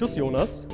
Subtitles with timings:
[0.00, 0.66] Titus Jonas.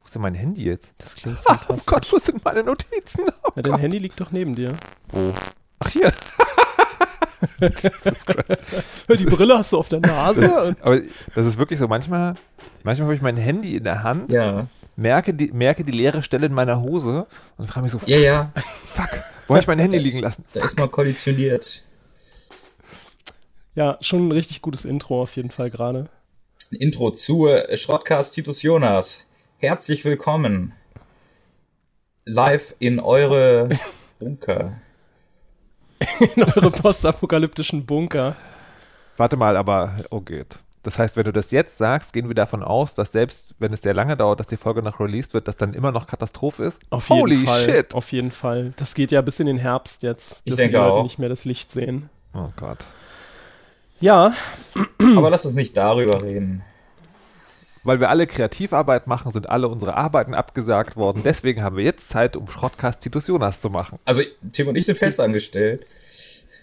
[0.00, 0.94] Wo ist denn mein Handy jetzt?
[0.96, 1.84] Das klingt Oh fantastisch.
[1.84, 3.26] Gott, wo sind meine Notizen?
[3.44, 3.82] Oh Na, dein Gott.
[3.82, 4.72] Handy liegt doch neben dir.
[5.10, 5.34] Wo?
[5.80, 6.10] Ach, hier.
[7.60, 8.62] Jesus Christ.
[9.18, 10.74] Die Brille hast du auf der Nase.
[10.80, 10.98] Aber
[11.34, 12.32] das ist wirklich so, manchmal,
[12.84, 14.66] manchmal habe ich mein Handy in der Hand, Ja.
[14.96, 17.26] merke, die, merke die leere Stelle in meiner Hose
[17.58, 18.52] und frage mich so, Ja, ja.
[18.86, 19.10] fuck,
[19.46, 20.42] wo habe ich mein Handy liegen lassen?
[20.54, 21.84] Da ist man konditioniert.
[23.78, 26.06] Ja, schon ein richtig gutes Intro auf jeden Fall gerade.
[26.72, 29.24] Intro zu äh, Schrottcast Titus Jonas.
[29.58, 30.72] Herzlich willkommen.
[32.24, 33.68] Live in eure
[34.18, 34.72] Bunker.
[36.34, 38.34] In eure postapokalyptischen Bunker.
[39.16, 40.58] Warte mal, aber, oh geht.
[40.82, 43.82] Das heißt, wenn du das jetzt sagst, gehen wir davon aus, dass selbst wenn es
[43.82, 46.80] sehr lange dauert, dass die Folge noch released wird, dass dann immer noch Katastrophe ist?
[46.90, 47.64] Auf jeden Holy Fall.
[47.64, 47.94] shit.
[47.94, 48.72] Auf jeden Fall.
[48.76, 50.38] Das geht ja bis in den Herbst jetzt.
[50.38, 51.02] Ich Dürfen denke die Leute auch.
[51.04, 52.10] nicht mehr das Licht sehen.
[52.34, 52.78] Oh Gott.
[54.00, 54.32] Ja,
[55.16, 56.62] Aber lass uns nicht darüber reden.
[57.84, 61.22] Weil wir alle Kreativarbeit machen, sind alle unsere Arbeiten abgesagt worden.
[61.24, 63.98] Deswegen haben wir jetzt Zeit, um Schrottcast Titus Jonas zu machen.
[64.04, 65.86] Also, Tim und ich sind festangestellt.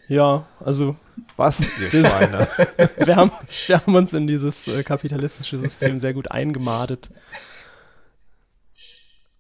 [0.08, 0.96] ja, also
[1.36, 2.48] Was, ihr Das- Schweine?
[2.98, 3.32] wir haben,
[3.68, 7.10] wir haben uns in dieses äh, kapitalistische System sehr gut eingemadet.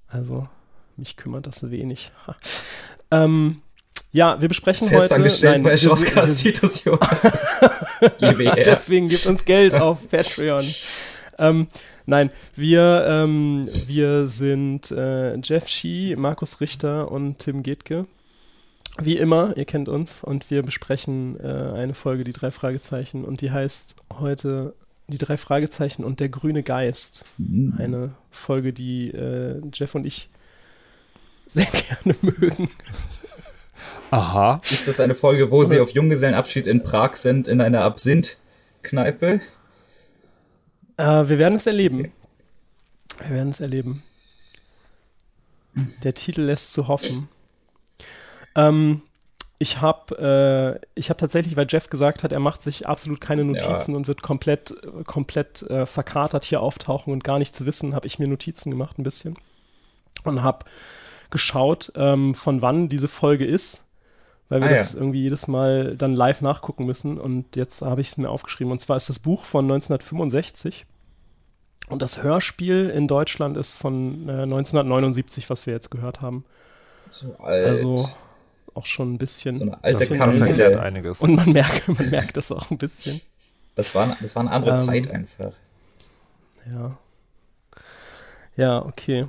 [0.07, 0.47] Also,
[0.97, 2.11] mich kümmert das wenig.
[3.11, 3.61] Ähm,
[4.15, 4.99] ja, wir besprechen heute.
[5.01, 6.83] Festangestellt bei wir- Schrottcast Titus.
[8.21, 10.63] Deswegen gibt uns Geld auf Patreon.
[11.37, 11.67] Ähm,
[12.05, 18.05] nein, wir, ähm, wir sind äh, Jeff Shee, Markus Richter und Tim Getke.
[19.01, 23.41] Wie immer, ihr kennt uns und wir besprechen äh, eine Folge, die drei Fragezeichen und
[23.41, 24.73] die heißt heute
[25.07, 27.25] die drei Fragezeichen und der grüne Geist.
[27.37, 27.73] Mhm.
[27.77, 30.29] Eine Folge, die äh, Jeff und ich
[31.47, 31.65] sehr
[32.05, 32.69] gerne mögen.
[34.15, 34.61] Aha.
[34.71, 39.41] Ist das eine Folge, wo sie auf Junggesellenabschied in Prag sind, in einer Absinth-Kneipe?
[40.95, 42.13] Äh, wir werden es erleben.
[43.27, 44.03] Wir werden es erleben.
[46.03, 47.27] Der Titel lässt zu hoffen.
[48.55, 49.01] Ähm,
[49.59, 53.43] ich habe äh, ich hab tatsächlich, weil Jeff gesagt hat, er macht sich absolut keine
[53.43, 54.73] Notizen und wird komplett,
[55.05, 59.03] komplett äh, verkatert hier auftauchen und gar nichts wissen, habe ich mir Notizen gemacht ein
[59.03, 59.35] bisschen
[60.23, 60.63] und habe
[61.31, 63.84] geschaut, ähm, von wann diese Folge ist,
[64.49, 64.77] weil wir Ah, ja.
[64.77, 67.17] das irgendwie jedes Mal dann live nachgucken müssen.
[67.19, 68.71] Und jetzt habe ich es mir aufgeschrieben.
[68.71, 70.85] Und zwar ist das Buch von 1965.
[71.87, 76.43] Und das Hörspiel in Deutschland ist von äh, 1979, was wir jetzt gehört haben.
[77.11, 77.67] So alt.
[77.67, 78.09] Also
[78.73, 79.55] auch schon ein bisschen.
[79.57, 80.07] so eine alte.
[80.17, 80.81] Kanzler.
[80.81, 81.21] einiges.
[81.21, 83.21] Und man merkt, man merkt das auch ein bisschen.
[83.75, 85.51] Das war, das war eine andere Ähm, Zeit einfach.
[86.71, 86.97] Ja.
[88.57, 89.27] Ja, okay.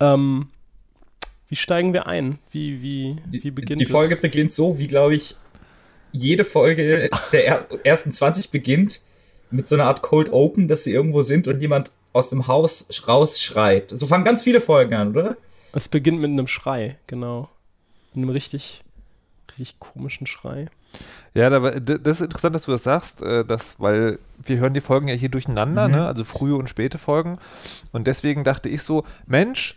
[0.00, 0.48] Ähm,
[1.52, 2.38] wie steigen wir ein?
[2.50, 4.22] Wie, wie, wie Die, beginnt die Folge es?
[4.22, 5.36] beginnt so, wie glaube ich,
[6.12, 9.02] jede Folge der er ersten 20 beginnt
[9.50, 12.88] mit so einer Art Cold Open, dass sie irgendwo sind und jemand aus dem Haus
[12.90, 13.90] sch- rausschreit.
[13.90, 15.36] So fangen ganz viele Folgen an, oder?
[15.74, 17.50] Es beginnt mit einem Schrei, genau.
[18.14, 18.80] Mit einem richtig,
[19.50, 20.68] richtig komischen Schrei.
[21.34, 25.08] Ja, das ist interessant, dass du das sagst, äh, dass, weil wir hören die Folgen
[25.08, 25.94] ja hier durcheinander, Mhm.
[25.94, 26.06] ne?
[26.06, 27.38] also frühe und späte Folgen.
[27.92, 29.76] Und deswegen dachte ich so, Mensch,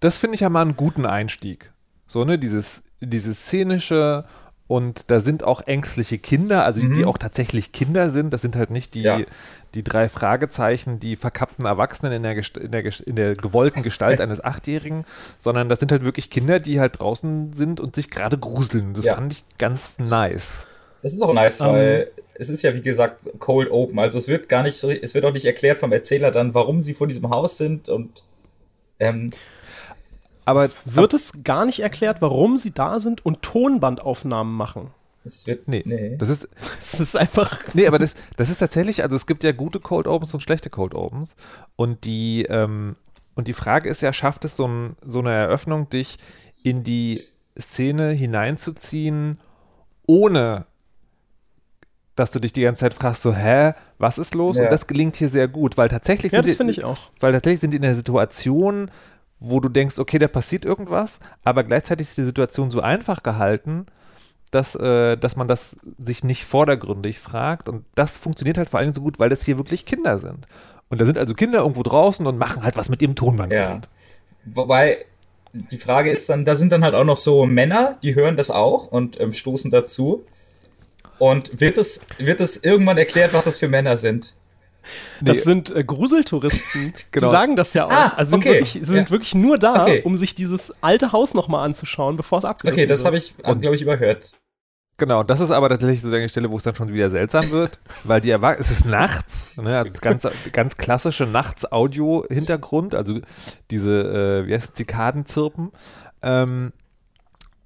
[0.00, 1.72] das finde ich ja mal einen guten Einstieg.
[2.06, 4.24] So, ne, dieses, dieses szenische
[4.66, 7.08] und da sind auch ängstliche Kinder, also die, die Mhm.
[7.08, 8.32] auch tatsächlich Kinder sind.
[8.32, 9.20] Das sind halt nicht die, Ja.
[9.74, 14.42] die drei Fragezeichen, die verkappten Erwachsenen in der, in der, in der gewollten Gestalt eines
[14.44, 15.04] Achtjährigen,
[15.38, 18.94] sondern das sind halt wirklich Kinder, die halt draußen sind und sich gerade gruseln.
[18.94, 19.16] Das Ja.
[19.16, 20.66] fand ich ganz nice.
[21.02, 21.66] Das ist auch nice, Ähm.
[21.66, 23.98] weil es ist ja wie gesagt Cold Open.
[23.98, 26.80] Also es wird gar nicht so, es wird auch nicht erklärt vom Erzähler dann, warum
[26.80, 28.22] sie vor diesem Haus sind und
[29.00, 29.30] ähm,
[30.44, 34.90] Aber Wird es gar nicht erklärt, warum sie da sind und Tonbandaufnahmen machen?
[35.22, 36.16] es wird Nee, nee.
[36.16, 36.48] das ist,
[36.80, 37.60] Es ist einfach.
[37.74, 40.70] nee, aber das, das ist tatsächlich, also es gibt ja gute Cold Opens und schlechte
[40.70, 41.36] Cold Opens
[41.76, 42.96] und die, ähm,
[43.34, 46.16] und die Frage ist ja, schafft es so, ein, so eine Eröffnung, dich
[46.62, 47.22] in die
[47.58, 49.38] Szene hineinzuziehen,
[50.06, 50.64] ohne
[52.16, 54.58] dass du dich die ganze Zeit fragst, so, hä, was ist los?
[54.58, 54.64] Ja.
[54.64, 57.10] Und das gelingt hier sehr gut, weil tatsächlich Ja, sind das die- finde ich auch.
[57.20, 58.90] weil tatsächlich sind die in der Situation,
[59.40, 63.86] wo du denkst, okay, da passiert irgendwas, aber gleichzeitig ist die Situation so einfach gehalten,
[64.50, 67.68] dass, äh, dass man das sich nicht vordergründig fragt.
[67.68, 70.46] Und das funktioniert halt vor allem so gut, weil das hier wirklich Kinder sind.
[70.88, 73.88] Und da sind also Kinder irgendwo draußen und machen halt was mit ihrem Tonbandgerät.
[74.44, 75.04] Wobei
[75.52, 78.50] die Frage ist dann, da sind dann halt auch noch so Männer, die hören das
[78.50, 80.24] auch und ähm, stoßen dazu.
[81.18, 84.34] Und wird es, wird es irgendwann erklärt, was das für Männer sind?
[85.20, 85.42] Das Nee.
[85.42, 86.94] sind äh, Gruseltouristen.
[87.12, 87.26] Genau.
[87.26, 87.90] Die sagen das ja auch.
[87.92, 88.52] Ah, also sind, okay.
[88.54, 89.10] wirklich, sind Ja.
[89.10, 90.02] wirklich nur da, Okay.
[90.04, 93.06] um sich dieses alte Haus nochmal anzuschauen, bevor es abgerissen Okay, das wird.
[93.06, 94.30] habe ich, glaube ich, überhört.
[94.96, 97.78] Genau, das ist aber tatsächlich sozusagen die Stelle, wo es dann schon wieder seltsam wird,
[98.04, 103.20] weil die Erwach es ist nachts, ne, also ganz, ganz klassische Nachts-Audio-Hintergrund, also
[103.70, 105.72] diese, äh, wie heißt es, Zikadenzirpen.
[106.22, 106.72] Ähm,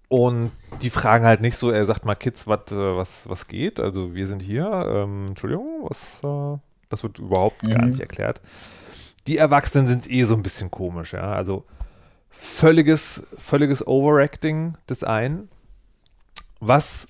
[0.09, 0.53] und
[0.83, 3.81] die fragen halt nicht so, er sagt mal, Kids, wat, äh, was, was geht?
[3.81, 6.59] Also wir sind hier, ähm, Entschuldigung, was, äh,
[6.91, 7.91] das wird überhaupt gar Mhm.
[7.91, 8.41] nicht erklärt.
[9.27, 11.65] Die Erwachsenen sind eh so ein bisschen komisch, ja, also
[12.31, 15.49] völliges, völliges Overacting des einen,
[16.61, 17.09] was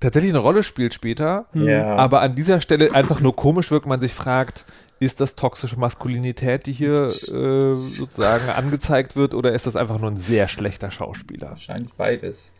[0.00, 1.96] tatsächlich eine Rolle spielt später, Ja.
[1.96, 4.64] aber an dieser Stelle einfach nur komisch wirkt, man sich fragt,
[5.00, 10.10] ist das toxische Maskulinität, die hier äh, sozusagen angezeigt wird, oder ist das einfach nur
[10.10, 11.50] ein sehr schlechter Schauspieler?
[11.50, 12.52] Wahrscheinlich beides.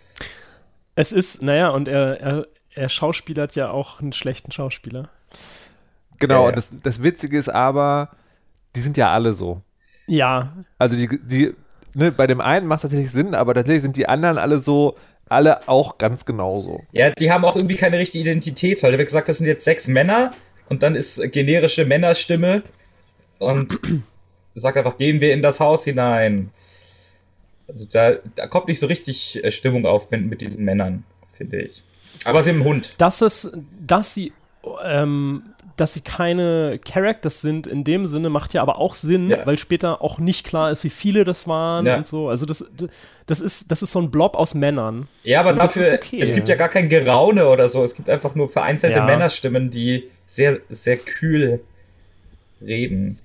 [0.94, 5.08] Es ist, naja, und er, er, er schauspielert ja auch einen schlechten Schauspieler.
[6.18, 6.48] Genau, Ja, ja.
[6.48, 8.10] und das, das Witzige ist aber,
[8.76, 9.62] die sind ja alle so.
[10.06, 11.54] Ja, Also die, die
[11.94, 14.96] ne, bei dem einen macht es tatsächlich Sinn, aber tatsächlich sind die anderen alle so,
[15.28, 16.82] alle auch ganz genauso.
[16.92, 18.82] Ja, die haben auch irgendwie keine richtige Identität.
[18.82, 20.32] Da wird gesagt, das sind jetzt sechs Männer
[20.68, 22.62] und dann ist generische Männerstimme
[23.38, 23.78] und
[24.54, 26.50] sagt einfach, gehen wir in das Haus hinein.
[27.66, 31.62] Also da, da kommt nicht so richtig äh, Stimmung auf wenn, mit diesen Männern, finde
[31.62, 31.82] ich.
[32.24, 32.94] Aber sie haben einen Hund.
[32.98, 34.32] dass es, dass sie,
[34.84, 35.42] ähm,
[35.76, 39.44] dass sie keine Characters sind, in dem Sinne macht ja aber auch Sinn, Ja.
[39.46, 41.96] weil später auch nicht klar ist, wie viele das waren Ja.
[41.96, 42.28] und so.
[42.28, 42.64] Also das,
[43.26, 45.08] das ist, das ist so ein Blob aus Männern.
[45.24, 46.20] Ja, aber Und das dafür, ist okay.
[46.20, 47.82] es gibt ja gar kein Geraune oder so.
[47.82, 49.04] Es gibt einfach nur vereinzelte Ja.
[49.04, 51.60] Männerstimmen, die sehr, sehr kühl
[52.62, 53.18] reden.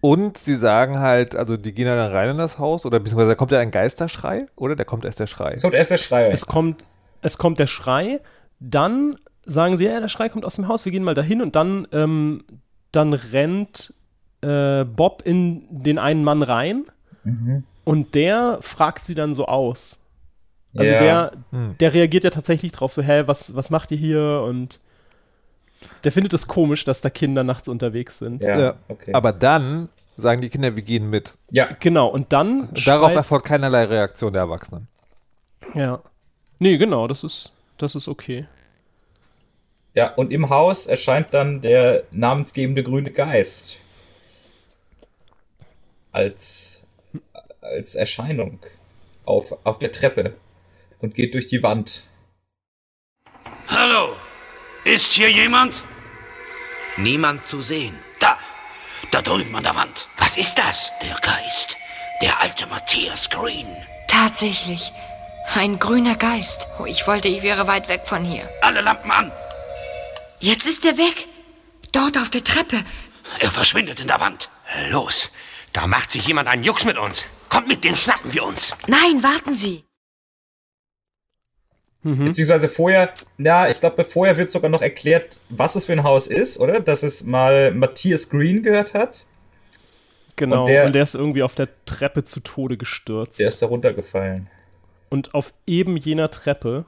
[0.00, 3.34] Und sie sagen halt, also die gehen dann rein in das Haus, oder beziehungsweise da
[3.34, 4.76] kommt ja ein Geisterschrei, oder?
[4.76, 5.52] Da kommt erst der Schrei.
[5.54, 6.30] Es kommt erst der Schreier.
[6.32, 6.84] Es kommt,
[7.22, 8.20] es kommt der Schrei,
[8.60, 11.56] dann sagen sie, ja, der Schrei kommt aus dem Haus, wir gehen mal dahin und
[11.56, 12.44] dann, ähm,
[12.92, 13.94] dann rennt
[14.42, 16.84] äh, Bob in den einen Mann rein
[17.24, 17.64] Mhm.
[17.84, 20.00] und der fragt sie dann so aus.
[20.76, 20.98] Also Ja.
[20.98, 21.74] der, Hm.
[21.80, 24.42] der reagiert ja tatsächlich drauf, so, hä, was, was macht ihr hier?
[24.46, 24.80] Und
[26.04, 28.42] der findet es komisch, dass da Kinder nachts unterwegs sind.
[28.42, 29.12] Ja, Ja, okay.
[29.14, 31.34] Aber dann sagen die Kinder, wir gehen mit.
[31.50, 34.86] ja, Genau, und dann Darauf erfolgt keinerlei Reaktion der Erwachsenen.
[35.74, 36.00] Ja.
[36.58, 38.46] Nee, genau, das ist, das ist okay.
[39.96, 43.80] Ja, und im Haus erscheint dann der namensgebende grüne Geist.
[46.12, 46.84] Als,
[47.62, 48.60] als Erscheinung
[49.24, 50.36] auf, auf der Treppe
[51.00, 52.02] und geht durch die Wand.
[53.68, 54.14] Hallo,
[54.84, 55.82] ist hier jemand?
[56.98, 57.98] Niemand zu sehen.
[58.20, 58.38] Da,
[59.10, 60.08] da drüben an der Wand.
[60.18, 60.92] Was ist das?
[61.02, 61.78] Der Geist,
[62.20, 63.66] der alte Matthias Green.
[64.08, 64.92] Tatsächlich.
[65.54, 66.68] Ein grüner Geist.
[66.78, 68.46] Oh, ich wollte, ich wäre weit weg von hier.
[68.60, 69.32] Alle Lampen an.
[70.40, 71.28] Jetzt ist er weg.
[71.92, 72.76] Dort auf der Treppe.
[73.40, 74.50] Er verschwindet in der Wand.
[74.90, 75.30] Los,
[75.72, 77.24] da macht sich jemand einen Jux mit uns.
[77.48, 78.74] Kommt mit, den schnappen wir uns.
[78.86, 79.84] Nein, warten Sie.
[82.02, 86.28] Beziehungsweise vorher, na, ich glaube, vorher wird sogar noch erklärt, was es für ein Haus
[86.28, 86.78] ist, oder?
[86.78, 89.24] Dass es mal Matthias Green gehört hat.
[90.36, 93.40] Genau, Und und der- der, ist irgendwie auf der Treppe zu Tode gestürzt.
[93.40, 94.48] Der ist da runtergefallen.
[95.08, 96.84] Und auf eben jener Treppe,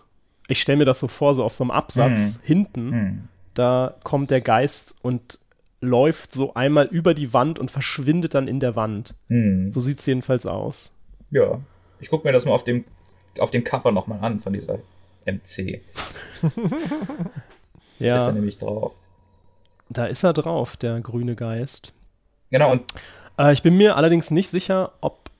[0.46, 4.40] ich stelle mir das so vor, so auf so einem Absatz hinten, da kommt der
[4.40, 5.38] Geist und
[5.80, 9.14] läuft so einmal über die Wand und verschwindet dann in der Wand.
[9.28, 9.72] Hm.
[9.72, 10.94] So sieht es jedenfalls aus.
[11.30, 11.60] Ja.
[12.00, 12.84] Ich gucke mir das mal auf dem,
[13.38, 14.78] auf dem Cover nochmal an von dieser
[15.26, 15.80] MC.
[16.42, 16.52] Ist
[18.00, 18.94] da Ja, nämlich drauf.
[19.88, 21.92] da ist er drauf, der grüne Geist.
[22.50, 22.82] Genau, und
[23.38, 25.30] Äh, ich bin mir allerdings nicht sicher, ob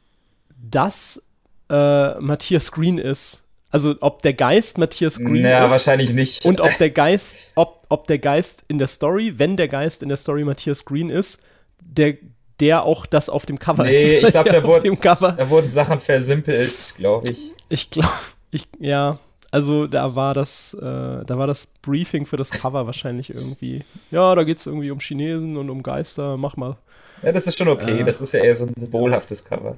[0.61, 1.31] das
[1.71, 3.45] äh, Matthias Green ist.
[3.71, 5.71] Also ob der Geist Matthias Green na, ist.
[5.71, 6.45] wahrscheinlich nicht.
[6.45, 10.09] Und ob der Geist, ob, ob der Geist in der Story, wenn der Geist in
[10.09, 11.43] der Story Matthias Green ist,
[11.83, 12.15] der,
[12.61, 14.25] der auch das auf dem Cover Nee, ist.
[14.27, 15.33] ich glaub, Ja, der auf wurde- dem Cover.
[15.33, 17.53] da wurden Sachen versimpelt, glaube ich.
[17.69, 18.09] Ich glaube,
[18.51, 19.19] ich, ja,
[19.51, 23.85] also da war das, äh, da war das Briefing für das Cover wahrscheinlich irgendwie.
[24.11, 26.77] Ja, da geht es irgendwie um Chinesen und um Geister, mach mal.
[27.23, 28.05] Ja, das ist schon okay.
[28.05, 29.77] Das ist ja eher so ein symbolhaftes Cover.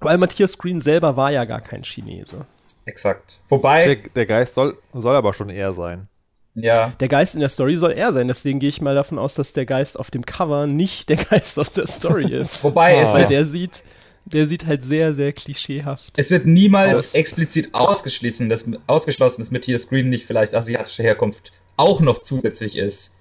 [0.00, 2.44] Weil Matthias Green selber war ja gar kein Chinese.
[2.86, 3.40] Exakt.
[3.48, 6.08] Wobei, Der, der Geist soll, soll aber schon eher sein.
[6.54, 9.34] Ja, Der Geist in der Story soll er sein, deswegen gehe ich mal davon aus,
[9.34, 12.62] dass der Geist auf dem Cover nicht der Geist aus der Story ist.
[12.64, 13.82] wobei es Weil wird, der sieht,
[14.24, 16.18] der sieht halt sehr, sehr klischeehaft.
[16.18, 17.14] es wird niemals Aus.
[17.14, 23.16] explizit ausgeschlossen, dass, ausgeschlossen, dass Matthias Green nicht vielleicht asiatischer Herkunft auch noch zusätzlich ist.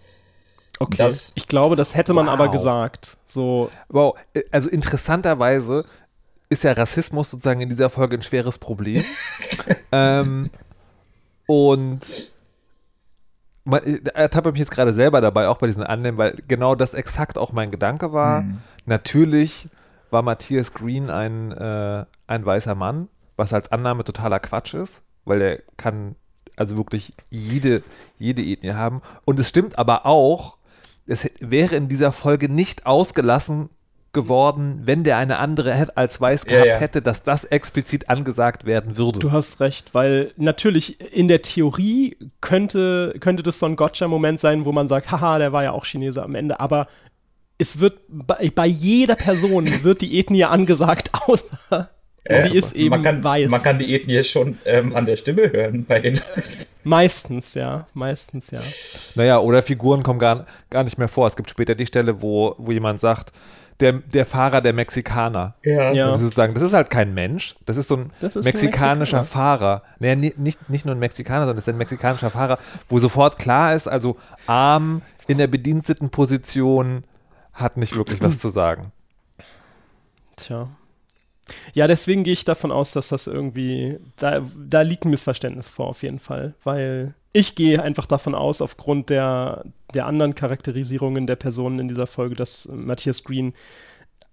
[0.79, 0.97] Okay.
[0.97, 2.33] das- ich glaube, das hätte man Wow.
[2.33, 3.17] aber gesagt.
[3.27, 5.85] So, Wow, äh, also interessanterweise
[6.49, 9.03] ist ja Rassismus sozusagen in dieser Folge ein schweres Problem.
[9.91, 10.49] ähm,
[11.47, 11.99] und
[13.77, 17.51] ertappe mich jetzt gerade selber dabei, auch bei diesen Annehmen, weil genau das exakt auch
[17.51, 18.43] mein Gedanke war.
[18.85, 19.69] Natürlich
[20.09, 25.39] war Matthias Green ein, äh, ein weißer Mann, was als Annahme totaler Quatsch ist, weil
[25.39, 26.15] der kann
[26.55, 27.83] also wirklich jede,
[28.17, 29.01] jede Ethnie haben.
[29.25, 30.57] Und es stimmt aber auch,
[31.07, 33.69] es wäre in dieser Folge nicht ausgelassen
[34.11, 36.77] geworden, wenn der eine andere als weiß Ja, gehabt ja.
[36.77, 39.19] hätte, dass das explizit angesagt werden würde.
[39.19, 44.65] Du hast recht, weil natürlich in der Theorie könnte, könnte das so ein Gotcha-Moment sein,
[44.65, 46.87] wo man sagt, haha, der war ja auch Chinese am Ende, aber
[47.59, 51.89] es wird bei, bei jeder Person wird die Ethnie angesagt, außer
[52.27, 53.51] sie ist eben man kann, weiß.
[53.51, 56.19] Man kann die Ethnie schon ähm, an der Stimme hören bei den
[56.83, 58.59] meistens, ja, meistens, ja.
[59.15, 61.27] Naja, oder Figuren kommen gar, gar nicht mehr vor.
[61.27, 63.31] Es gibt später die Stelle, wo, wo jemand sagt,
[63.79, 65.55] der, der Fahrer der Mexikaner.
[65.63, 65.91] Ja.
[65.91, 66.07] Ja.
[66.07, 68.53] Das ist sozusagen, das ist halt kein Mensch, das ist so ein Das ist ein
[68.53, 69.25] mexikanischer Mexikaner.
[69.25, 69.83] Fahrer.
[69.99, 72.57] Naja, ni- nicht, nicht nur ein Mexikaner, sondern es ist ein mexikanischer Fahrer,
[72.89, 74.17] wo sofort klar ist, also
[74.47, 77.03] arm in der bediensteten Position
[77.53, 78.91] hat nicht wirklich was zu sagen.
[80.35, 80.69] Tja.
[81.73, 85.87] Ja, deswegen gehe ich davon aus, dass das irgendwie, da, da liegt ein Missverständnis vor,
[85.87, 86.53] auf jeden Fall.
[86.63, 92.07] Weil ich gehe einfach davon aus, aufgrund der, der anderen Charakterisierungen der Personen in dieser
[92.07, 93.53] Folge, dass Matthias Green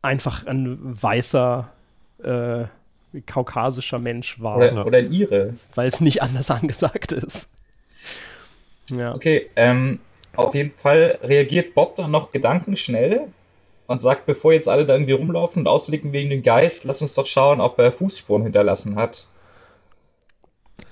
[0.03, 1.71] einfach ein weißer,
[2.23, 2.65] äh,
[3.27, 5.55] kaukasischer Mensch war, Oder, oder in ihre.
[5.75, 7.51] weil es nicht anders angesagt ist.
[8.91, 9.15] Ja.
[9.15, 10.01] Okay, ähm,
[10.37, 13.29] auf jeden Fall reagiert Bob dann noch gedankenschnell
[13.87, 17.15] und sagt, bevor jetzt alle da irgendwie rumlaufen und ausfliegen wegen dem Geist, lass uns
[17.15, 19.27] doch schauen, ob er Fußspuren hinterlassen hat.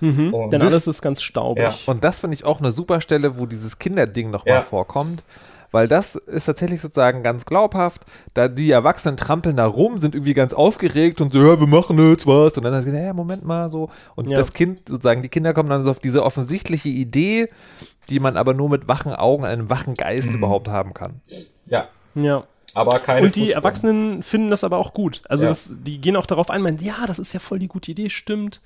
[0.05, 1.65] Mhm, Und denn das- alles ist ganz staubig.
[1.65, 1.75] Ja.
[1.87, 4.63] Und das finde ich auch eine super Stelle, wo dieses Kinderding nochmal Ja.
[4.63, 5.25] vorkommt.
[5.71, 8.03] Weil das ist tatsächlich sozusagen ganz glaubhaft.
[8.35, 11.99] Da die Erwachsenen trampeln da rum, sind irgendwie ganz aufgeregt und so, ja, wir machen
[12.11, 12.57] jetzt was.
[12.57, 13.91] Und dann sagt ja, Moment mal so.
[14.15, 14.39] Und Ja.
[14.39, 17.49] das Kind, sozusagen, die Kinder kommen dann so auf diese offensichtliche Idee,
[18.09, 20.37] die man aber nur mit wachen Augen, einem wachen Geist Mhm.
[20.37, 21.21] überhaupt haben kann.
[21.67, 22.45] Ja, ja.
[22.77, 23.51] aber keine Und die.
[23.53, 25.23] Erwachsenen finden das aber auch gut.
[25.29, 25.49] Also Ja.
[25.49, 28.11] das, die gehen auch darauf ein, meinen, ja, das ist ja voll die gute Idee,
[28.11, 28.61] stimmt.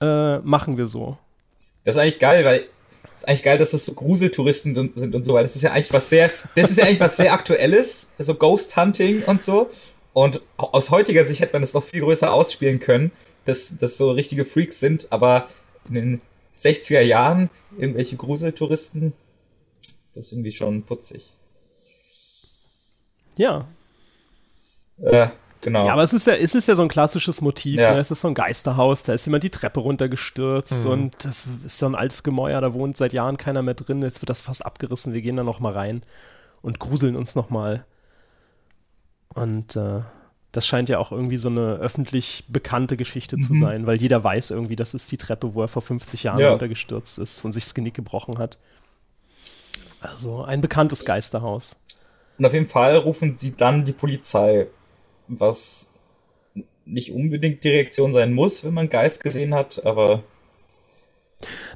[0.00, 1.16] Äh, machen wir so.
[1.84, 2.66] Das ist eigentlich geil, weil
[3.16, 5.72] es ist eigentlich geil, dass das so Gruseltouristen sind und so, weil das ist ja
[5.72, 9.70] eigentlich was sehr, das ist ja eigentlich was sehr Aktuelles, so Ghost Hunting und so.
[10.12, 13.12] Und aus heutiger Sicht hätte man das noch viel größer ausspielen können,
[13.44, 15.48] dass das so richtige Freaks sind, aber
[15.88, 16.20] in den
[16.56, 19.12] 60er Jahren irgendwelche Gruseltouristen,
[20.14, 21.34] das ist irgendwie schon putzig.
[23.36, 23.68] Ja.
[25.02, 25.28] Äh,
[25.60, 25.86] genau.
[25.86, 27.80] Ja, aber es ist ja, es ist ja so ein klassisches Motiv.
[27.80, 27.94] Ja.
[27.94, 28.00] Ne?
[28.00, 31.86] Es ist so ein Geisterhaus, da ist jemand die Treppe runtergestürzt und das ist so
[31.86, 34.02] ein altes Gemäuer, da wohnt seit Jahren keiner mehr drin.
[34.02, 35.12] Jetzt wird das fast abgerissen.
[35.12, 36.02] Wir gehen da noch mal rein
[36.62, 37.84] und gruseln uns noch mal.
[39.34, 40.00] Und äh,
[40.52, 44.50] das scheint ja auch irgendwie so eine öffentlich bekannte Geschichte zu sein, weil jeder weiß
[44.52, 46.50] irgendwie, das ist die Treppe, wo er vor 50 Jahren Ja.
[46.50, 48.58] runtergestürzt ist und sich das Genick gebrochen hat.
[50.00, 51.76] Also ein bekanntes Geisterhaus.
[52.38, 54.66] Und auf jeden Fall rufen sie dann die Polizei,
[55.28, 55.94] was
[56.84, 60.22] nicht unbedingt die Reaktion sein muss, wenn man Geist gesehen hat, aber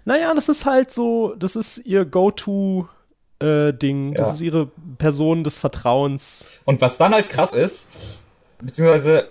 [0.04, 4.14] Naja, das ist halt so, das ist ihr Go-To-Ding.
[4.14, 4.34] das Ja.
[4.34, 6.48] ist ihre Person des Vertrauens.
[6.64, 7.90] Und was dann halt krass ist,
[8.60, 9.28] beziehungsweise,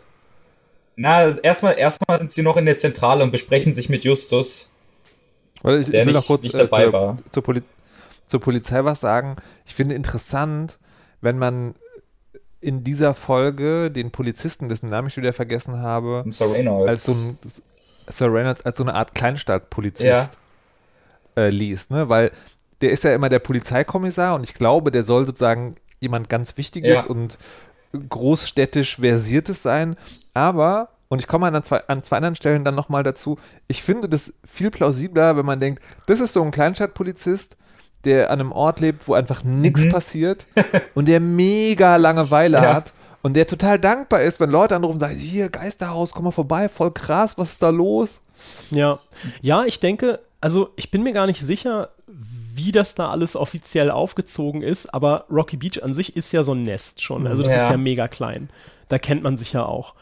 [0.96, 4.74] na, erstmal, erstmal sind sie noch in der Zentrale und besprechen sich mit Justus.
[5.62, 7.16] Weil ich, Der ich will nicht- noch kurz nicht dabei zur, war.
[7.32, 7.62] Zur, Poli
[8.26, 9.36] zur Polizei was sagen.
[9.66, 10.80] Ich finde interessant,
[11.22, 11.76] wenn man
[12.62, 16.90] in dieser Folge den Polizisten, dessen Namen ich wieder vergessen habe, Sir Reynolds.
[16.90, 17.38] als so ein
[18.08, 20.30] Sir Reynolds als so eine Art Kleinstadtpolizist Ja.
[21.36, 22.10] äh, liest, ne?
[22.10, 22.32] Weil
[22.82, 26.94] der ist ja immer der Polizeikommissar und ich glaube, der soll sozusagen jemand ganz Wichtiges
[26.94, 27.04] Ja.
[27.06, 27.38] und
[28.08, 29.96] großstädtisch versiertes sein.
[30.34, 33.38] Aber, und ich komme an zwei, an zwei anderen Stellen dann nochmal dazu,
[33.68, 37.58] ich finde das viel plausibler, wenn man denkt, das ist so ein Kleinstadtpolizist,
[38.06, 39.90] der an einem Ort lebt, wo einfach nichts Mhm.
[39.92, 40.46] passiert
[40.96, 42.74] und der mega Langeweile Ja.
[42.76, 46.32] hat und der total dankbar ist, wenn Leute anrufen und sagen, hier, Geisterhaus, komm mal
[46.32, 48.22] vorbei, voll krass, was ist da los?
[48.72, 49.00] Ja.
[49.42, 53.92] Ja, ich denke, also ich bin mir gar nicht sicher, wie das da alles offiziell
[53.92, 57.28] aufgezogen ist, aber Rocky Beach an sich ist ja so ein Nest schon.
[57.28, 57.64] Also das Ja.
[57.64, 58.50] ist ja mega klein.
[58.88, 59.94] Da kennt man sich ja auch.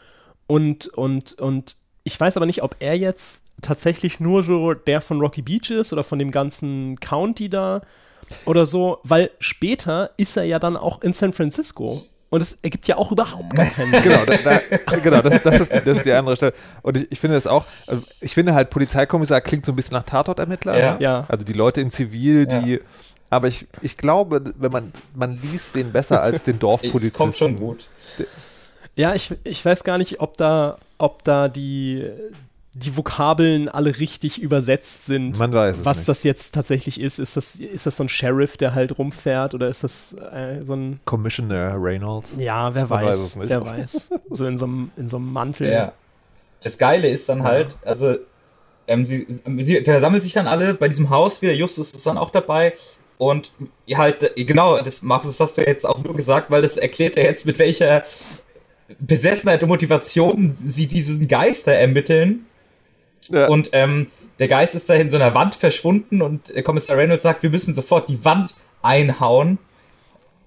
[0.46, 5.20] Und, und, und ich weiß aber nicht, ob er jetzt tatsächlich nur so der von
[5.20, 7.82] Rocky Beach ist oder von dem ganzen County da
[8.44, 12.02] oder so, weil später ist er ja dann auch in San Francisco.
[12.30, 14.02] Und es ergibt ja auch überhaupt gar keinen Sinn.
[14.02, 16.52] Genau, da, da, genau das, das, ist, das ist die andere Stelle.
[16.82, 19.94] Und ich, ich finde das auch, also ich finde halt, Polizeikommissar klingt so ein bisschen
[19.94, 20.78] nach Tatortermittler.
[20.78, 20.94] Ja.
[20.94, 21.02] ne?
[21.02, 21.24] Ja.
[21.28, 22.74] Also die Leute in Zivil, die.
[22.74, 22.78] Ja.
[23.30, 27.18] Aber ich, ich glaube, wenn man, man liest den besser als den Dorfpolizisten.
[27.18, 27.86] kommt schon gut.
[28.94, 32.10] Ja, ich, ich weiß gar nicht, ob da, ob da die,
[32.74, 35.38] die Vokabeln alle richtig übersetzt sind.
[35.38, 36.08] Man weiß es was nicht.
[36.08, 37.18] das jetzt tatsächlich ist.
[37.18, 40.74] Ist das, ist das so ein Sheriff, der halt rumfährt oder ist das äh, so
[40.74, 41.00] ein.
[41.04, 42.30] Commissioner Reynolds.
[42.38, 43.08] Ja, wer Man weiß.
[43.08, 43.48] weiß es nicht.
[43.50, 44.10] Wer weiß.
[44.30, 45.72] So in so einem, in so einem Mantel.
[45.72, 45.92] Ja.
[46.62, 48.16] das Geile ist dann halt, also
[48.86, 49.26] ähm, sie,
[49.58, 52.74] sie versammelt sich dann alle bei diesem Haus wieder, Justus ist dann auch dabei
[53.18, 53.52] und
[53.94, 56.76] halt, äh, genau, das Markus, das hast du ja jetzt auch nur gesagt, weil das
[56.76, 58.04] erklärt er jetzt, mit welcher
[59.00, 62.46] Besessenheit und Motivation sie diesen Geister ermitteln.
[63.30, 63.48] Ja.
[63.48, 64.06] Und ähm,
[64.38, 67.50] der Geist ist da in so einer Wand verschwunden und äh, Kommissar Reynolds sagt, wir
[67.50, 69.58] müssen sofort die Wand einhauen.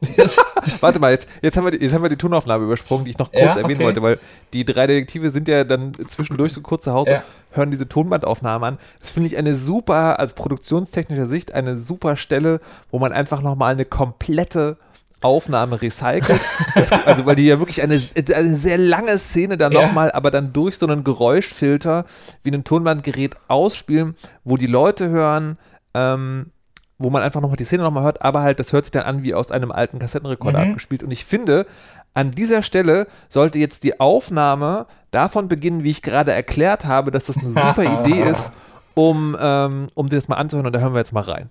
[0.79, 3.19] Warte mal, jetzt, jetzt, haben wir, die- jetzt haben wir die Tonaufnahme übersprungen, die ich
[3.19, 3.83] noch kurz Ja, erwähnen okay.
[3.83, 4.17] wollte, weil
[4.51, 7.23] die drei Detektive sind ja dann zwischendurch so kurz zu Hause, Ja.
[7.51, 8.77] hören diese Tonbandaufnahme an.
[8.99, 13.73] Das finde ich eine super, als produktionstechnischer Sicht, eine super Stelle, wo man einfach nochmal
[13.73, 14.77] eine komplette
[15.21, 16.39] Aufnahme recycelt.
[16.75, 17.99] Das, also, weil die ja wirklich eine,
[18.35, 19.81] eine sehr lange Szene dann Ja.
[19.81, 22.05] nochmal, aber dann durch so einen Geräuschfilter
[22.43, 25.57] wie ein Tonbandgerät ausspielen, wo die Leute hören,
[25.93, 26.51] ähm,
[26.97, 29.23] wo man einfach nochmal die Szene nochmal hört, aber halt, das hört sich dann an
[29.23, 30.69] wie aus einem alten Kassettenrekorder Mhm.
[30.69, 31.01] abgespielt.
[31.03, 31.65] Und ich finde,
[32.13, 37.25] an dieser Stelle sollte jetzt die Aufnahme davon beginnen, wie ich gerade erklärt habe, dass
[37.25, 38.51] das eine super Idee ist,
[38.93, 40.67] um, ähm, um das mal anzuhören.
[40.67, 41.49] Und da hören wir jetzt mal rein.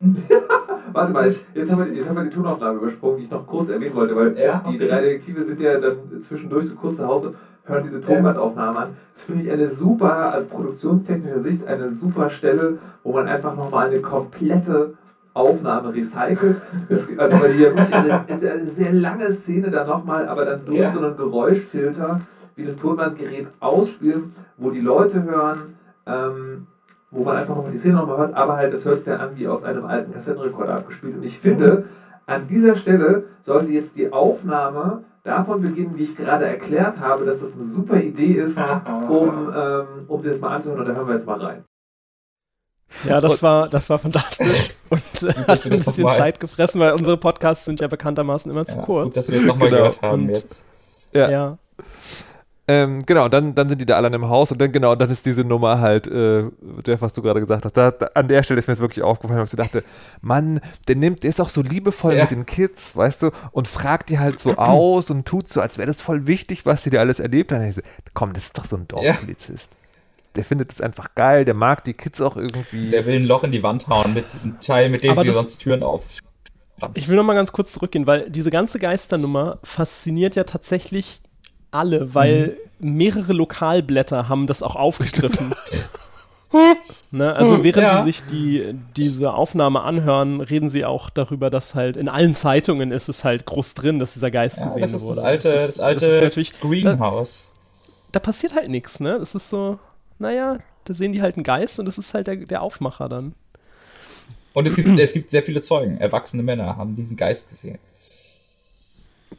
[0.92, 3.68] Warte mal, jetzt, haben wir, jetzt haben wir die Tonaufnahme übersprungen, die ich noch kurz
[3.70, 4.88] erwähnen wollte, weil Ja, die okay.
[4.88, 7.34] drei Detektive sind ja dann zwischendurch so kurz zu Hause,
[7.64, 8.88] hören diese Tonbandaufnahme an.
[9.14, 13.88] Das finde ich eine super, als produktionstechnischer Sicht, eine super Stelle, wo man einfach nochmal
[13.88, 14.94] eine komplette
[15.34, 16.56] Aufnahme recycelt.
[16.88, 20.64] Es, also weil die ja wirklich eine, eine sehr lange Szene dann nochmal, aber dann
[20.66, 20.92] durch Ja.
[20.92, 22.20] so einen Geräuschfilter
[22.56, 25.74] wie ein Tonbandgerät ausspielen, wo die Leute hören,
[26.06, 26.66] ähm,
[27.12, 29.36] wo man einfach nochmal die Szene nochmal hört, aber halt, das hört sich dann an
[29.36, 31.14] wie aus einem alten Kassettenrekorder abgespielt.
[31.16, 31.84] Und ich finde,
[32.26, 37.40] an dieser Stelle sollte jetzt die Aufnahme davon beginnen, wie ich gerade erklärt habe, dass
[37.40, 38.56] das eine super Idee ist,
[39.08, 40.80] um, ähm, um das mal anzuhören.
[40.80, 41.64] Und da hören wir jetzt mal rein.
[43.04, 46.92] Ja, das war, das war fantastisch und äh, hat ein das bisschen Zeit gefressen, weil
[46.92, 49.06] unsere Podcasts sind ja bekanntermaßen immer zu Ja, kurz.
[49.06, 49.80] gut, dass wir es nochmal Genau.
[49.82, 50.64] gehört haben Und- jetzt.
[51.14, 51.30] Ja.
[51.30, 51.58] ja.
[52.68, 55.26] Ähm, genau, dann, dann sind die da alle im Haus und dann genau, dann ist
[55.26, 56.44] diese Nummer halt, äh,
[56.86, 59.02] Jeff, was du gerade gesagt hast, da, da, an der Stelle ist mir jetzt wirklich
[59.02, 59.82] aufgefallen, weil ich dachte,
[60.20, 62.22] Mann, der nimmt, der ist auch so liebevoll Ja.
[62.22, 65.76] mit den Kids, weißt du, und fragt die halt so aus und tut so, als
[65.76, 67.64] wäre das voll wichtig, was die da alles erlebt haben.
[67.68, 67.82] Ich so,
[68.14, 69.72] komm, das ist doch so ein Dorfpolizist.
[70.36, 72.90] Der findet das einfach geil, der mag die Kids auch irgendwie.
[72.90, 75.26] Der will ein Loch in die Wand hauen mit diesem Teil, mit dem Aber sie
[75.26, 76.04] das- sonst Türen auf.
[76.94, 81.20] Ich will noch mal ganz kurz zurückgehen, weil diese ganze Geisternummer fasziniert ja tatsächlich
[81.72, 82.96] alle, weil Mhm.
[82.96, 85.54] mehrere Lokalblätter haben das auch aufgegriffen.
[87.10, 87.34] ne?
[87.34, 87.98] Also während Ja.
[88.00, 92.92] die sich die, diese Aufnahme anhören, reden sie auch darüber, dass halt in allen Zeitungen
[92.92, 95.68] ist es halt groß drin, dass dieser Geist Ja, gesehen das ist das alte, das,
[95.70, 97.52] ist- alte ist natürlich, da, Greenhouse.
[98.12, 99.18] da passiert halt nichts, ne?
[99.18, 99.78] Das ist so,
[100.18, 103.34] naja, da sehen die halt einen Geist und das ist halt der, der Aufmacher dann.
[104.54, 105.96] Und es gibt, es gibt sehr viele Zeugen.
[105.98, 107.78] Erwachsene Männer haben diesen Geist gesehen.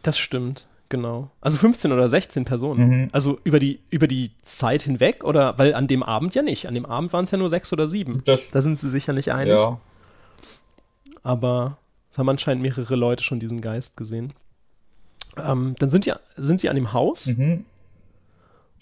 [0.02, 1.32] Das stimmt, genau.
[1.42, 2.88] Also 15 oder 16 Personen.
[2.88, 3.08] Mhm.
[3.12, 6.68] Also über die, über die Zeit hinweg oder, weil an dem Abend ja nicht.
[6.68, 8.22] An dem Abend waren es ja nur sechs oder sieben.
[8.26, 9.56] Das, Da sind sie sicher nicht einig.
[9.58, 9.78] ja.
[11.24, 11.78] Aber
[12.12, 14.34] es haben anscheinend mehrere Leute schon diesen Geist gesehen.
[15.44, 17.66] Ähm, dann sind, die, sind sie an dem Haus Mhm.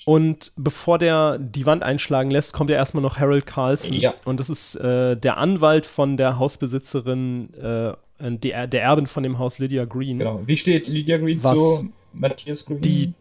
[0.05, 3.93] und bevor der die Wand einschlagen lässt, kommt ja erstmal noch Harold Carlson.
[3.95, 4.13] Ja.
[4.25, 9.39] Und das ist äh, der Anwalt von der Hausbesitzerin, äh, der, der Erbin von dem
[9.39, 10.19] Haus Lydia Green.
[10.19, 10.41] Genau.
[10.45, 12.81] Wie steht Lydia Green Was zu Matthias Green?
[12.81, 13.13] die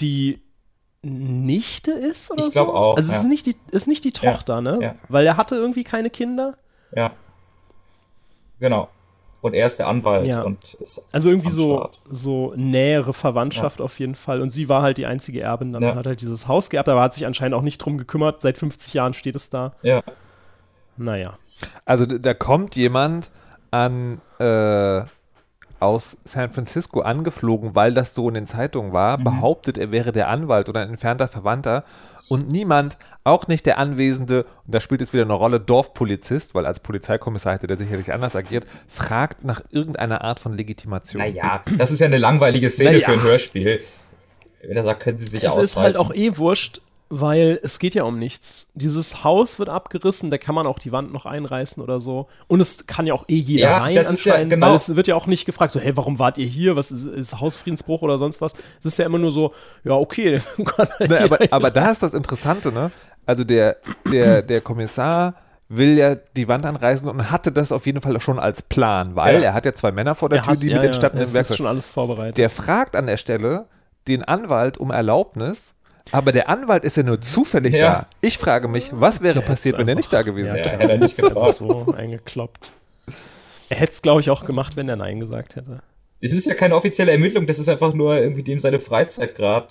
[0.00, 0.40] die
[1.02, 2.64] Nichte ist oder Ich so?
[2.64, 3.20] glaub auch, Also es ja.
[3.22, 4.78] ist nicht die ist nicht die Ja, Tochter, ne?
[4.80, 4.94] ja.
[5.08, 6.54] Weil er hatte irgendwie keine Kinder.
[6.94, 7.12] Ja.
[8.60, 8.88] Genau.
[9.40, 10.42] Und er ist der Anwalt Ja.
[10.42, 12.00] und ist Also irgendwie am so Start.
[12.08, 15.96] so nähere Verwandtschaft auf jeden Fall und sie war halt die einzige Erbin, dann Ja.
[15.96, 18.40] hat halt dieses Haus geerbt, aber hat sich anscheinend auch nicht drum gekümmert.
[18.40, 19.74] Seit 50 Jahren steht es da.
[19.82, 20.02] Ja.
[20.96, 21.38] Naja.
[21.84, 23.32] Also da kommt jemand
[23.72, 25.02] an äh,
[25.82, 29.24] aus San Francisco angeflogen, weil das so in den Zeitungen war, Mhm.
[29.24, 31.84] behauptet, er wäre der Anwalt oder ein entfernter Verwandter
[32.28, 36.66] und niemand, auch nicht der anwesende, und da spielt jetzt wieder eine Rolle, Dorfpolizist, weil
[36.66, 41.20] als Polizeikommissar hätte der sicherlich anders agiert, fragt nach irgendeiner Art von Legitimation.
[41.20, 43.06] Naja, das ist ja eine langweilige Szene Naja.
[43.06, 43.80] für ein Hörspiel.
[44.64, 45.64] Wenn er sagt, können Sie sich Es ausreißen.
[45.64, 46.80] ist halt auch eh wurscht,
[47.14, 48.70] weil es geht ja um nichts.
[48.72, 52.26] Dieses Haus wird abgerissen, da kann man auch die Wand noch einreißen oder so.
[52.48, 54.76] Und es kann ja auch eh jeder Ja, rein das ist ja anscheinend, genau- weil
[54.76, 56.74] es wird ja auch nicht gefragt, so, hey, warum wart ihr hier?
[56.74, 58.54] Was ist, ist Hausfriedensbruch oder sonst was?
[58.80, 59.52] Es ist ja immer nur so,
[59.84, 60.40] ja, okay.
[60.64, 62.90] kann halt Ne, aber, aber da ist das Interessante, ne?
[63.26, 63.76] Also der,
[64.10, 65.34] der, der Kommissar
[65.68, 69.36] will ja die Wand anreißen und hatte das auf jeden Fall schon als Plan, weil
[69.36, 69.40] Ja.
[69.48, 70.94] er hat ja zwei Männer vor der Er Tür, hat- die ja, mit den ja,
[70.94, 71.56] stattenden Es ist Werkzeugen.
[71.58, 72.38] schon alles vorbereitet.
[72.38, 73.66] Der fragt an der Stelle
[74.08, 75.74] den Anwalt um Erlaubnis,
[76.10, 77.92] aber der Anwalt ist ja nur zufällig Ja.
[77.92, 78.06] da.
[78.20, 80.66] Ich frage mich, was wäre Der passiert, wenn er nicht da gewesen wäre?
[80.66, 81.54] Ja, hätte er nicht gefragt.
[81.54, 82.72] so eingekloppt.
[83.68, 85.80] Er hätte es, glaube ich, auch gemacht, wenn er Nein gesagt hätte.
[86.20, 89.68] Es ist ja keine offizielle Ermittlung, das ist einfach nur irgendwie dem seine Freizeit gerade.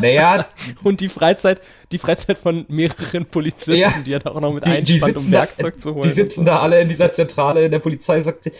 [0.00, 0.46] Naja,
[0.82, 1.60] Und die Freizeit,
[1.92, 3.92] die Freizeit von mehreren Polizisten, Ja.
[4.04, 6.02] die er da auch noch mit die, die, einspannt, um sitzen da, Werkzeug zu holen.
[6.02, 8.50] die sitzen da alle in dieser Zentrale in der Polizei sagt,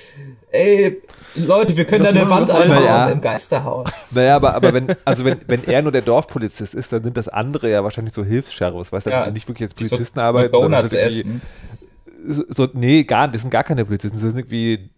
[0.50, 1.00] ey,
[1.36, 3.08] Leute, wir können Was da eine Wand einbauen Ja.
[3.10, 4.04] im Geisterhaus.
[4.12, 7.28] Naja, aber, aber wenn, also wenn, wenn er nur der Dorfpolizist ist, dann sind das
[7.28, 9.26] andere ja wahrscheinlich so Hilfs-Sheriffs, weißt du, Ja.
[9.26, 10.52] die nicht wirklich als So, Polizisten so arbeiten.
[10.52, 11.42] sondern Donuts essen.
[12.26, 14.16] so, so, nee, gar, das sind gar keine Polizisten.
[14.16, 14.90] Das sind irgendwie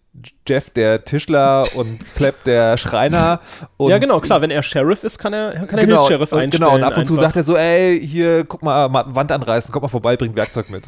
[0.47, 3.39] Jeff der Tischler und Klepp der Schreiner.
[3.77, 6.39] Und ja, genau, klar, wenn er Sheriff ist, kann er, kann er Genau, Hilfs-Sheriff und,
[6.39, 6.63] einstellen.
[6.63, 7.23] genau, und ab und zu einfach.
[7.25, 10.69] sagt er so, ey, hier, guck mal, mal Wand anreißen, komm mal vorbei, bring Werkzeug
[10.69, 10.83] mit.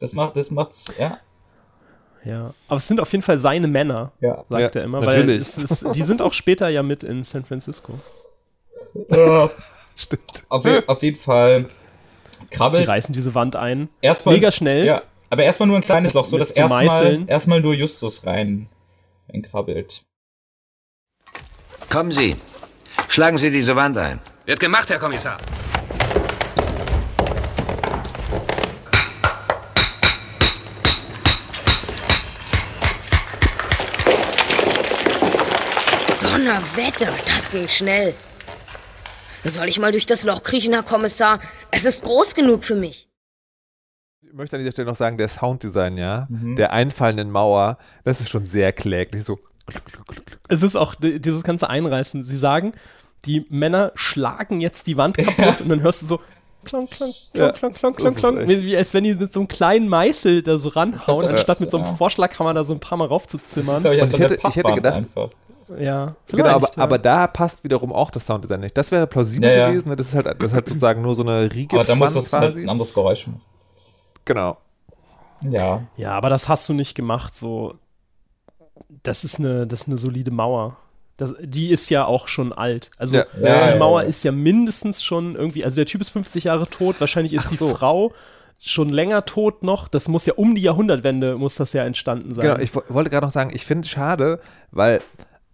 [0.00, 1.18] Das macht, das macht's, ja.
[2.24, 4.44] Ja, aber es sind auf jeden Fall seine Männer, Ja.
[4.48, 5.00] sagt Ja, er immer.
[5.00, 5.42] natürlich.
[5.56, 8.00] Weil es ist, die sind auch später ja mit in San Francisco.
[9.96, 10.44] Stimmt.
[10.48, 11.66] Auf, auf jeden Fall
[12.40, 13.88] Sie krabbelt reißen diese Wand ein.
[14.02, 14.84] erstmal mega schnell.
[14.84, 18.68] Ja, aber erstmal nur ein kleines Loch, so dass erstmal erstmal nur Justus rein
[19.42, 20.04] krabbelt.
[21.90, 22.36] Kommen Sie.
[23.08, 24.20] Schlagen Sie diese Wand ein.
[24.44, 25.38] Wird gemacht, Herr Kommissar.
[36.20, 38.14] Donnerwetter, das ging schnell.
[39.44, 41.40] Soll ich mal durch das Loch kriechen, Herr Kommissar?
[41.70, 43.05] Es ist groß genug für mich.
[44.36, 46.56] Ich möchte an dieser Stelle noch sagen, der Sounddesign, ja, Mhm.
[46.56, 49.24] der einfallenden Mauer, das ist schon sehr kläglich.
[49.24, 49.38] So,
[50.48, 52.22] Es ist auch di- dieses ganze Einreißen.
[52.22, 52.74] Sie sagen,
[53.24, 56.20] die Männer schlagen jetzt die Wand kaputt und dann hörst du so Ja,
[56.66, 59.88] klonk, klonk, das klonk, ist klonk, echt- wie, als wenn die mit so einem kleinen
[59.88, 61.94] Meißel da so ranhauen, das anstatt ist- mit so einem ja.
[61.94, 63.94] Vorschlaghammer da so ein paar Mal Das ist, raufzuzimmern.
[63.94, 65.30] ich, Und so ich hätte- ich hätte gedacht- einfach.
[65.80, 66.82] ja, genau, aber, ja.
[66.82, 68.76] aber da passt wiederum auch das Sounddesign nicht.
[68.76, 69.68] Das wäre plausibel Ja, ja.
[69.70, 69.88] gewesen.
[69.88, 69.96] Ne?
[69.96, 72.30] Das ist halt, das ist halt sozusagen nur so eine Riege Aber da muss das
[72.34, 73.40] halt ein anderes Geräusch machen.
[74.26, 74.58] Genau.
[75.40, 75.82] Ja.
[75.96, 77.74] Ja, aber das hast du nicht gemacht, so.
[79.02, 80.76] Das ist eine, das ist eine solide Mauer.
[81.16, 82.90] Das, die ist ja auch schon alt.
[82.98, 83.24] Also Ja.
[83.40, 84.08] Ja, die ja, Mauer ja.
[84.08, 87.50] ist ja mindestens schon irgendwie, also der Typ ist 50 Jahre tot, wahrscheinlich ist Ach
[87.50, 87.74] die so.
[87.74, 88.12] Frau
[88.58, 89.88] schon länger tot noch.
[89.88, 92.46] Das muss ja um die Jahrhundertwende muss das ja entstanden sein.
[92.46, 95.00] Genau, ich wo- wollte gerade noch sagen, ich finde es schade, weil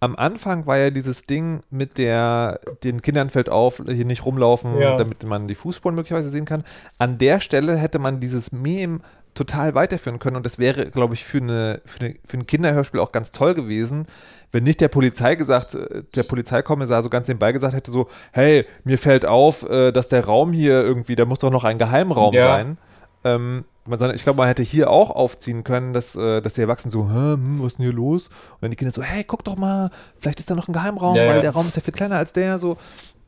[0.03, 4.77] am Anfang war ja dieses Ding mit der, den Kindern fällt auf, hier nicht rumlaufen,
[4.77, 4.97] Ja.
[4.97, 6.63] damit man die Fußspuren möglicherweise sehen kann.
[6.97, 8.99] An der Stelle hätte man dieses Meme
[9.33, 12.99] total weiterführen können und das wäre, glaube ich, für, eine, für, eine, für ein Kinderhörspiel
[12.99, 14.05] auch ganz toll gewesen,
[14.51, 18.65] wenn nicht der Polizei gesagt, äh, der Polizeikommissar so ganz nebenbei gesagt hätte, so, hey,
[18.83, 22.33] mir fällt auf, äh, dass der Raum hier irgendwie, da muss doch noch ein Geheimraum
[22.35, 22.43] Ja.
[22.43, 22.77] sein.
[23.23, 26.91] Ähm, man, ich glaube, man hätte hier auch aufziehen können, dass, äh, dass die Erwachsenen
[26.91, 28.27] so, Hä, hm, was ist denn hier los?
[28.27, 31.15] Und dann die Kinder so, hey, guck doch mal, vielleicht ist da noch ein Geheimraum,
[31.15, 31.41] Ja, weil ja.
[31.41, 32.77] der Raum ist ja viel kleiner als der, so.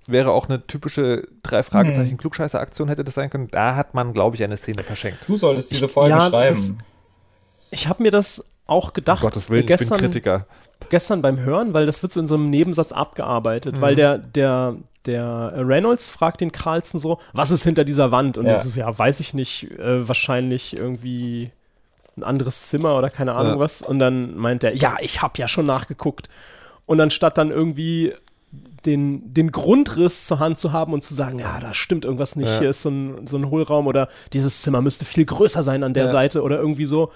[0.08, 3.48] Wäre auch eine typische drei Fragezeichen Klugscheißer-Aktion hätte das sein können.
[3.50, 5.28] Da hat man, glaube ich, eine Szene verschenkt.
[5.28, 6.56] Du solltest diese Folge Ja, schreiben.
[6.56, 6.74] das-
[7.72, 9.24] Ich habe mir das auch gedacht.
[9.24, 10.46] Um Gottes Willen, ich gestern, bin Kritiker.
[10.92, 14.76] gestern beim Hören, weil das wird so in so einem Nebensatz abgearbeitet, weil der, der,
[15.06, 18.38] der Reynolds fragt den Carlson so, was ist hinter dieser Wand?
[18.38, 18.64] Und Ja.
[18.76, 21.52] ja, weiß ich nicht, äh, wahrscheinlich irgendwie
[22.18, 23.60] ein anderes Zimmer oder keine Ahnung Ja.
[23.60, 23.82] was.
[23.82, 26.30] Und dann meint er, ja, ich habe ja schon nachgeguckt.
[26.86, 28.14] Und anstatt dann irgendwie
[28.86, 32.48] den, den Grundriss zur Hand zu haben und zu sagen, ja, da stimmt irgendwas nicht,
[32.48, 32.60] Ja.
[32.60, 35.94] hier ist so ein, so ein Hohlraum oder dieses Zimmer müsste viel größer sein an
[35.94, 36.08] der.
[36.08, 37.12] Seite oder irgendwie so,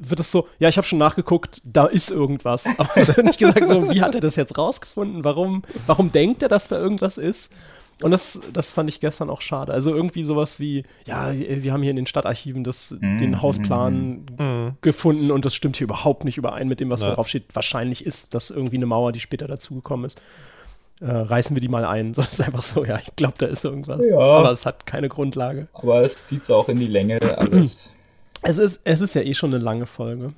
[0.00, 2.64] wird es so, ja, ich habe schon nachgeguckt, da ist irgendwas.
[2.78, 5.24] Aber es wird nicht gesagt, so, wie hat er das jetzt rausgefunden?
[5.24, 7.52] Warum, warum denkt er, dass da irgendwas ist?
[8.02, 9.72] Und das, das fand ich gestern auch schade.
[9.72, 13.18] Also irgendwie sowas wie, ja, wir wir haben hier in den Stadtarchiven das, Mhm.
[13.18, 17.10] den Hausplan gefunden und das stimmt hier überhaupt nicht überein mit dem, was Ja.
[17.10, 17.44] da drauf steht.
[17.54, 20.20] Wahrscheinlich ist das irgendwie eine Mauer, die später dazugekommen ist.
[21.00, 22.12] Äh, reißen wir die mal ein.
[22.16, 24.00] Das ist einfach so, ja, ich glaube, da ist irgendwas.
[24.08, 24.18] Ja.
[24.18, 25.68] Aber es hat keine Grundlage.
[25.72, 27.94] Aber es zieht auch in die Länge alles.
[28.46, 30.32] Es ist, es ist ja eh schon eine lange Folge.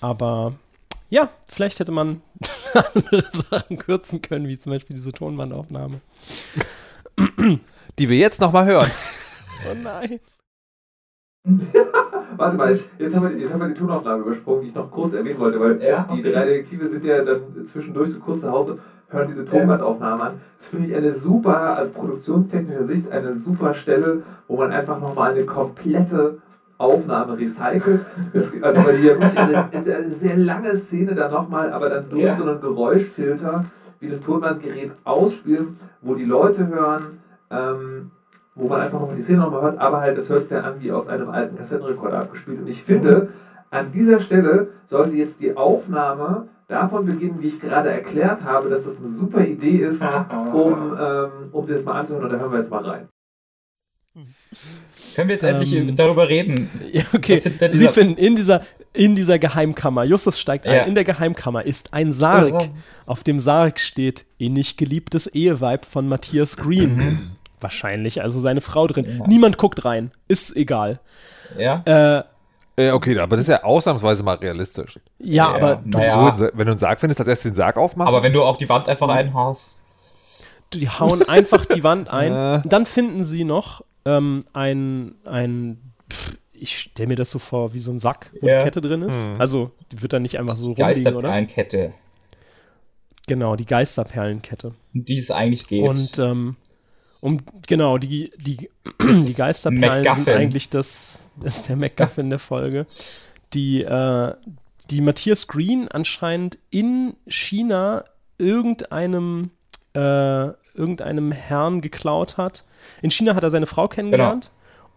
[0.00, 0.54] Aber
[1.10, 2.22] ja, vielleicht hätte man
[2.94, 6.00] andere Sachen kürzen können, wie zum Beispiel diese Tonbandaufnahme.
[7.98, 8.90] Die wir jetzt nochmal hören.
[9.64, 10.18] Oh nein.
[12.36, 15.14] Warte mal, jetzt haben, wir, jetzt haben wir die Tonaufnahme übersprungen, die ich noch kurz
[15.14, 16.32] erwähnen wollte, weil Ja, die okay.
[16.32, 20.40] drei Detektive sind ja dann zwischendurch so kurz zu Hause, hören diese Tonbandaufnahme an.
[20.58, 25.30] Das finde ich eine super, aus produktionstechnischer Sicht, eine super Stelle, wo man einfach nochmal
[25.30, 26.38] eine komplette
[26.78, 28.00] Aufnahme recycelt.
[28.32, 32.08] Es, also weil die ja wirklich eine, eine sehr lange Szene dann nochmal, aber dann
[32.10, 32.36] durch Ja.
[32.36, 33.64] so einen Geräuschfilter
[34.00, 38.10] wie ein Tonbandgerät ausspielen, wo die Leute hören, ähm,
[38.54, 40.74] wo man einfach nochmal die Szene nochmal hört, aber halt, das hört sich dann an
[40.80, 42.60] wie aus einem alten Kassettenrekorder abgespielt.
[42.60, 43.28] Und ich finde,
[43.70, 48.84] an dieser Stelle sollte jetzt die Aufnahme davon beginnen, wie ich gerade erklärt habe, dass
[48.84, 50.02] das eine super Idee ist,
[50.52, 52.24] um, ähm, um das mal anzuhören.
[52.24, 53.08] Und da hören wir jetzt mal rein.
[55.14, 56.68] Können wir jetzt endlich Ähm, darüber reden?
[56.92, 57.36] Ja, okay.
[57.36, 60.82] Sie finden in dieser, in dieser Geheimkammer, Justus steigt ein, Ja.
[60.82, 62.52] in der Geheimkammer ist ein Sarg.
[62.52, 62.68] Ja.
[63.06, 66.96] Auf dem Sarg steht innig geliebtes Eheweib von Matthias Green.
[66.96, 67.30] Mhm.
[67.60, 69.22] Wahrscheinlich, also seine Frau drin.
[69.26, 70.10] Niemand guckt rein.
[70.28, 71.00] Ist egal.
[71.58, 71.82] Ja?
[71.86, 72.22] Äh,
[72.74, 74.98] Äh, okay, aber das ist ja ausnahmsweise mal realistisch.
[75.18, 76.34] ja, Ja, aber Du, Naja.
[76.36, 78.08] so, wenn du einen Sarg findest, als erstes den Sarg aufmachen.
[78.08, 79.80] Aber wenn du auf die Wand einfach einhaust.
[80.72, 82.32] die hauen einfach die Wand ein.
[82.32, 82.62] Äh.
[82.66, 87.80] Dann finden sie noch ähm, ein, ein pff, ich stelle mir das so vor, wie
[87.80, 88.58] so ein Sack, wo Ja.
[88.58, 89.16] die Kette drin ist.
[89.16, 89.40] Mhm.
[89.40, 91.28] Also, die wird dann nicht einfach so rumliegen, oder?
[91.28, 91.92] Geisterperlenkette,
[93.28, 94.74] Genau, die Geisterperlenkette.
[94.94, 95.88] um die es eigentlich geht.
[95.88, 96.56] Und ähm,
[97.20, 97.38] um
[97.68, 102.40] genau, die, die, Das die ist Geisterperlen sind eigentlich das, das ist der MacGuffin der
[102.40, 102.86] Folge.
[103.54, 104.34] Die, äh,
[104.90, 108.04] die Matthias Green anscheinend in China
[108.38, 109.50] irgendeinem,
[109.94, 112.64] äh, irgendeinem Herrn geklaut hat.
[113.02, 114.50] In China hat er seine Frau kennengelernt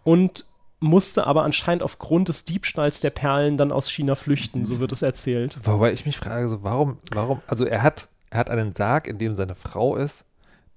[0.03, 0.45] und
[0.79, 5.01] musste aber anscheinend aufgrund des Diebstahls der Perlen dann aus China flüchten, so wird es
[5.01, 5.57] erzählt.
[5.63, 9.17] Wobei ich mich frage, so, warum, warum, also er hat, er hat einen Sarg, in
[9.17, 10.25] dem seine Frau ist,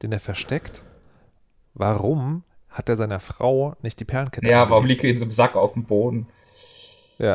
[0.03, 0.85] den er versteckt.
[1.75, 5.33] Warum hat er seiner Frau nicht die Perlenkette ja, warum liegt die in so einem
[5.33, 6.29] Sack auf dem Boden?
[7.19, 7.35] Ja.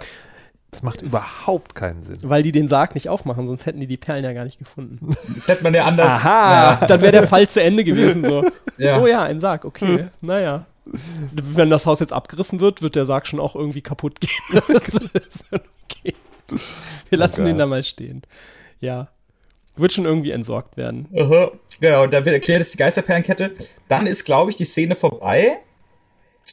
[0.73, 2.17] Das macht überhaupt keinen Sinn.
[2.23, 5.15] Weil die den Sarg nicht aufmachen, sonst hätten die die Perlen ja gar nicht gefunden.
[5.35, 6.25] Das hätte man ja anders.
[6.25, 8.23] Aha, dann wäre der Fall zu Ende gewesen.
[8.23, 8.43] So.
[8.79, 8.99] Ja.
[8.99, 10.07] Oh ja, ein Sarg, okay.
[10.21, 10.65] Naja.
[11.31, 14.63] Wenn das Haus jetzt abgerissen wird, wird der Sarg schon auch irgendwie kaputt gehen.
[14.73, 16.15] das ist okay.
[17.09, 18.23] Wir lassen Oh den da mal stehen.
[18.79, 19.09] Ja.
[19.75, 21.07] Wird schon irgendwie entsorgt werden.
[21.15, 21.51] Aha.
[21.81, 23.51] Genau, da wird erklärt, ist die Geisterperlenkette.
[23.89, 25.59] Dann ist, glaube ich, die Szene vorbei.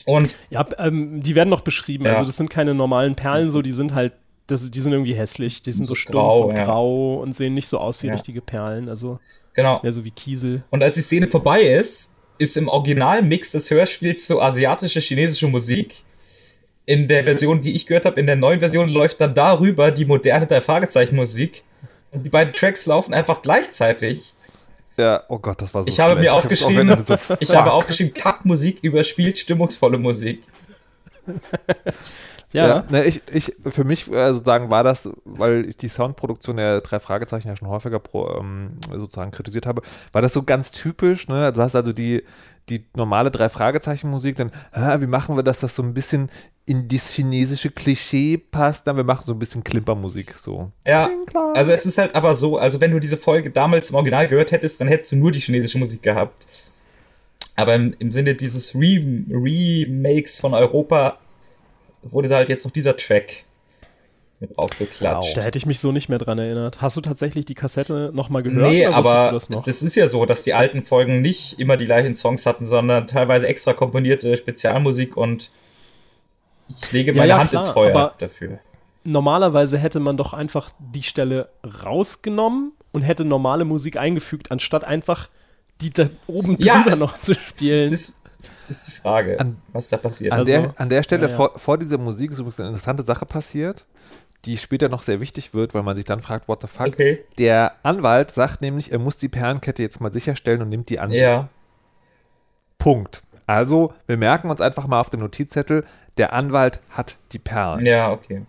[0.07, 2.05] Und Ja, ähm, die werden noch beschrieben.
[2.07, 2.13] Ja.
[2.13, 4.13] Also, das sind keine normalen Perlen, so, die sind halt,
[4.47, 5.63] das, die sind irgendwie hässlich.
[5.63, 6.65] Die sind so, So stumpf grau, und ja.
[6.65, 8.15] grau und sehen nicht so aus wie Ja.
[8.15, 8.89] richtige Perlen.
[8.89, 9.19] Also,
[9.55, 9.81] genau.
[9.83, 10.63] mehr so wie Kiesel.
[10.71, 16.03] Und als die Szene vorbei ist, ist im Originalmix des Hörspiels so asiatische chinesische Musik.
[16.87, 20.07] In der Version, die ich gehört habe, in der neuen Version läuft dann darüber die
[20.07, 21.63] moderne drei Fragezeichen Musik.
[22.11, 24.33] Und die beiden Tracks laufen einfach gleichzeitig.
[25.01, 26.31] Ja, oh Gott, das war so Ich habe schlecht.
[26.31, 30.43] mir aufgeschrieben, geändert, so, ich habe aufgeschrieben, Kackmusik überspielt stimmungsvolle Musik.
[32.53, 36.57] Ja, Ja, ne, ich, ich, für mich äh, sozusagen war das, weil ich die Soundproduktion
[36.57, 39.83] der drei Fragezeichen ja schon häufiger pro, ähm, sozusagen kritisiert habe,
[40.13, 41.53] war das so ganz typisch, ne?
[41.53, 42.25] Du hast also die,
[42.69, 46.31] die normale drei Fragezeichen Musik, dann, ah, wie machen wir das, dass so ein bisschen
[46.67, 50.71] in das chinesische Klischee passt, dann wir machen so ein bisschen Klimpermusik, so.
[50.87, 51.11] Ja,
[51.55, 54.53] also es ist halt aber so, also wenn du diese Folge damals im Original gehört
[54.53, 56.47] hättest, dann hättest du nur die chinesische Musik gehabt.
[57.57, 61.19] Aber im, im Sinne dieses Re Remakes von Europa
[62.03, 63.45] wurde da halt jetzt noch dieser Track
[64.41, 65.37] mit aufgeklatscht.
[65.37, 66.81] Da hätte ich mich so nicht mehr dran erinnert.
[66.81, 68.71] Hast du tatsächlich die Kassette nochmal gehört?
[68.71, 69.65] Nee, aber du das noch?
[69.65, 73.07] das ist ja so, dass die alten Folgen nicht immer die gleichen Songs hatten, sondern
[73.07, 75.51] teilweise extra komponierte Spezialmusik und
[76.71, 78.59] ich lege Ja, meine ja, Hand klar, ins Feuer aber- dafür.
[79.05, 81.49] Normalerweise hätte man doch einfach die Stelle
[81.85, 85.29] rausgenommen und hätte normale Musik eingefügt, anstatt einfach
[85.81, 87.91] die da oben Ja, drüber noch zu spielen.
[87.91, 88.20] Das
[88.71, 90.33] ist die Frage, An- was da passiert.
[90.33, 91.37] An, Also, der, an der Stelle ja, ja.
[91.37, 93.87] Vor, vor dieser Musik ist übrigens eine interessante Sache passiert,
[94.45, 96.89] die später noch sehr wichtig wird, weil man sich dann fragt, what the fuck.
[96.89, 97.25] Okay.
[97.39, 101.11] Der Anwalt sagt nämlich, er muss die Perlenkette jetzt mal sicherstellen und nimmt die an
[101.11, 101.21] sich.
[101.21, 101.49] Ja.
[102.79, 103.23] Punkt.
[103.47, 105.85] Also, wir merken uns einfach mal auf dem Notizzettel,
[106.17, 107.85] der Anwalt hat die Perlen.
[107.85, 108.47] Ja, okay.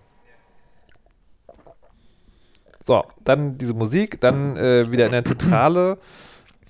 [2.84, 5.98] So, dann diese Musik, dann äh, wieder in der Zentrale,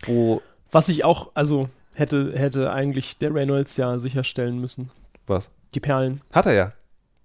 [0.06, 4.92] wo, Was ich auch, also hätte, hätte eigentlich der Reynolds ja sicherstellen müssen.
[5.28, 5.50] was?
[5.74, 6.22] Die Perlen.
[6.34, 6.72] Hat er ja.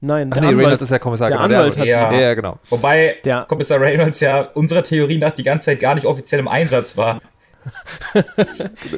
[0.00, 1.29] Nein, Ach nee, Reynolds ist ja Kommissar.
[1.29, 2.12] der genau, Anwalt hat Ja.
[2.12, 2.59] ja, ja, genau.
[2.70, 6.48] Wobei Der- Kommissar Reynolds ja unserer Theorie nach die ganze Zeit gar nicht offiziell im
[6.48, 7.20] Einsatz war.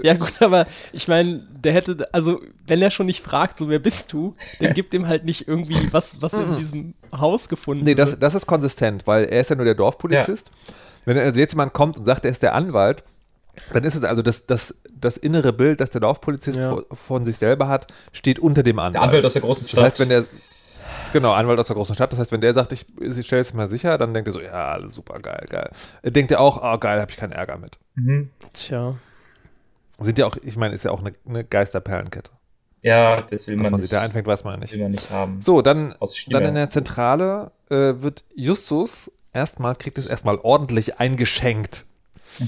[0.03, 3.79] Ja, gut, aber ich meine, der hätte, also, wenn er schon nicht fragt, so, wer
[3.79, 7.95] bist du, dann gibt ihm halt nicht irgendwie was, was in diesem Haus gefunden Nee,
[7.95, 10.51] das, das ist konsistent, weil er ist ja nur der Dorfpolizist.
[11.05, 13.03] Wenn also jetzt jemand kommt und sagt, er ist der Anwalt,
[13.73, 16.71] dann ist es also das, das, das innere Bild, das der Dorfpolizist Ja.
[16.71, 18.95] vor- von sich selber hat, steht unter dem Anwalt.
[18.95, 19.85] Der Anwalt aus der großen Das Stadt.
[19.85, 20.25] heißt, wenn der,
[21.13, 23.55] genau, Anwalt aus der großen Stadt, das heißt, wenn der sagt, ich, ich stelle es
[23.55, 25.71] mal sicher, dann denkt er so, ja, alles super, geil, geil.
[26.03, 27.79] Denkt er auch, oh, geil, habe ich keinen Ärger mit.
[27.95, 28.31] mhm.
[28.53, 28.95] Tja.
[30.01, 32.31] Sind ja auch, ich meine, ist ja auch eine, eine Geisterperlenkette.
[32.83, 34.81] Ja, das will Was man, man sich nicht, da einfängt, weiß man ja will nicht.
[34.81, 35.43] man nicht haben.
[35.43, 35.95] So, dann,
[36.29, 41.85] dann in der Zentrale äh, wird Justus erstmal, kriegt es erstmal ordentlich eingeschenkt.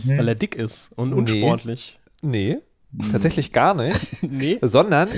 [0.05, 1.15] Weil er dick ist und Nee.
[1.19, 1.99] unsportlich.
[2.23, 2.59] Nee,
[3.13, 3.99] tatsächlich gar nicht.
[4.23, 4.59] Nee.
[4.63, 5.09] sondern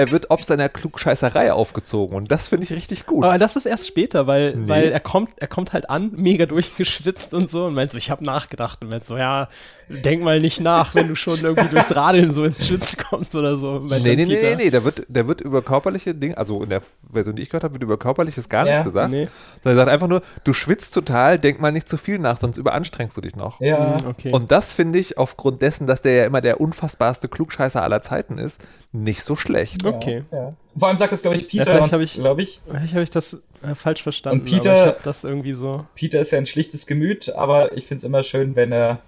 [0.00, 3.24] er wird ob seiner Klugscheißerei aufgezogen und das finde ich richtig gut.
[3.24, 4.68] Aber das ist erst später, weil, Nee.
[4.68, 8.10] weil er kommt, er kommt halt an, mega durchgeschwitzt und so und meint so, ich
[8.10, 9.48] habe nachgedacht und meint so, ja,
[9.88, 13.56] denk mal nicht nach, wenn du schon irgendwie durchs Radeln so ins Schwitzen kommst oder
[13.56, 13.78] so.
[13.80, 14.56] Nee, nee, nee, Peter.
[14.56, 16.82] nee, nee, da wird, da wird über körperliche Dinge, also in der
[17.12, 19.10] Version, die ich gehört habe, wird über körperliches gar Ja, nichts gesagt.
[19.10, 19.28] nee.
[19.62, 22.56] Sondern er sagt einfach nur, du schwitzt total, denk mal nicht zu viel nach, sonst
[22.56, 23.60] überanstrengst du dich noch.
[23.60, 23.96] Ja.
[24.08, 24.32] Okay.
[24.32, 28.38] Und das finde ich aufgrund dessen, dass der ja immer der unfassbarste Klugscheißer aller Zeiten
[28.38, 28.60] ist,
[28.92, 29.82] nicht so schlecht.
[29.96, 30.22] Okay.
[30.32, 30.54] ja.
[30.78, 32.60] Vor allem sagt das, glaube ich, Peter, vielleicht uns, hab ich- glaube ich.
[32.68, 34.40] Vielleicht habe ich das äh, falsch verstanden.
[34.40, 35.84] Und Peter- aber ich habe das irgendwie so.
[35.94, 39.00] Peter ist ja ein schlichtes Gemüt, aber ich finde es immer schön, wenn er,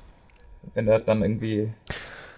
[0.74, 1.70] wenn er dann irgendwie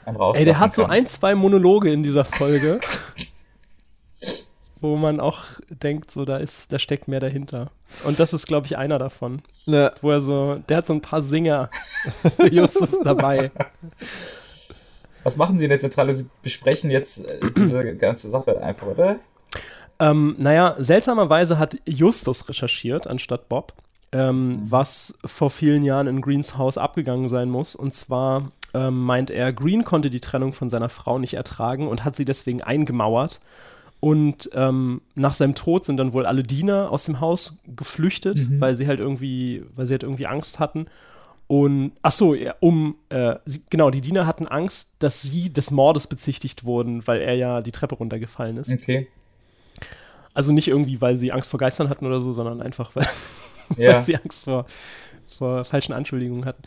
[0.04, 0.36] einen raus.
[0.38, 2.80] Ey, der hat so ein, zwei Monologe in dieser Folge,
[4.80, 7.70] wo man auch denkt, so da ist, da steckt mehr dahinter.
[8.04, 9.40] Und das ist, glaube ich, einer davon.
[9.66, 11.70] Ne, Wo er so, der hat so ein paar Singer
[12.36, 13.50] für Justus dabei.
[15.24, 16.14] Was machen Sie in der Zentrale?
[16.14, 19.16] Sie besprechen jetzt äh, diese ganze Sache einfach, oder?
[19.98, 23.72] Ähm, naja, seltsamerweise hat Justus recherchiert anstatt Bob,
[24.12, 27.74] ähm, was vor vielen Jahren in Greens Haus abgegangen sein muss.
[27.74, 32.04] Und zwar ähm, meint er, Green konnte die Trennung von seiner Frau nicht ertragen und
[32.04, 33.40] hat sie deswegen eingemauert.
[34.00, 38.76] Und ähm, nach seinem Tod sind dann wohl alle Diener aus dem Haus geflüchtet, weil
[38.76, 40.86] sie halt irgendwie, weil sie halt irgendwie Angst hatten.
[41.46, 45.70] Und ach so, ja, um äh, sie, genau, die Diener hatten Angst, dass sie des
[45.70, 48.70] Mordes bezichtigt wurden, weil er ja die Treppe runtergefallen ist.
[48.70, 49.08] Okay.
[50.32, 53.06] Also nicht irgendwie, weil sie Angst vor Geistern hatten oder so, sondern einfach, weil,
[53.76, 53.94] Ja.
[53.94, 54.66] weil sie Angst vor,
[55.26, 56.62] vor falschen Anschuldigungen hatten.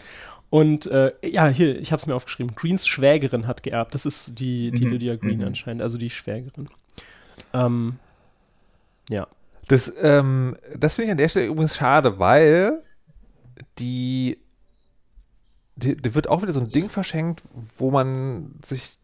[0.50, 2.56] Und äh, ja, hier, ich habe es mir aufgeschrieben.
[2.56, 3.94] Greens Schwägerin hat geerbt.
[3.94, 4.92] Das ist die, die Mhm.
[4.92, 5.48] Lydia Green Mhm.
[5.48, 6.70] anscheinend, also die Schwägerin.
[7.54, 8.00] Ähm,
[9.10, 9.28] ja.
[9.68, 12.80] Das, ähm, das finde ich an der Stelle übrigens schade, weil
[13.80, 14.38] die,
[15.78, 17.44] die wird auch wieder so ein Ding verschenkt,
[17.78, 18.98] wo man sich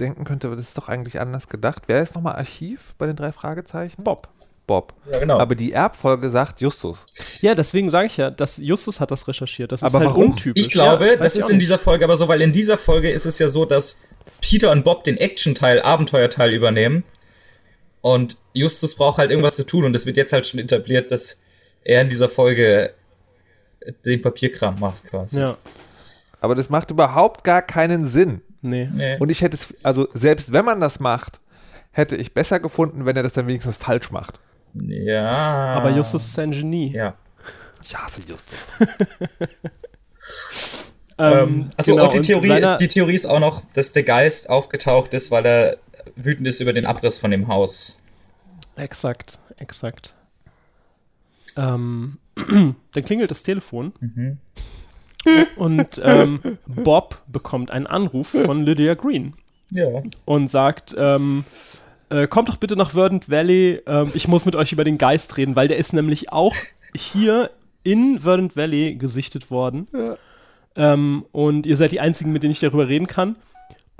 [0.00, 1.84] denken könnte, das ist doch eigentlich anders gedacht.
[1.86, 4.04] Wer ist nochmal Archiv bei den drei Fragezeichen?
[4.04, 4.28] Bob.
[4.66, 4.94] Bob.
[5.10, 5.38] Ja, genau.
[5.38, 7.06] Aber die Erbfolge sagt Justus.
[7.40, 9.72] Ja, deswegen sage ich ja, dass Justus hat das recherchiert.
[9.72, 10.30] Das ist Aber halt warum?
[10.30, 10.64] untypisch.
[10.64, 13.10] Ich glaube, ja, das ich ist in dieser Folge aber so, weil in dieser Folge
[13.10, 14.02] ist es ja so, dass
[14.40, 17.04] Peter und Bob den Action-Teil, Abenteuerteil übernehmen.
[18.00, 21.40] Und Justus braucht halt irgendwas zu tun und es wird jetzt halt schon etabliert, dass
[21.84, 22.94] er in dieser Folge
[24.04, 25.40] den Papierkram macht quasi.
[25.40, 25.56] Ja,
[26.42, 28.42] Aber das macht überhaupt gar keinen Sinn.
[28.62, 28.88] nee.
[28.92, 29.16] Nee.
[29.18, 31.40] Und ich hätte es, also selbst wenn man das macht,
[31.92, 34.40] hätte ich besser gefunden, wenn er das dann wenigstens falsch macht.
[34.74, 35.30] ja.
[35.74, 36.92] Aber Justus ist ein Genie.
[36.92, 37.14] Ja.
[37.82, 38.58] Ich hasse Justus.
[41.18, 44.48] Ähm, achso, genau, und die Theorie, seiner- die Theorie ist auch noch, dass der Geist
[44.48, 45.76] aufgetaucht ist, weil er
[46.16, 48.00] wütend ist über den Abriss von dem Haus.
[48.76, 50.14] Exakt, exakt.
[51.56, 53.92] Ähm, dann klingelt das Telefon
[55.56, 59.34] und ähm, Bob bekommt einen Anruf von Lydia Green
[59.70, 60.02] Ja.
[60.24, 61.44] und sagt, ähm,
[62.10, 65.36] äh, kommt doch bitte nach Verdant Valley, ähm, ich muss mit euch über den Geist
[65.36, 66.54] reden, weil der ist nämlich auch
[66.96, 67.50] hier
[67.84, 69.86] in Verdant Valley gesichtet worden.
[70.76, 73.36] Ähm, und ihr seid die Einzigen, mit denen ich darüber reden kann.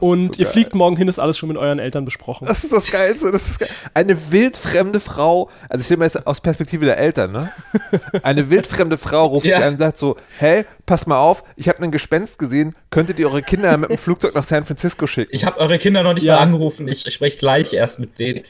[0.00, 2.46] Und ihr fliegt morgen hin, ist alles schon mit euren Eltern besprochen.
[2.48, 3.30] Das ist das Geilste.
[3.30, 6.98] Das ist das Ge Eine wildfremde Frau, also ich stelle mir jetzt aus Perspektive der
[6.98, 7.52] Eltern, ne?
[8.24, 9.58] Eine wildfremde Frau ruft Ja.
[9.58, 13.18] dich an und sagt so, hey, pass mal auf, ich habe ein Gespenst gesehen, könntet
[13.18, 15.30] ihr eure Kinder mit dem Flugzeug nach San Francisco schicken?
[15.34, 16.36] Ich habe eure Kinder noch nicht Ja.
[16.36, 18.42] mal angerufen, ich spreche gleich erst mit denen.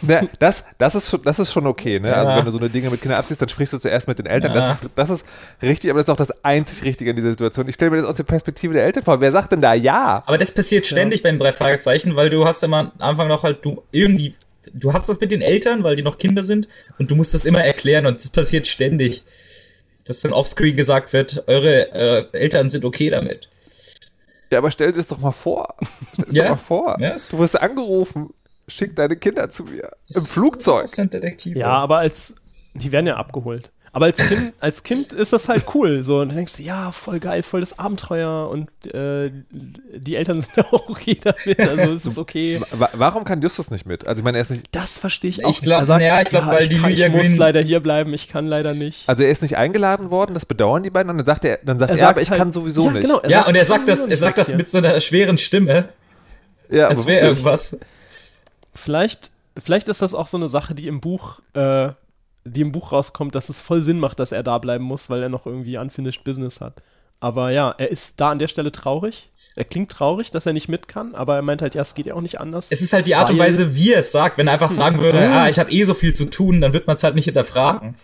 [0.00, 2.14] Ne, das, das, ist schon, das ist schon okay, ne?
[2.16, 2.38] Also Ja.
[2.38, 4.54] wenn du so eine Dinge mit Kindern abziehst, dann sprichst du zuerst mit den Eltern.
[4.54, 4.60] Ja.
[4.60, 5.26] Das, ist, das ist
[5.60, 7.66] richtig, aber das ist auch das einzig Richtige in dieser Situation.
[7.68, 9.20] Ich stelle mir das aus der Perspektive der Eltern vor.
[9.20, 10.22] Wer sagt denn da ja?
[10.24, 13.42] Aber das passiert ständig bei den drei Fragezeichen, weil du hast immer am Anfang noch
[13.42, 14.36] halt, du irgendwie,
[14.72, 16.68] du hast das mit den Eltern, weil die noch Kinder sind
[17.00, 19.24] und du musst das immer erklären und das passiert ständig.
[20.04, 23.48] Dass dann offscreen gesagt wird, eure äh, Eltern sind okay damit.
[24.50, 25.74] Ja, aber stell dir das doch mal vor.
[26.12, 26.42] Stell dir das Ja.
[26.44, 26.96] doch mal vor.
[27.00, 28.34] Ja, du wirst angerufen,
[28.68, 29.90] schick deine Kinder zu mir.
[30.14, 30.82] Im Flugzeug.
[30.82, 31.58] Das sind Detektive.
[31.58, 32.36] Ja, aber als,
[32.74, 33.70] die werden ja abgeholt.
[33.94, 36.00] Aber als Kind, als Kind ist das halt cool.
[36.02, 40.40] So, und dann denkst du, ja, voll geil, voll das Abenteuer und äh, die Eltern
[40.40, 41.60] sind auch okay damit.
[41.60, 42.58] Also es ist okay.
[42.70, 44.06] Wa warum kann Justus nicht mit?
[44.08, 45.82] Also ich meine, er ist nicht, Das verstehe ich auch Ich glaub- nicht.
[45.82, 48.46] Er sagt, ja, ich glaub, weil die kann, ich muss leider hier bleiben, ich kann
[48.46, 49.06] leider nicht.
[49.10, 51.78] also er ist nicht eingeladen worden, das bedauern die beiden und dann sagt er, dann
[51.78, 53.02] sagt er, sagt aber ich halt- kann sowieso ja, nicht.
[53.02, 54.56] Genau, ja, und er ich sagt das, er sagt das hier.
[54.56, 55.90] mit so einer schweren Stimme,
[56.70, 57.78] Ja, als wäre irgendwas.
[58.74, 61.90] Vielleicht, vielleicht ist das auch so eine Sache, die im Buch, äh,
[62.44, 65.22] die im Buch rauskommt, dass es voll Sinn macht, dass er da bleiben muss, weil
[65.22, 66.82] er noch irgendwie unfinished Business hat.
[67.20, 69.30] Aber ja, er ist da an der Stelle traurig.
[69.54, 72.06] Er klingt traurig, dass er nicht mit kann, aber er meint halt, ja, es geht
[72.06, 72.68] ja auch nicht anders.
[72.72, 74.38] Es ist halt die Art und Weise, wie er es sagt.
[74.38, 76.86] Wenn er einfach sagen würde, ah, ich habe eh so viel zu tun, dann wird
[76.86, 77.96] man es halt nicht hinterfragen.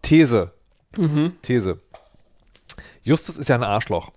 [0.00, 0.52] These.
[0.96, 1.34] Mhm.
[1.42, 1.80] These.
[3.02, 4.12] Justus ist ja ein Arschloch.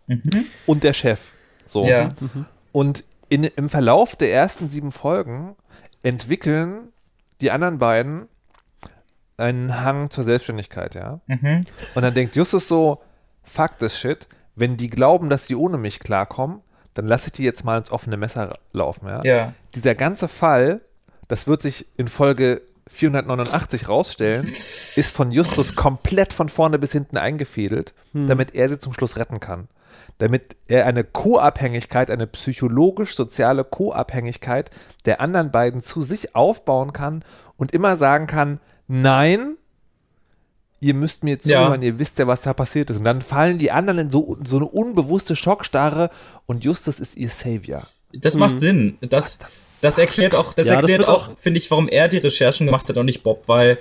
[0.66, 1.32] Und der Chef.
[1.66, 1.86] So.
[1.86, 2.10] Ja.
[2.72, 5.56] Und in, im Verlauf der ersten sieben Folgen
[6.04, 6.94] entwickeln
[7.42, 8.28] die anderen beiden
[9.38, 11.22] einen Hang zur Selbstständigkeit, ja.
[11.28, 11.62] Mhm.
[11.96, 12.98] Und dann denkt Justus so,
[13.44, 16.62] fuck this shit, wenn die glauben, dass sie ohne mich klarkommen,
[16.96, 19.24] dann lasse ich die jetzt mal ins offene Messer laufen, ja.
[19.24, 19.54] Ja.
[19.76, 20.82] Dieser ganze Fall,
[21.28, 27.18] das wird sich in Folge 489 rausstellen, ist von Justus komplett von vorne bis hinten
[27.18, 29.68] eingefädelt, damit er sie zum Schluss retten kann.
[30.20, 34.72] Damit er eine Co-Abhängigkeit, eine psychologisch-soziale Co-Abhängigkeit
[35.06, 37.24] der anderen beiden zu sich aufbauen kann
[37.58, 39.58] und immer sagen kann, nein,
[40.80, 41.64] ihr müsst mir Ja.
[41.66, 42.98] zuhören, ihr wisst ja, was da passiert ist.
[43.00, 46.10] Und dann fallen die anderen in so, so eine unbewusste Schockstarre
[46.46, 47.88] und Justus ist ihr Savior.
[48.14, 48.98] Das macht Sinn.
[49.02, 49.40] Das,
[49.82, 52.18] das erklärt auch, das Ja, das erklärt wird auch, auch- finde ich, warum er die
[52.18, 53.78] Recherchen gemacht hat und nicht Bob, weil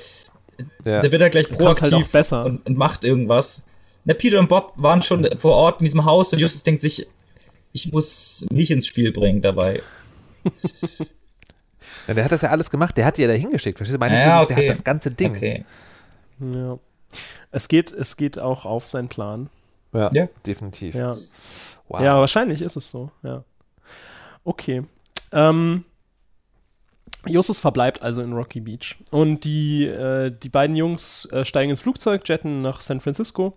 [0.85, 1.01] Ja.
[1.03, 2.45] der wird ja gleich halt proaktiv auch besser.
[2.47, 3.65] Und, und macht irgendwas.
[4.05, 7.07] Na, Peter und Bob waren schon vor Ort in diesem Haus und Justus denkt sich,
[7.73, 9.83] ich muss mich ins Spiel bringen dabei.
[12.07, 13.79] Ja, der hat das ja alles gemacht, der hat die ja da hingeschickt.
[13.79, 13.99] Verstehst du?
[13.99, 14.69] Meine Ja, These ist, der okay.
[14.69, 15.35] hat das ganze Ding.
[15.37, 15.65] Okay.
[16.41, 16.79] Ja.
[17.51, 19.49] Es geht, es geht auch auf seinen Plan.
[19.93, 20.29] Ja, Ja.
[20.47, 20.95] definitiv.
[20.95, 21.17] Ja.
[21.89, 22.01] Wow.
[22.01, 23.45] Ja, wahrscheinlich ist es so, ja.
[24.45, 24.83] Okay.
[25.33, 25.85] Ähm,
[27.27, 28.97] Justus verbleibt also in Rocky Beach.
[29.11, 33.55] Und die, äh, die beiden Jungs äh, steigen ins Flugzeug, jetten nach San Francisco.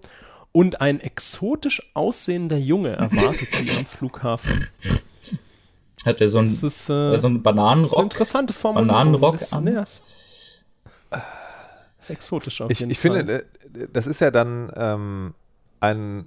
[0.52, 4.68] Und ein exotisch aussehender Junge erwartet sie am Flughafen.
[6.10, 8.04] Hat er so einen, Das ist, äh, so einen das ist eine Bananenrock?
[8.04, 8.88] interessante Formulierung.
[8.88, 9.66] Bananenrock Das, an?
[9.66, 10.04] das,
[11.10, 11.22] das
[12.00, 13.18] ist exotisch auf Ich, jeden ich Fall.
[13.18, 13.34] finde,
[13.74, 15.34] äh, das ist ja dann ähm,
[15.80, 16.26] ein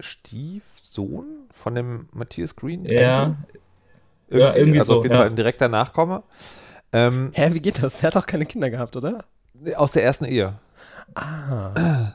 [0.00, 2.84] Stiefsohn von dem Matthias Green.
[2.84, 3.36] Ja.
[4.28, 5.20] Irgendwie, Ja, irgendwie also so, auf jeden ja.
[5.20, 6.22] Fall ein direkter Nachkomme.
[6.92, 8.02] Ähm, Hä, wie geht das?
[8.02, 9.24] Er hat doch keine Kinder gehabt, oder?
[9.76, 10.58] aus der ersten Ehe.
[11.14, 12.14] Ah.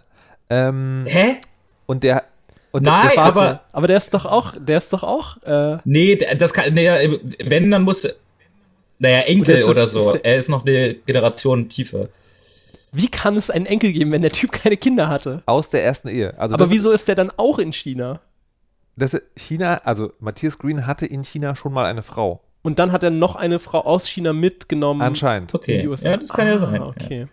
[0.49, 1.39] Ähm, Hä?
[1.85, 2.23] und der.
[2.77, 5.77] Und Nein, der, aber- Warte, aber der ist doch auch, der ist doch auch, äh,
[5.85, 8.07] Nee, das kann, nee, wenn, dann muss,
[8.99, 10.13] naja, Oder Enkel ist das- oder so.
[10.13, 12.07] ist- Er ist noch eine Generation tiefer.
[12.91, 15.41] wie kann es einen Enkel geben, wenn der Typ keine Kinder hatte?
[15.45, 16.37] aus der ersten Ehe.
[16.39, 18.19] Also Aber das, wieso ist der dann auch in China?
[18.95, 22.41] Das China, also Matthias Green hatte in China schon mal eine Frau.
[22.63, 25.01] Und dann hat er noch eine Frau aus China mitgenommen.
[25.01, 25.53] Anscheinend.
[25.53, 25.77] in Okay.
[25.79, 26.09] die USA.
[26.09, 26.81] Ja, das kann ja Ah, sein.
[26.81, 27.27] Okay.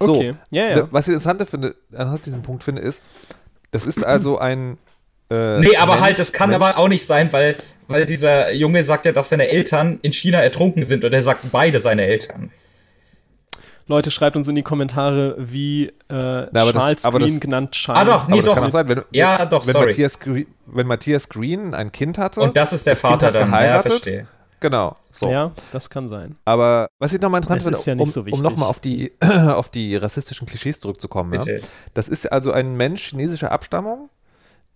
[0.00, 0.34] So, Okay.
[0.50, 0.74] Ja, ja.
[0.76, 3.02] da- was ich interessant finde, an diesem Punkt finde, ist,
[3.70, 4.78] das ist also ein.
[5.30, 6.62] Äh, Nee, aber Mensch- halt, das kann Mensch.
[6.62, 7.56] aber auch nicht sein, weil,
[7.86, 11.50] weil dieser Junge sagt ja, dass seine Eltern in China ertrunken sind und er sagt
[11.52, 12.50] beide seine Eltern.
[13.86, 18.02] Leute, schreibt uns in die Kommentare, wie äh, aber das- Charles das- Green genannt Charles.
[18.02, 18.54] Ah, doch, nee, das doch.
[18.54, 19.86] kann sein, wenn, Ja, doch, wenn sorry.
[19.86, 22.40] Matthias, Green, wenn Matthias Green ein Kind hatte.
[22.40, 23.50] Und das ist der das Vater dann.
[23.50, 24.26] Ja, verstehe.
[24.60, 24.96] Genau.
[25.10, 25.30] So.
[25.30, 26.36] Ja, das kann sein.
[26.44, 28.80] Aber was ich nochmal interessant Es finde, ist ja nicht um, so um nochmal auf
[28.80, 31.32] die, auf die rassistischen Klischees zurückzukommen.
[31.40, 31.56] Ja?
[31.94, 34.10] Das ist also ein Mensch chinesischer Abstammung,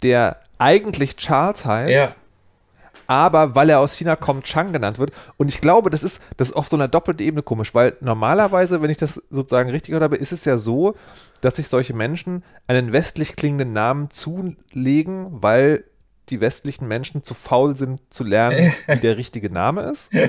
[0.02, 2.14] der eigentlich Charles heißt, Ja.
[3.08, 5.12] aber weil er aus China kommt, Chang genannt wird.
[5.36, 8.82] Und ich glaube, das ist, das ist auf so einer doppelten Ebene komisch, weil normalerweise,
[8.82, 10.94] wenn ich das sozusagen richtig gehört habe, ist es ja so,
[11.40, 15.84] dass sich solche Menschen einen westlich klingenden Namen zulegen, weil
[16.28, 20.10] die westlichen Menschen zu faul sind zu lernen, wie der richtige Name ist.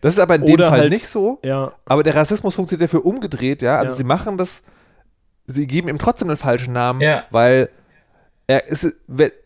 [0.00, 1.38] Das ist aber in dem Oder Fall halt- nicht so.
[1.44, 3.78] Ja, Aber der Rassismus funktioniert dafür umgedreht, ja.
[3.78, 3.96] Also Ja.
[3.98, 4.64] sie machen das,
[5.46, 7.22] sie geben ihm trotzdem einen falschen Namen, Ja.
[7.30, 7.68] weil
[8.48, 8.96] er ist,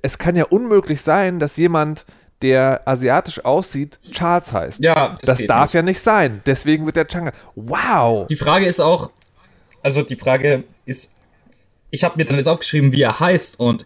[0.00, 2.06] es kann ja unmöglich sein, dass jemand,
[2.40, 4.80] der asiatisch aussieht, Charles heißt.
[4.82, 5.74] Ja, das das darf nicht.
[5.74, 6.40] ja nicht sein.
[6.46, 7.32] Deswegen wird der Changa.
[7.54, 8.26] Wow!
[8.28, 9.10] Die Frage ist auch,
[9.82, 11.16] also die Frage ist,
[11.90, 13.84] ich habe mir dann jetzt aufgeschrieben, wie er heißt und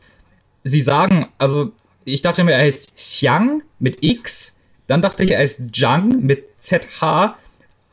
[0.64, 1.72] sie sagen, also
[2.04, 6.44] ich dachte mir, er heißt Xiang mit X, dann dachte ich, er heißt Zhang mit
[6.60, 7.36] ZH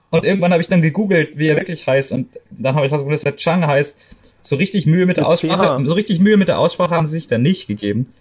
[0.10, 3.12] und irgendwann habe ich dann gegoogelt, wie er wirklich heißt und dann habe ich herausgefunden,
[3.12, 4.16] dass er Chang heißt.
[4.42, 5.88] So richtig Mühe mit der Aussprache, CH.
[5.88, 8.14] so richtig Mühe mit der Aussprache haben sie sich dann nicht gegeben.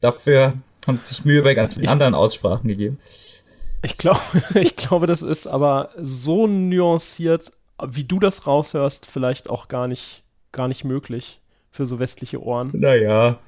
[0.00, 0.54] Dafür
[0.86, 2.98] haben sie sich Mühe bei ganz vielen anderen Aussprachen gegeben.
[3.82, 4.20] ich glaube,
[4.54, 10.22] ich glaube, das ist aber so nuanciert, wie du das raushörst, vielleicht auch gar nicht,
[10.52, 11.39] gar nicht möglich
[11.80, 12.68] für so westliche Ohren.
[12.74, 13.38] Naja.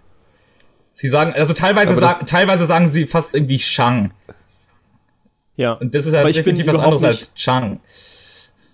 [0.95, 4.15] Sie sagen, also teilweise, das- sagen, teilweise sagen sie fast irgendwie Shang.
[5.57, 5.73] Ja.
[5.75, 7.81] Und das ist halt Aber ich bin definitiv was anderes als Chang.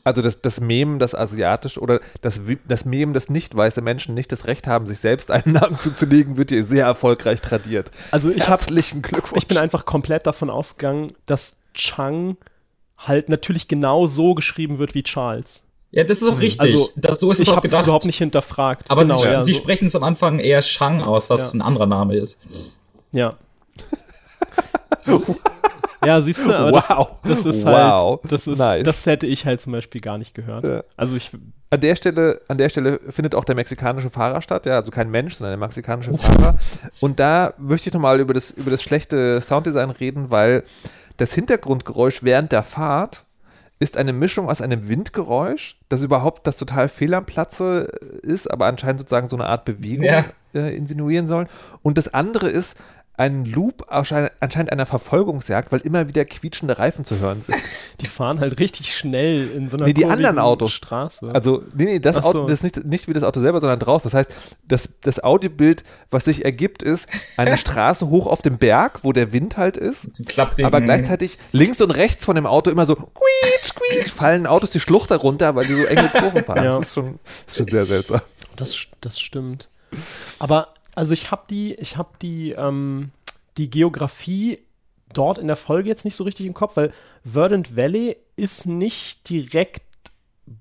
[0.05, 4.31] Also das, das Mem, das asiatisch oder das, das Mem, dass nicht weiße Menschen nicht
[4.31, 7.91] das Recht haben, sich selbst einen Namen zuzulegen, wird hier sehr erfolgreich tradiert.
[8.13, 9.43] Also ich habe Herzlichen Glückwunsch.
[9.43, 12.37] Ich bin einfach komplett davon ausgegangen, dass Chang
[12.97, 15.68] halt natürlich genau so geschrieben wird wie Charles.
[15.91, 16.61] Ja, das ist auch richtig.
[16.61, 17.84] Also, das, so ist ich es auch habe es gedacht.
[17.86, 18.91] überhaupt nicht hinterfragt.
[18.91, 21.59] Aber genau, sie, ja, sie so, sprechen es am Anfang eher Shang aus, was Ja.
[21.59, 22.39] ein anderer Name ist.
[23.12, 23.36] ja.
[26.05, 27.09] ja, siehst du, aber Wow.
[27.24, 28.20] das, das ist Wow.
[28.22, 28.84] halt, das ist, Nice.
[28.84, 30.64] das hätte ich halt zum Beispiel gar nicht gehört.
[30.64, 30.82] Ja.
[30.97, 31.30] Also ich,
[31.70, 35.11] An der Stelle, an der Stelle findet auch der mexikanische Fahrer statt, ja, also kein
[35.11, 36.55] Mensch, sondern der mexikanische Fahrer.
[37.01, 40.64] Und da möchte ich nochmal über das, über das schlechte Sounddesign reden, weil
[41.16, 43.24] das Hintergrundgeräusch während der Fahrt
[43.81, 47.91] ist eine Mischung aus einem Windgeräusch, das überhaupt das total fehl am Platze
[48.22, 50.24] ist, aber anscheinend sozusagen so eine Art Bewegung Ja.
[50.55, 51.47] äh, insinuieren soll.
[51.83, 52.76] Und das andere ist
[53.19, 57.59] ein Loop anscheinend einer Verfolgungsjagd, weil immer wieder quietschende Reifen zu hören sind.
[58.01, 60.73] Die fahren halt richtig schnell in so einer Nee, die kurvigen anderen Autos.
[60.73, 61.33] Straße.
[61.35, 62.23] Also, nee, nee, das so.
[62.23, 64.09] Auto, das ist nicht, nicht wie das Auto selber, sondern draußen.
[64.09, 64.35] Das heißt,
[64.69, 69.33] das, das Audiobild, was sich ergibt, ist eine Straße hoch auf dem Berg, wo der
[69.33, 70.23] Wind halt ist.
[70.62, 74.81] Aber gleichzeitig links und rechts von dem Auto immer so quietsch, quietsch, fallen Autos die
[74.81, 76.64] Schlucht darunter, weil die so enge Kurven fahren.
[76.64, 76.79] Ja.
[76.79, 78.21] Das ist schon, das ist schon sehr seltsam.
[78.55, 79.69] Das, das stimmt.
[80.39, 83.11] Aber also ich habe die, ich habe die, ähm,
[83.57, 84.59] die Geografie
[85.14, 86.92] dort in der Folge jetzt nicht so richtig im Kopf, weil
[87.24, 89.82] Verdant Valley ist nicht direkt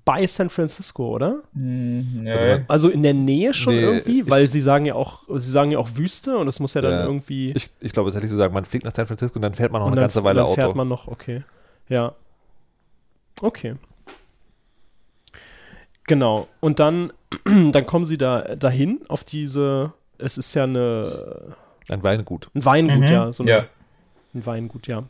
[0.04, 1.42] bei San Francisco, oder?
[1.54, 2.60] Nö.
[2.68, 5.70] Also in der Nähe schon Nee, irgendwie, ich- weil sie sagen ja auch, sie sagen
[5.70, 7.04] ja auch Wüste und das muss ja dann Ja.
[7.04, 9.42] irgendwie Ich, ich glaube, das hätte ich so sagen, man fliegt nach San Francisco und
[9.42, 10.54] dann fährt man noch und eine dann, ganze Weile dann Auto.
[10.54, 11.42] fährt man noch, okay.
[11.88, 12.14] Ja.
[13.42, 13.74] Okay.
[16.06, 16.48] Genau.
[16.60, 17.12] Und dann,
[17.44, 21.54] dann kommen sie da dahin auf diese, es ist ja eine
[21.88, 22.50] Ein Weingut.
[22.54, 23.02] ein Weingut, Mhm.
[23.04, 23.32] ja.
[23.32, 23.66] So eine, Ja.
[24.34, 25.04] Ein Weingut, ja.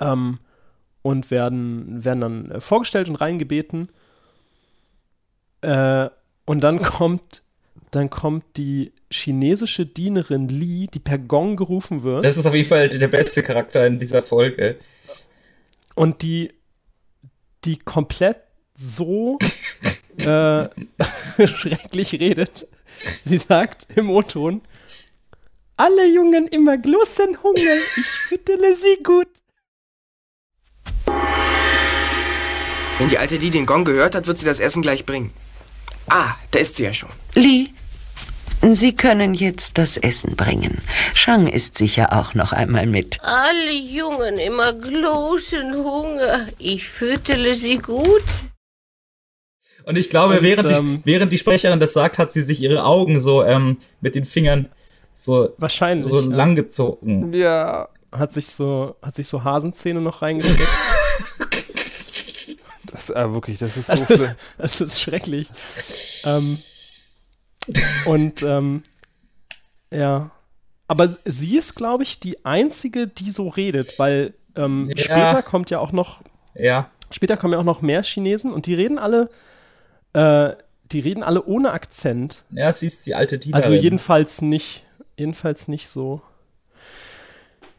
[0.00, 0.38] Ähm,
[1.02, 3.88] und werden, werden dann äh, vorgestellt und reingebeten.
[5.60, 6.08] Äh,
[6.44, 7.42] und dann kommt,
[7.90, 12.24] dann kommt die chinesische Dienerin Li, die per Gong gerufen wird.
[12.24, 14.78] Das ist auf jeden Fall der beste Charakter in dieser Folge.
[15.94, 16.52] und die,
[17.64, 18.38] die komplett
[18.74, 19.38] so
[20.18, 20.68] äh,
[21.46, 22.66] schrecklich redet.
[23.22, 24.60] Sie sagt im O-Ton,
[25.76, 29.28] alle Jungen immer großen Hunger, ich füttere sie gut.
[32.98, 35.30] Wenn die alte Lee den Gong gehört hat, wird sie das Essen gleich bringen.
[36.08, 37.10] Ah, da ist sie ja schon.
[37.34, 37.68] Lee,
[38.60, 40.82] Sie können jetzt das Essen bringen.
[41.14, 43.18] Shang ist sicher auch noch einmal mit.
[43.22, 46.48] Alle Jungen immer großen Hunger.
[46.58, 48.24] Ich füttere sie gut.
[49.88, 52.60] Und ich glaube, Und, während, ähm, die, während die Sprecherin das sagt, hat sie sich
[52.60, 54.68] ihre Augen so ähm, mit den Fingern
[55.14, 56.06] so, Wahrscheinlich.
[56.08, 56.26] so ja.
[56.36, 57.32] lang gezogen.
[57.32, 57.88] Ja.
[58.12, 60.68] Hat sich so, hat sich so Hasenzähne noch reingesteckt.
[62.90, 63.92] Das, äh, wirklich, das ist so.
[63.92, 64.26] Also,
[64.58, 65.46] das ist schrecklich.
[66.24, 66.58] Ähm,
[68.06, 68.82] und ähm,
[69.92, 70.30] ja.
[70.86, 75.04] Aber sie ist, glaube ich, die einzige, die so redet, weil ähm, Ja.
[75.04, 76.20] später kommt ja auch noch,
[76.54, 76.90] Ja.
[77.10, 79.28] später kommen ja auch noch mehr Chinesen und die reden alle,
[80.18, 80.56] äh,
[80.90, 82.44] die reden alle ohne Akzent.
[82.50, 83.62] Ja, sie ist die alte Dienerin.
[83.62, 84.84] Also jedenfalls nicht,
[85.16, 86.20] jedenfalls nicht so.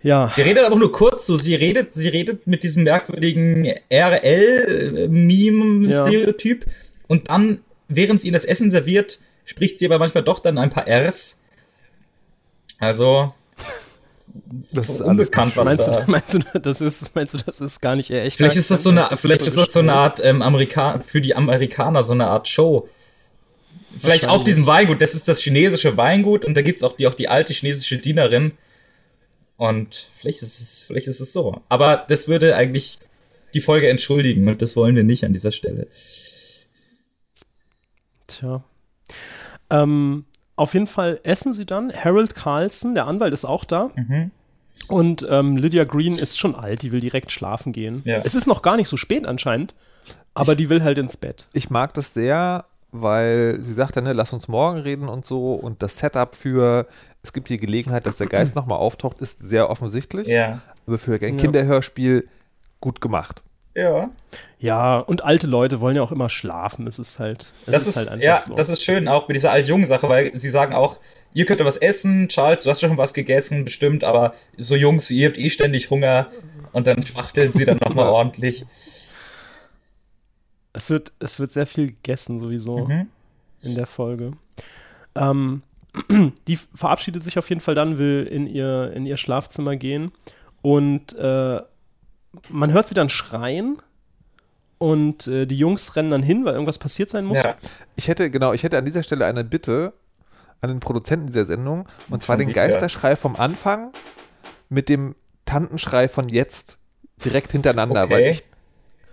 [0.01, 0.31] Ja.
[0.33, 6.65] Sie redet aber nur kurz so, sie redet, sie redet mit diesem merkwürdigen RL-Meme-Stereotyp
[7.07, 7.59] und dann,
[7.89, 11.41] während sie ihnen das Essen serviert, spricht sie aber manchmal doch dann ein paar Rs.
[12.79, 13.33] Also,
[14.51, 16.01] Das ist alles unbekannt, was Meinst da.
[16.01, 18.37] du, meinst, du, das ist, meinst du, das ist gar nicht echt?
[18.37, 21.35] Vielleicht ist das so eine, vielleicht ist das so eine Art ähm, Amerika für die
[21.35, 22.87] Amerikaner so eine Art Show.
[23.97, 25.01] Vielleicht auf diesem Weingut.
[25.01, 28.51] Das ist das chinesische Weingut und da gibt's auch die auch die alte chinesische Dienerin.
[29.57, 31.61] Und vielleicht ist es, vielleicht ist es so.
[31.67, 32.99] Aber das würde eigentlich
[33.53, 35.87] die Folge entschuldigen und das wollen wir nicht an dieser Stelle.
[38.27, 38.63] Tja.
[39.69, 40.25] Ähm,
[40.59, 41.91] auf jeden Fall essen sie dann.
[41.93, 43.91] Harold Carlson, der Anwalt, ist auch da.
[43.95, 44.31] Mhm.
[44.87, 48.01] Und ähm, Lydia Green ist schon alt, die will direkt schlafen gehen.
[48.05, 48.21] Ja.
[48.23, 49.73] Es ist noch gar nicht so spät anscheinend,
[50.33, 51.47] aber die will halt ins Bett.
[51.53, 55.53] ich mag das sehr, weil sie sagt dann, ne, lass uns morgen reden und so.
[55.53, 56.87] Und das Setup für,
[57.23, 60.27] es gibt die Gelegenheit, dass der Geist nochmal auftaucht, ist sehr offensichtlich.
[60.27, 60.61] Ja.
[60.87, 61.37] Aber für ein.
[61.37, 62.27] Kinderhörspiel
[62.81, 63.43] gut gemacht.
[63.75, 64.09] Ja.
[64.61, 66.85] Ja, und alte Leute wollen ja auch immer schlafen.
[66.85, 68.55] Es ist halt, es Das ist, halt einfach ja, so.
[68.55, 70.99] das ist schön auch mit dieser Alt-Jung-Sache, weil sie sagen auch,
[71.33, 75.09] ihr könnt ja was essen, Charles, du hast schon was gegessen, bestimmt, aber so Jungs
[75.09, 76.27] wie ihr habt eh ständig Hunger
[76.73, 78.65] und dann spachteln sie dann nochmal ordentlich.
[80.73, 83.07] es, wird, es wird sehr viel gegessen sowieso Mhm.
[83.61, 84.31] in der Folge.
[85.15, 85.63] Ähm,
[86.47, 90.11] die verabschiedet sich auf jeden Fall dann, will in ihr, in ihr Schlafzimmer gehen
[90.61, 91.61] und äh,
[92.49, 93.81] man hört sie dann schreien
[94.79, 97.43] und äh, die Jungs rennen dann hin, weil irgendwas passiert sein muss.
[97.43, 97.55] Ja.
[97.95, 99.93] Ich hätte, genau, ich hätte an dieser Stelle eine Bitte
[100.61, 102.51] an den Produzenten dieser Sendung, und zwar den.
[102.51, 103.91] Geisterschrei vom Anfang
[104.69, 105.15] mit dem
[105.45, 106.77] Tantenschrei von jetzt
[107.23, 108.13] direkt hintereinander, Okay.
[108.13, 108.43] weil ich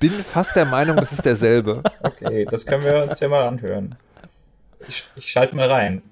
[0.01, 1.83] bin fast der Meinung, das ist derselbe.
[2.03, 3.97] Okay, das können wir uns ja mal anhören.
[4.89, 6.03] Ich, ich schalte mal rein.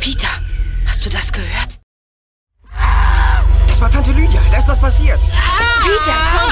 [0.00, 0.28] Peter,
[0.86, 1.48] hast du das gehört?
[3.84, 4.40] War Tante Lydia.
[4.50, 5.20] Da ist was passiert.
[5.82, 6.48] Peter, komm!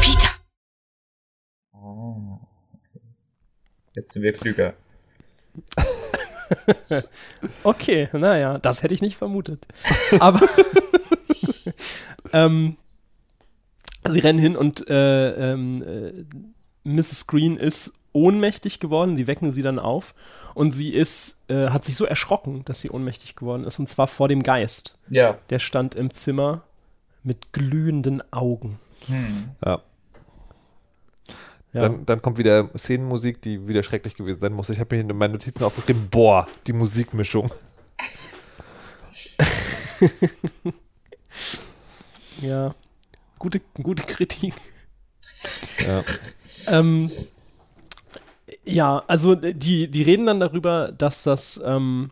[0.00, 0.28] Peter,
[3.96, 4.74] Jetzt sind wir klüger.
[7.64, 9.66] okay, naja, das hätte ich nicht vermutet.
[10.20, 10.48] Aber
[12.32, 12.76] ähm,
[14.08, 16.24] sie rennen hin und äh, ähm, äh,
[16.88, 17.26] Mrs.
[17.26, 19.16] Green ist ohnmächtig geworden.
[19.16, 20.14] Sie wecken sie dann auf
[20.54, 24.06] und sie ist, äh, hat sich so erschrocken, dass sie ohnmächtig geworden ist und zwar
[24.06, 24.98] vor dem Geist.
[25.08, 25.38] Ja.
[25.50, 26.62] Der stand im Zimmer
[27.22, 28.78] mit glühenden Augen.
[29.06, 29.50] Hm.
[29.64, 29.80] Ja.
[31.72, 31.80] Ja.
[31.80, 34.68] Dann, dann kommt wieder Szenenmusik, die wieder schrecklich gewesen sein muss.
[34.68, 37.50] Ich habe mir in meinen Notizen aufgeschrieben, boah, die Musikmischung.
[42.40, 42.74] Ja,
[43.38, 44.54] gute, gute Kritik.
[45.86, 46.04] Ja.
[46.68, 47.10] Ähm,
[48.64, 52.10] ja, also die, die reden dann darüber, dass das, ähm,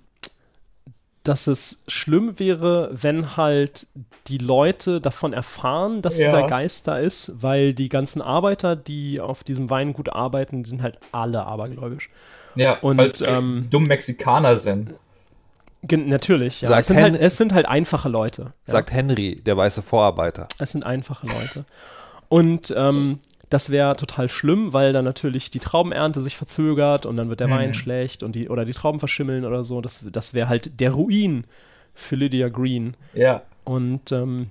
[1.23, 3.87] dass es schlimm wäre, wenn halt
[4.27, 6.27] die Leute davon erfahren, dass Ja.
[6.27, 10.83] dieser Geist da ist, weil die ganzen Arbeiter, die auf diesem Weingut arbeiten, die sind
[10.83, 12.09] halt alle abergläubisch.
[12.57, 14.95] Ja, und weil es ähm, dumm Mexikaner sind.
[15.83, 16.69] natürlich, ja.
[16.69, 18.43] Sagt Es sind, halt, es sind halt einfache Leute.
[18.67, 18.73] Ja.
[18.73, 20.49] Sagt Henry, der weiße Vorarbeiter.
[20.59, 21.65] Es sind einfache Leute.
[22.29, 23.19] Und ähm,
[23.51, 27.49] das wäre total schlimm, weil dann natürlich die Traubenernte sich verzögert und dann wird der
[27.49, 27.53] Mhm.
[27.53, 29.81] Wein schlecht und die, oder die Trauben verschimmeln oder so.
[29.83, 31.45] Das, das wäre halt der Ruin
[31.93, 32.95] für Lydia Green.
[33.13, 33.43] Ja.
[33.65, 34.49] Und ähm,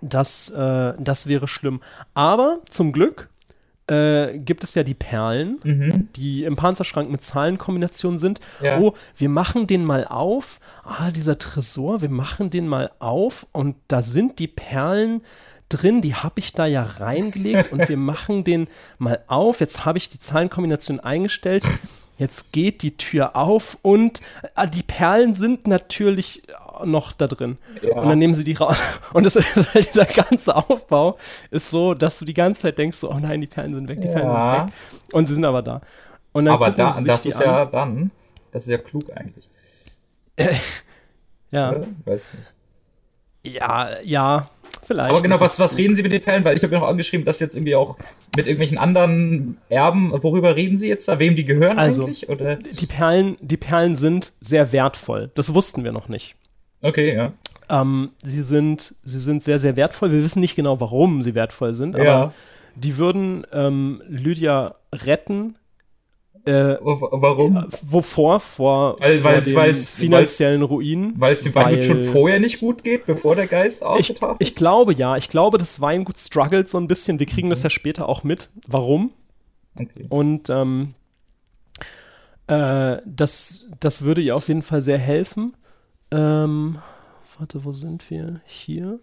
[0.00, 1.80] das, äh, das wäre schlimm.
[2.14, 3.28] Aber zum Glück
[3.90, 6.08] äh, gibt es ja die Perlen, Mhm.
[6.14, 8.40] die im Panzerschrank mit Zahlenkombinationen sind.
[8.62, 8.78] Ja.
[8.80, 10.60] Oh, wir machen den mal auf.
[10.84, 15.22] Ah, dieser Tresor, wir machen den mal auf und da sind die Perlen
[15.68, 19.60] drin, die habe ich da ja reingelegt und wir machen den mal auf.
[19.60, 21.64] Jetzt habe ich die Zahlenkombination eingestellt.
[22.16, 24.20] Jetzt geht die Tür auf und
[24.56, 26.42] ah, die Perlen sind natürlich
[26.84, 27.58] noch da drin.
[27.82, 27.96] Ja.
[28.00, 28.76] Und dann nehmen sie die raus.
[29.12, 31.16] Und das halt dieser ganze Aufbau
[31.50, 34.00] ist so, dass du die ganze Zeit denkst, so, oh nein, die Perlen sind weg,
[34.00, 34.56] die Perlen Ja.
[34.56, 34.66] sind
[35.02, 35.14] weg.
[35.14, 35.80] Und sie sind aber da.
[36.32, 37.70] Und dann Aber da, das ist ja an.
[37.72, 38.10] dann,
[38.52, 39.48] das ist ja klug eigentlich.
[41.50, 41.74] Ja.
[42.04, 43.54] Weiß nicht.
[43.56, 44.48] Ja, ja,
[44.88, 45.10] vielleicht.
[45.10, 46.44] Aber genau, was, was reden Sie mit den Perlen?
[46.44, 47.96] Weil ich habe mir noch angeschrieben, dass jetzt irgendwie auch
[48.36, 51.20] mit irgendwelchen anderen Erben, worüber reden Sie jetzt da?
[51.20, 52.28] Wem die gehören Also, eigentlich?
[52.28, 52.56] Oder?
[52.56, 55.30] die Perlen, die Perlen sind sehr wertvoll.
[55.36, 56.34] Das wussten wir noch nicht.
[56.82, 57.32] Okay, ja.
[57.70, 60.10] Ähm, sie, sind, sie sind sehr, sehr wertvoll.
[60.10, 62.32] Wir wissen nicht genau, warum sie wertvoll sind, aber Ja.
[62.74, 65.56] die würden ähm, Lydia retten.
[66.48, 67.66] Äh, warum?
[67.82, 68.40] wovor?
[68.40, 71.14] Vor, Weil, vor den weil's, finanziellen weil's, Ruinen.
[71.18, 74.54] Weil es dem Weingut schon vorher nicht gut geht, bevor der Geist ich, aufgetaucht ich
[74.54, 75.16] glaube ja.
[75.16, 77.18] Ich glaube, das Weingut struggelt so ein bisschen.
[77.18, 78.48] Wir kriegen das ja später auch mit.
[78.66, 79.12] Warum?
[79.74, 80.06] Okay.
[80.08, 80.94] Und ähm,
[82.46, 85.54] äh, das, das würde ihr auf jeden Fall sehr helfen.
[86.10, 86.78] Ähm,
[87.38, 88.40] warte, wo sind wir?
[88.46, 89.00] Hier.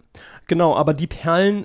[0.48, 1.64] Genau, aber die Perlen,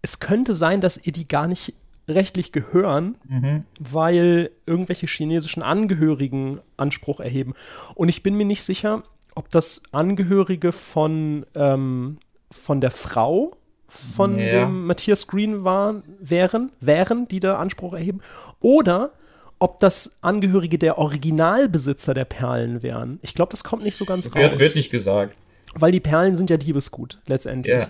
[0.00, 1.74] es könnte sein, dass ihr die gar nicht
[2.10, 3.64] rechtlich gehören, Mhm.
[3.78, 7.54] weil irgendwelche chinesischen Angehörigen Anspruch erheben.
[7.94, 9.02] Und ich bin mir nicht sicher,
[9.34, 12.18] ob das Angehörige von, ähm,
[12.50, 13.52] von der Frau
[13.88, 14.50] von Ja.
[14.66, 18.20] dem Matthias Green waren, wären, wären, die da Anspruch erheben,
[18.60, 19.10] oder
[19.58, 23.18] ob das Angehörige der Originalbesitzer der Perlen wären.
[23.22, 24.34] Ich glaube, das kommt nicht so ganz raus.
[24.36, 25.36] Wird, wird nicht gesagt.
[25.74, 27.82] Weil die Perlen sind ja Diebesgut, letztendlich.
[27.82, 27.88] Ja.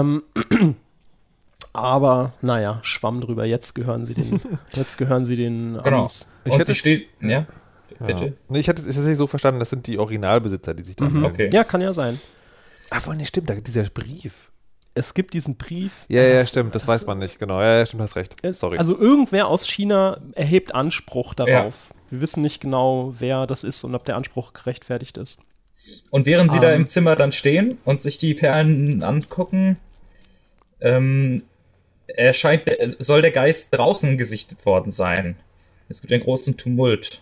[0.00, 0.22] Ähm,
[1.72, 3.44] aber, naja, schwamm drüber.
[3.44, 4.40] Jetzt gehören sie den,
[4.74, 6.00] jetzt gehören sie den Genau.
[6.00, 6.30] Amis.
[6.48, 7.46] Und sie steht, ja,
[7.98, 8.24] bitte.
[8.26, 8.32] Ja.
[8.48, 11.20] Nee, ich hatte es tatsächlich so verstanden, das sind die Originalbesitzer, die sich da Mhm.
[11.22, 11.52] melden.
[11.54, 12.20] Ja, kann ja sein.
[12.90, 14.50] Ach, wohl, nee, stimmt, da dieser Brief.
[14.94, 16.04] Es gibt diesen Brief.
[16.08, 17.60] Ja, ja, das- stimmt, das, weiß man nicht, genau.
[17.60, 18.34] Ja, ja, stimmt, hast recht.
[18.42, 18.76] Es- Sorry.
[18.78, 21.94] Also irgendwer aus China erhebt Anspruch darauf.
[22.10, 25.38] Wir wissen nicht genau, wer das ist und ob der Anspruch gerechtfertigt ist.
[26.10, 26.80] Und während sie da Ähm.
[26.82, 29.78] im Zimmer dann stehen und sich die Perlen angucken,
[30.80, 31.44] ähm,
[32.16, 32.62] erscheint,
[32.98, 35.36] soll der Geist draußen gesichtet worden sein.
[35.88, 37.20] Es gibt einen großen Tumult.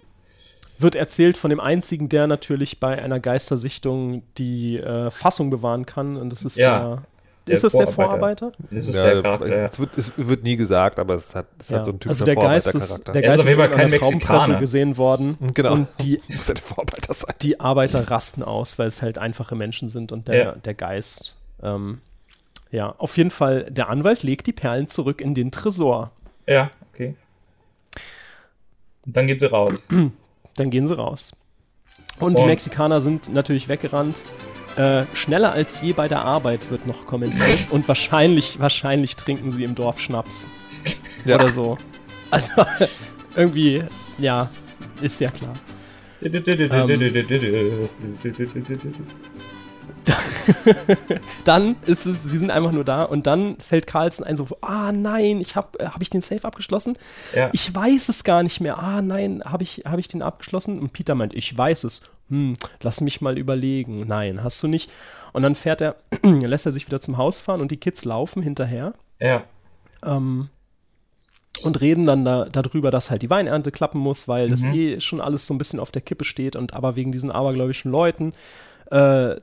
[0.78, 6.16] Wird erzählt von dem einzigen, der natürlich bei einer Geistersichtung die äh, Fassung bewahren kann.
[6.16, 7.02] Und das ist Ja, der.
[7.48, 8.52] der Ist das der Vorarbeiter.
[8.70, 9.64] Das ist ja, der Charakter.
[9.64, 11.76] Es wird, es wird nie gesagt, aber es, hat, es ist Ja.
[11.78, 13.72] halt so ein typischer also der Geist ist, der Er ist Geist ist Fall in
[13.72, 15.36] kein einer Traumpresse gesehen worden.
[15.54, 15.72] Genau.
[15.72, 17.34] Und die, Muss ja der Vorarbeiter sein.
[17.42, 20.52] die Arbeiter rasten aus, weil es halt einfache Menschen sind und der, Ja.
[20.52, 21.38] der Geist.
[21.60, 22.00] Ähm,
[22.70, 26.10] ja, auf jeden Fall, der Anwalt legt die Perlen zurück in den Tresor.
[26.46, 27.14] Ja, okay.
[29.06, 29.82] Und dann geht sie raus.
[30.56, 31.36] Dann gehen sie raus.
[32.18, 34.24] Und, die Und- Mexikaner sind natürlich weggerannt.
[34.76, 37.68] Äh, schneller als je bei der Arbeit wird noch kommentiert.
[37.70, 40.48] Und wahrscheinlich, wahrscheinlich trinken sie im Dorf Schnaps.
[41.24, 41.36] Ja.
[41.36, 41.78] Oder so.
[42.30, 42.50] Also,
[43.36, 43.82] irgendwie,
[44.18, 44.50] ja,
[45.00, 45.54] ist ja klar.
[51.44, 54.92] dann ist es, sie sind einfach nur da und dann fällt Carlson ein so, ah
[54.92, 56.96] nein, ich habe hab ich den Safe abgeschlossen?
[57.34, 57.50] Ja.
[57.52, 58.78] Ich weiß es gar nicht mehr.
[58.78, 60.78] Ah nein, habe ich, hab ich den abgeschlossen?
[60.78, 62.02] Und Peter meint, ich weiß es.
[62.28, 64.04] Hm, lass mich mal überlegen.
[64.06, 64.90] Nein, hast du nicht.
[65.32, 68.42] Und dann fährt er, lässt er sich wieder zum Haus fahren und die Kids laufen
[68.42, 68.92] hinterher.
[69.20, 69.44] Ja.
[70.04, 70.48] Ähm,
[71.62, 74.74] und reden dann da, darüber, dass halt die Weinernte klappen muss, weil das Mhm.
[74.74, 77.90] eh schon alles so ein bisschen auf der Kippe steht und aber wegen diesen abergläubischen
[77.90, 78.32] Leuten
[78.90, 79.36] äh,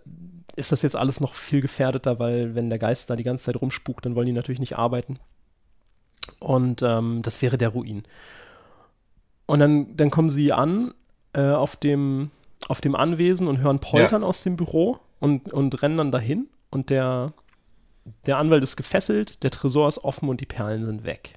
[0.56, 3.62] ist das jetzt alles noch viel gefährdeter, weil wenn der Geist da die ganze Zeit
[3.62, 5.20] rumspukt, dann wollen die natürlich nicht arbeiten.
[6.40, 8.04] Und ähm, das wäre der Ruin.
[9.46, 10.94] Und dann, dann kommen sie an
[11.34, 12.32] äh, auf, dem,
[12.68, 16.48] auf dem Anwesen und hören Poltern aus dem Büro und, und rennen dann dahin.
[16.72, 17.34] Und der,
[18.26, 21.36] der Anwalt ist gefesselt, der Tresor ist offen und die Perlen sind weg.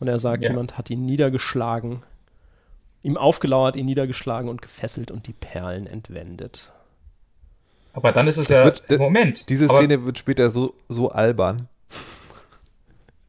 [0.00, 0.50] Und er sagt, Ja.
[0.50, 2.02] jemand hat ihn niedergeschlagen,
[3.02, 6.72] ihm aufgelauert, ihn niedergeschlagen und gefesselt und die Perlen entwendet.
[7.98, 8.64] Aber dann ist es Das ja.
[8.64, 9.48] wird- Moment.
[9.48, 11.68] Diese aber, Szene wird später so, so albern.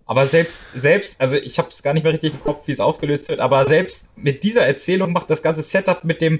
[0.05, 2.79] Aber selbst, selbst, also ich habe es gar nicht mehr richtig im Kopf, wie es
[2.79, 6.39] aufgelöst wird, aber selbst mit dieser Erzählung macht das ganze Setup mit dem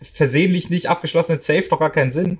[0.00, 2.38] versehentlich nicht abgeschlossenen Safe doch gar keinen Sinn.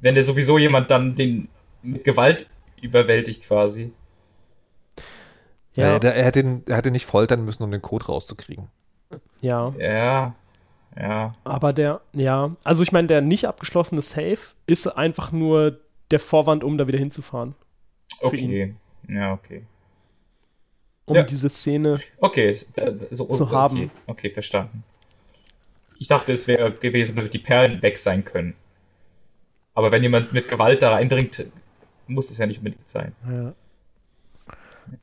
[0.00, 1.48] Wenn der sowieso jemand dann den
[1.82, 2.46] mit Gewalt
[2.82, 3.92] überwältigt quasi.
[5.74, 5.98] Ja.
[5.98, 6.10] Ja.
[6.10, 8.68] er, hätte ihn, er hätte nicht foltern müssen, um den Code rauszukriegen.
[9.40, 9.72] Ja.
[9.78, 10.34] Ja.
[10.98, 11.34] Ja.
[11.44, 15.78] Aber der, ja, also ich meine, der nicht abgeschlossene Safe ist einfach nur
[16.10, 17.54] der Vorwand, um da wieder hinzufahren.
[18.20, 18.74] Okay.
[19.08, 19.64] Ja, okay.
[21.04, 21.22] Um Ja.
[21.22, 22.00] diese Szene.
[22.18, 22.56] Okay,
[23.10, 23.54] so, Zu okay.
[23.54, 23.90] haben.
[24.06, 24.84] Okay, verstanden.
[25.98, 28.54] Ich dachte, es wäre gewesen, damit die Perlen weg sein können.
[29.74, 31.46] Aber wenn jemand mit Gewalt da reindringt,
[32.06, 33.14] muss es ja nicht unbedingt sein.
[33.28, 33.54] Ja.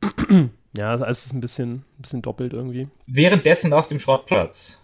[0.75, 2.87] Ja, also es ist ein bisschen, ein bisschen doppelt irgendwie.
[3.05, 4.81] Währenddessen auf dem Schrottplatz.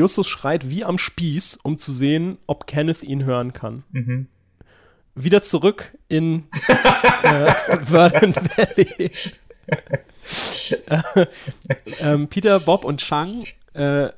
[0.00, 3.84] Justus schreit wie am Spieß, um zu sehen, ob Kenneth ihn hören kann.
[3.92, 4.26] Mhm.
[5.14, 6.46] Wieder zurück in
[7.22, 7.52] äh,
[7.84, 9.10] Vernon Valley.
[10.86, 11.26] äh,
[12.02, 13.44] ähm, Peter, Bob und Chang
[13.74, 14.08] äh,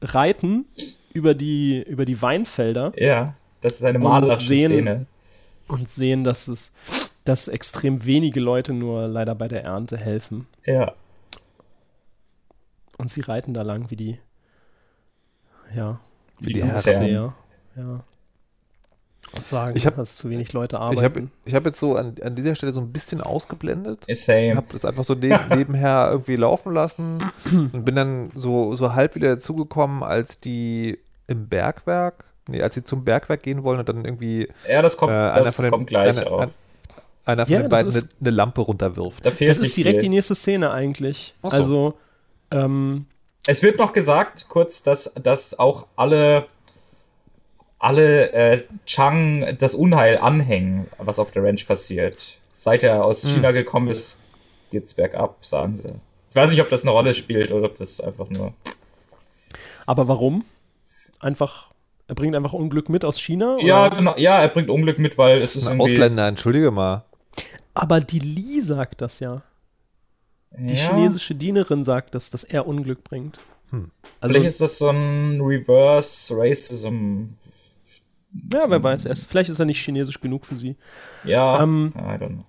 [0.00, 0.66] reiten
[1.12, 2.92] über die, über die Weinfelder.
[2.96, 5.06] Ja, das ist eine malerische sehen, Szene.
[5.66, 6.72] Und sehen, dass es
[7.24, 10.46] dass extrem wenige Leute nur leider bei der Ernte helfen.
[10.64, 10.94] Ja.
[12.98, 14.18] Und sie reiten da lang wie die
[15.74, 15.98] ja,
[16.40, 17.34] Wie die Aufseher.
[17.76, 18.00] Ja.
[19.34, 21.02] Und sagen, Ich hab- dass zu wenig Leute Ich arbeiten.
[21.02, 24.04] habe ich hab jetzt so an, an dieser Stelle so ein bisschen ausgeblendet.
[24.14, 24.56] Same.
[24.56, 27.22] Habe das einfach so neben, nebenher irgendwie laufen lassen
[27.72, 30.98] und bin dann so, so halb wieder dazugekommen, als die
[31.28, 35.12] im Bergwerk, nee, als sie zum Bergwerk gehen wollen und dann irgendwie Ja, das kommt-
[35.12, 36.40] äh, einer das von den, kommt gleich einer, auch.
[36.40, 36.50] ein-
[37.24, 39.24] einer von Ja, den beiden eine, ist- eine Lampe runterwirft.
[39.24, 40.02] Da fehlt das ist direkt viel.
[40.02, 41.34] die nächste Szene eigentlich.
[41.42, 41.48] So.
[41.48, 41.94] Also,
[42.50, 43.06] ähm,
[43.46, 46.46] Es wird noch gesagt, kurz, dass, dass auch alle,
[47.78, 52.38] alle äh, Chang das Unheil anhängen, was auf der Ranch passiert.
[52.52, 53.30] Seit er aus Hm.
[53.34, 54.20] China gekommen ist,
[54.70, 55.88] geht's bergab, sagen sie.
[56.30, 58.52] Ich weiß nicht, ob das eine Rolle spielt oder ob das einfach nur.
[59.86, 60.44] aber warum?
[61.20, 61.70] Einfach,
[62.08, 63.56] er bringt einfach Unglück mit aus China?
[63.60, 63.96] Ja, oder?
[63.96, 65.92] genau, ja, er bringt Unglück mit, weil es ist Ein irgendwie.
[65.94, 67.04] Ausländer, entschuldige mal.
[67.74, 69.42] Aber die Lee sagt das ja.
[70.58, 70.88] Die Ja.
[70.90, 73.38] chinesische Dienerin sagt das, dass er Unglück bringt.
[73.70, 73.90] Hm.
[74.20, 77.24] Also, Vielleicht ist das so ein Reverse Racism.
[78.52, 80.76] ja, wer weiß, er ist, vielleicht ist er nicht chinesisch genug für sie.
[81.24, 82.44] Ja, Ähm, I don't know.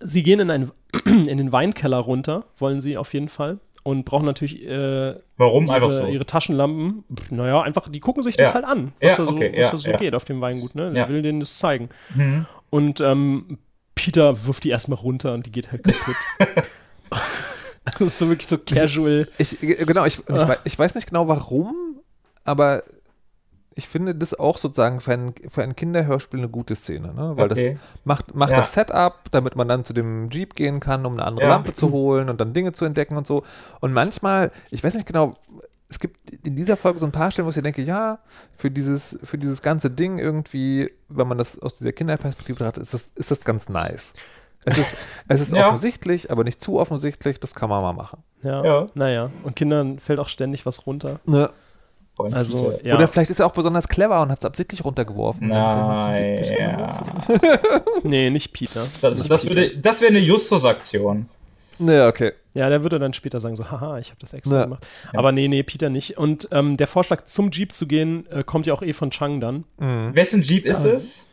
[0.00, 0.70] Sie gehen in, ein,
[1.06, 3.58] in den Weinkeller runter, wollen sie auf jeden Fall.
[3.84, 5.66] Und brauchen natürlich äh, Warum?
[5.66, 6.06] ihre, Einfach so.
[6.06, 7.04] ihre Taschenlampen.
[7.14, 8.54] Pff, Naja, einfach, die gucken sich das Ja.
[8.54, 9.96] halt an, was Ja, da so, okay, was ja, da so ja.
[9.98, 10.74] geht auf dem Weingut.
[10.74, 10.86] Ne?
[10.86, 10.92] Ja.
[10.92, 11.90] Der will denen das zeigen.
[12.14, 12.46] Mhm.
[12.70, 13.58] Und ähm,
[13.94, 16.16] Peter wirft die erstmal runter und die geht halt kaputt.
[17.98, 19.26] das ist so wirklich so casual.
[19.38, 20.56] Ich, genau, ich, ich, Ah.
[20.64, 22.00] ich weiß nicht genau warum,
[22.44, 22.82] aber
[23.76, 27.32] ich finde das auch sozusagen für ein, für ein Kinderhörspiel eine gute Szene, ne?
[27.36, 27.72] weil Okay.
[27.72, 28.58] das macht, macht Ja.
[28.58, 31.50] das Setup, damit man dann zu dem Jeep gehen kann, um eine andere Ja.
[31.54, 33.42] Lampe zu holen und dann Dinge zu entdecken und so.
[33.80, 35.34] Und manchmal, ich weiß nicht genau,
[35.88, 38.20] es gibt in dieser Folge so ein paar Stellen, wo ich denke, ja,
[38.56, 42.94] für dieses, für dieses ganze Ding irgendwie, wenn man das aus dieser Kinderperspektive betrachtet, ist
[42.94, 44.12] das, ist das ganz nice.
[44.64, 44.90] Es ist,
[45.28, 45.68] es ist Ja.
[45.68, 48.22] offensichtlich, aber nicht zu offensichtlich, das kann man mal machen.
[48.42, 48.86] Ja, Ja.
[48.94, 49.30] naja.
[49.42, 51.20] Und Kindern fällt auch ständig was runter.
[51.26, 51.50] Ne.
[52.16, 52.94] Vor allem Also, ja.
[52.94, 55.50] Oder vielleicht ist er auch besonders clever und hat es absichtlich runtergeworfen.
[55.50, 56.48] es
[57.00, 57.42] nicht.
[58.04, 58.86] Nee, nicht Peter.
[59.00, 59.56] Das, Nicht das, Peter.
[59.56, 61.28] würde, das wäre eine Justus-Aktion.
[61.80, 62.32] Ne, okay.
[62.52, 64.64] Ja, der würde dann später sagen, so, haha, ich habe das extra Ja.
[64.64, 64.86] gemacht.
[65.12, 66.16] Aber nee, nee, Peter nicht.
[66.18, 69.40] Und ähm, der Vorschlag, zum Jeep zu gehen, äh, kommt ja auch eh von Chang
[69.40, 69.64] dann.
[70.14, 70.92] Wessen Jeep ist Ja.
[70.92, 71.26] es?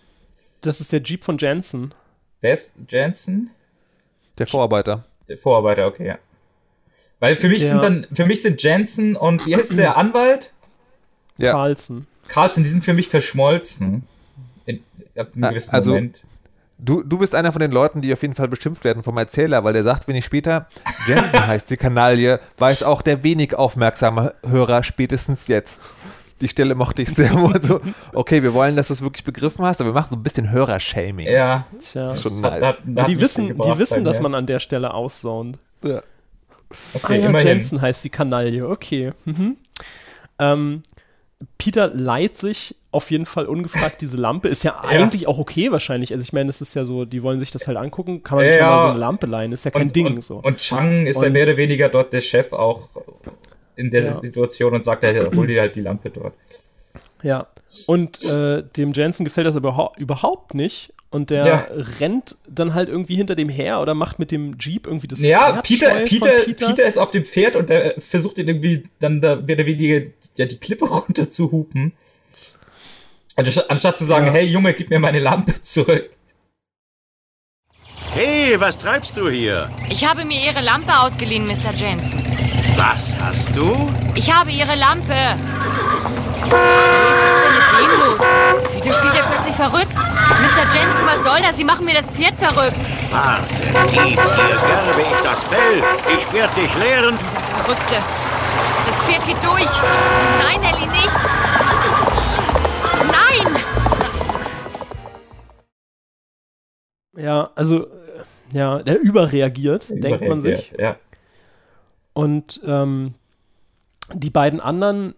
[0.61, 1.93] Das ist der Jeep von Jansen.
[2.41, 3.51] Wer ist Jansen?
[4.37, 5.05] Der Vorarbeiter.
[5.29, 6.17] Der Vorarbeiter, okay, ja.
[7.19, 10.53] Weil für mich Der- sind dann, für mich sind Jansen und wie heißt der Anwalt?
[11.37, 11.51] Ja.
[11.53, 12.07] Carlson.
[12.27, 14.03] Carlson, die sind für mich verschmolzen.
[14.65, 14.83] In,
[15.15, 16.23] ab einem gewissen also- Moment.
[16.83, 19.63] Du, du bist einer von den Leuten, die auf jeden Fall beschimpft werden vom Erzähler,
[19.63, 20.67] weil der sagt wenig später,
[21.05, 25.79] Jensen heißt die Kanaille, weiß auch der wenig aufmerksame Hörer spätestens jetzt.
[26.41, 27.79] Die Stelle mochte ich sehr wohl so.
[28.13, 30.51] Okay, wir wollen, dass du es wirklich begriffen hast, aber wir machen so ein bisschen
[30.51, 31.27] Hörershaming.
[31.27, 31.65] Ja.
[31.79, 32.05] Tja.
[32.05, 32.63] Das ist schon Hat- nice.
[32.63, 35.57] hat- Ja, hat die wissen, die wissen, dass man an der Stelle auszont.
[35.83, 35.97] Ja.
[35.99, 36.03] ah
[36.95, 37.47] Okay, ja, immerhin.
[37.47, 39.11] Jensen heißt die Kanaille, okay.
[39.25, 39.57] Mhm.
[40.39, 40.83] Ähm,
[41.57, 44.47] Peter leiht sich auf jeden Fall ungefragt diese Lampe.
[44.49, 46.11] Ist ja, eigentlich auch okay wahrscheinlich.
[46.13, 48.23] Also ich meine, es ist ja so, die wollen sich das halt angucken.
[48.23, 48.61] Kann man sich Ja.
[48.61, 49.51] ja mal so eine Lampe leihen.
[49.51, 50.07] Ist ja kein und, Ding.
[50.07, 50.37] Und, so.
[50.37, 52.89] und Chang ist ja Und- mehr oder weniger dort der Chef auch
[53.81, 54.13] in der Ja.
[54.13, 56.33] Situation und sagt, er hol dir halt die Lampe dort.
[57.23, 57.47] Ja.
[57.87, 60.93] Und äh, dem Jensen gefällt das aber überhau- überhaupt nicht.
[61.09, 61.67] Und der Ja.
[61.99, 65.61] rennt dann halt irgendwie hinter dem her oder macht mit dem Jeep irgendwie das Ja,
[65.61, 66.85] Pferd Peter, Peter, von Peter.
[66.85, 70.45] ist auf dem Pferd und der versucht ihn irgendwie dann da mehr oder weniger ja,
[70.45, 71.91] die Klippe runter zu hupen.
[73.35, 76.09] Anstatt, anstatt zu sagen, hey Junge, gib mir meine Lampe zurück.
[78.13, 79.69] Hey, was treibst du hier?
[79.89, 81.73] Ich habe mir Ihre Lampe ausgeliehen, Mr.
[81.75, 82.21] Jensen.
[82.83, 83.91] Was hast du?
[84.15, 85.13] Ich habe Ihre Lampe.
[86.49, 88.19] Was ist denn mit dem los?
[88.73, 89.93] Wieso spielt er plötzlich verrückt?
[89.93, 90.63] Mr.
[90.73, 91.57] Jensen, was soll das?
[91.57, 92.75] Sie machen mir das Pferd verrückt.
[93.11, 93.43] Warte,
[93.91, 95.83] gib dir gerbe ich das Fell.
[96.17, 97.19] Ich werde dich lehren.
[97.19, 97.97] Verrückte.
[98.87, 99.81] Das Pferd geht durch.
[100.41, 101.19] Nein, Ellie, nicht.
[103.11, 103.63] Nein!
[107.15, 107.89] Ja, also, äh,
[108.53, 110.73] ja, der überreagiert, denkt man sich.
[110.79, 110.95] Ja.
[112.13, 113.13] Und ähm,
[114.13, 115.15] die beiden anderen,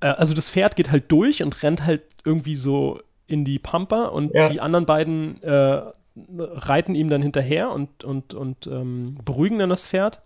[0.00, 4.06] äh, also das Pferd geht halt durch und rennt halt irgendwie so in die Pampa
[4.06, 4.48] und Ja.
[4.48, 5.82] die anderen beiden äh,
[6.38, 10.20] reiten ihm dann hinterher und, und, und ähm, beruhigen dann das Pferd.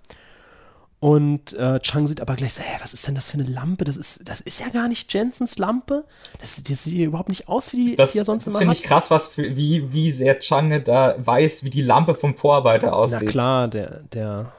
[1.01, 3.85] Und äh, Chang sieht aber gleich so, hä, was ist denn das für eine Lampe?
[3.85, 6.05] Das ist, das ist ja gar nicht Jensens Lampe.
[6.41, 8.71] Das, das sieht überhaupt nicht aus, wie die, Das, die er sonst das immer finde
[8.73, 8.79] hat.
[8.79, 12.89] ich krass, was für, wie, wie sehr Chang da weiß, wie die Lampe vom Vorarbeiter
[12.89, 13.29] Na aussieht.
[13.29, 14.53] klar, der, der,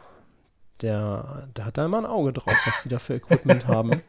[0.82, 4.02] der, der hat da immer ein Auge drauf, was die da für Equipment haben.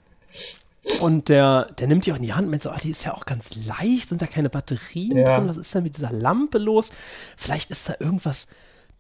[1.01, 3.05] Und der, der nimmt die auch in die Hand und meint so, ah, die ist
[3.05, 5.37] ja auch ganz leicht, sind da keine Batterien Ja.
[5.39, 6.93] drin, was ist denn mit dieser Lampe los?
[7.37, 8.49] Vielleicht ist da irgendwas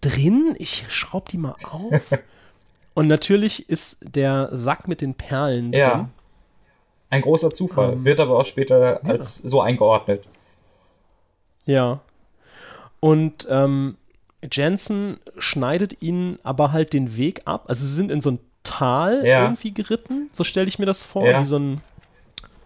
[0.01, 2.01] drin, ich schraub die mal auf.
[2.95, 5.81] und natürlich ist der Sack mit den Perlen drin.
[5.81, 6.09] Ja.
[7.09, 7.95] Ein großer Zufall.
[7.95, 10.25] Ähm, Wird aber auch später als so eingeordnet.
[11.64, 12.01] Ja.
[13.01, 13.97] Und ähm,
[14.51, 17.64] Jensen schneidet ihnen aber halt den Weg ab.
[17.68, 19.43] Also sie sind in so ein Tal Ja.
[19.45, 21.41] irgendwie geritten, so stelle ich mir das vor, Ja.
[21.41, 21.80] wie so ein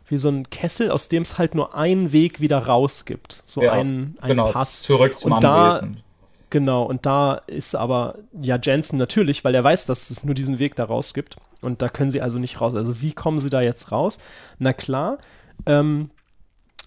[0.08, 3.42] wie so ein Kessel, aus dem es halt nur einen Weg wieder raus gibt.
[3.46, 4.82] So Ja, ein, ein genau, Pass.
[4.82, 6.02] zurück zum und da, Anwesen.
[6.50, 10.58] Genau, und da ist aber ja Jensen natürlich, weil er weiß, dass es nur diesen
[10.58, 11.36] Weg da raus gibt.
[11.62, 12.74] Und da können sie also nicht raus.
[12.74, 14.18] Also wie kommen sie da jetzt raus?
[14.58, 15.16] Na klar,
[15.64, 16.10] ähm,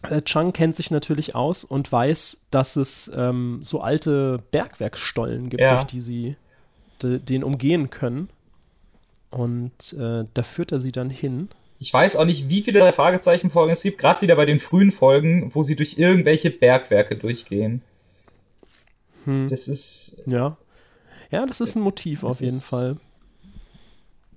[0.09, 5.61] äh, Chang kennt sich natürlich aus und weiß, dass es ähm, so alte Bergwerksstollen gibt,
[5.61, 5.75] Ja.
[5.75, 6.35] durch die sie
[7.01, 8.29] de, den umgehen können.
[9.29, 11.49] Und äh, da führt er sie dann hin.
[11.79, 14.59] Ich weiß auch nicht, wie viele drei Fragezeichen Folgen es gibt, gerade wieder bei den
[14.59, 17.83] frühen Folgen, wo sie durch irgendwelche Bergwerke durchgehen.
[19.25, 19.47] Hm.
[19.49, 20.21] Das ist.
[20.25, 20.57] Ja.
[21.29, 22.97] Ja, das ist ein Motiv auf jeden Fall.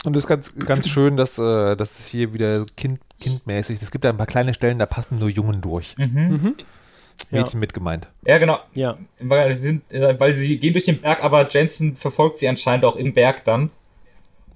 [0.05, 3.91] Und das ist ganz, ganz schön, dass, äh, dass es hier wieder kind, kindmäßig, es
[3.91, 5.97] gibt da ein paar kleine Stellen, da passen nur Jungen durch.
[5.99, 6.07] Mhm.
[6.07, 6.55] Mhm.
[7.31, 7.61] Mädchen Ja.
[7.61, 8.09] mit gemeint.
[8.27, 8.59] Ja, genau.
[8.75, 8.97] Ja.
[9.21, 12.85] Weil sie, sind, äh, weil sie gehen durch den Berg, aber Jensen verfolgt sie anscheinend
[12.85, 13.71] auch im Berg dann.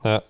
[0.03, 0.23] Ja.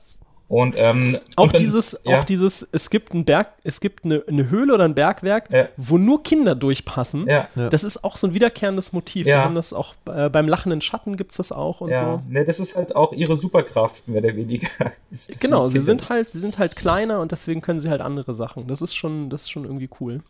[0.54, 2.20] Und ähm, Auch und dann- dieses, ja.
[2.20, 5.98] auch dieses, es gibt einen Berg, es gibt eine, eine Höhle oder ein Bergwerk, wo
[5.98, 7.26] nur Kinder durchpassen.
[7.28, 7.48] Ja.
[7.56, 7.68] Ja.
[7.70, 9.26] Das ist auch so ein wiederkehrendes Motiv.
[9.26, 9.44] Wir Ja.
[9.44, 12.32] haben das auch äh, beim lachenden Schatten gibt es das auch und ja, so.
[12.32, 14.68] ne, das ist halt auch ihre Superkraft, mehr oder weniger.
[15.40, 18.68] Genau, sie sind halt, sie sind halt kleiner und deswegen können sie halt andere Sachen.
[18.68, 20.20] Das ist schon, das ist schon irgendwie cool.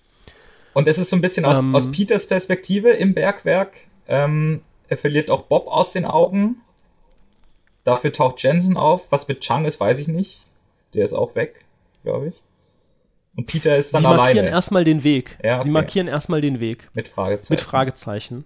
[0.72, 1.74] Und es ist so ein bisschen aus, Ähm.
[1.74, 3.76] aus Peters Perspektive im Bergwerk.
[4.08, 6.56] Ähm, er verliert auch Bob aus den Augen.
[7.84, 9.10] Dafür taucht Jensen auf.
[9.10, 10.38] Was mit Chang ist, weiß ich nicht.
[10.94, 11.56] Der ist auch weg,
[12.02, 12.34] glaube ich.
[13.36, 14.50] Und Peter ist dann Sie markieren alleine.
[14.50, 15.38] erstmal den Weg.
[15.42, 15.72] Ja, Sie okay.
[15.72, 16.88] markieren erstmal den Weg.
[16.94, 17.52] Mit Fragezeichen.
[17.52, 18.44] Mit Fragezeichen.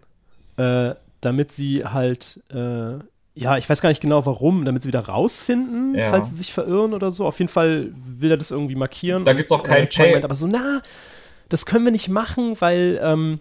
[0.57, 2.95] Äh, damit sie halt, äh,
[3.35, 6.11] ja, ich weiß gar nicht genau warum, damit sie wieder rausfinden, Ja.
[6.11, 7.27] falls sie sich verirren oder so.
[7.27, 9.25] Auf jeden Fall will er das irgendwie markieren.
[9.25, 10.81] Da gibt's auch kein äh, meint aber so, na,
[11.49, 13.41] das können wir nicht machen, weil, ähm,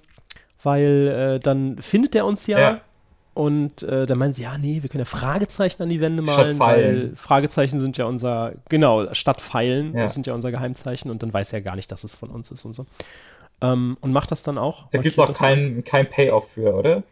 [0.61, 2.59] weil äh, dann findet er uns ja.
[2.59, 2.81] Ja.
[3.37, 6.37] Und äh, dann meinen sie, ja, nee, wir können ja Fragezeichen an die Wände Statt
[6.37, 7.15] malen, weil Pfeilen.
[7.15, 10.03] Fragezeichen sind ja unser, genau, statt Pfeilen, Ja.
[10.03, 12.49] das sind ja unser Geheimzeichen und dann weiß er gar nicht, dass es von uns
[12.49, 12.87] ist und so.
[13.61, 14.87] Ähm, und macht das dann auch.
[14.89, 15.45] Da gibt's markiert auch so.
[15.45, 17.03] kein, kein Payoff für, oder?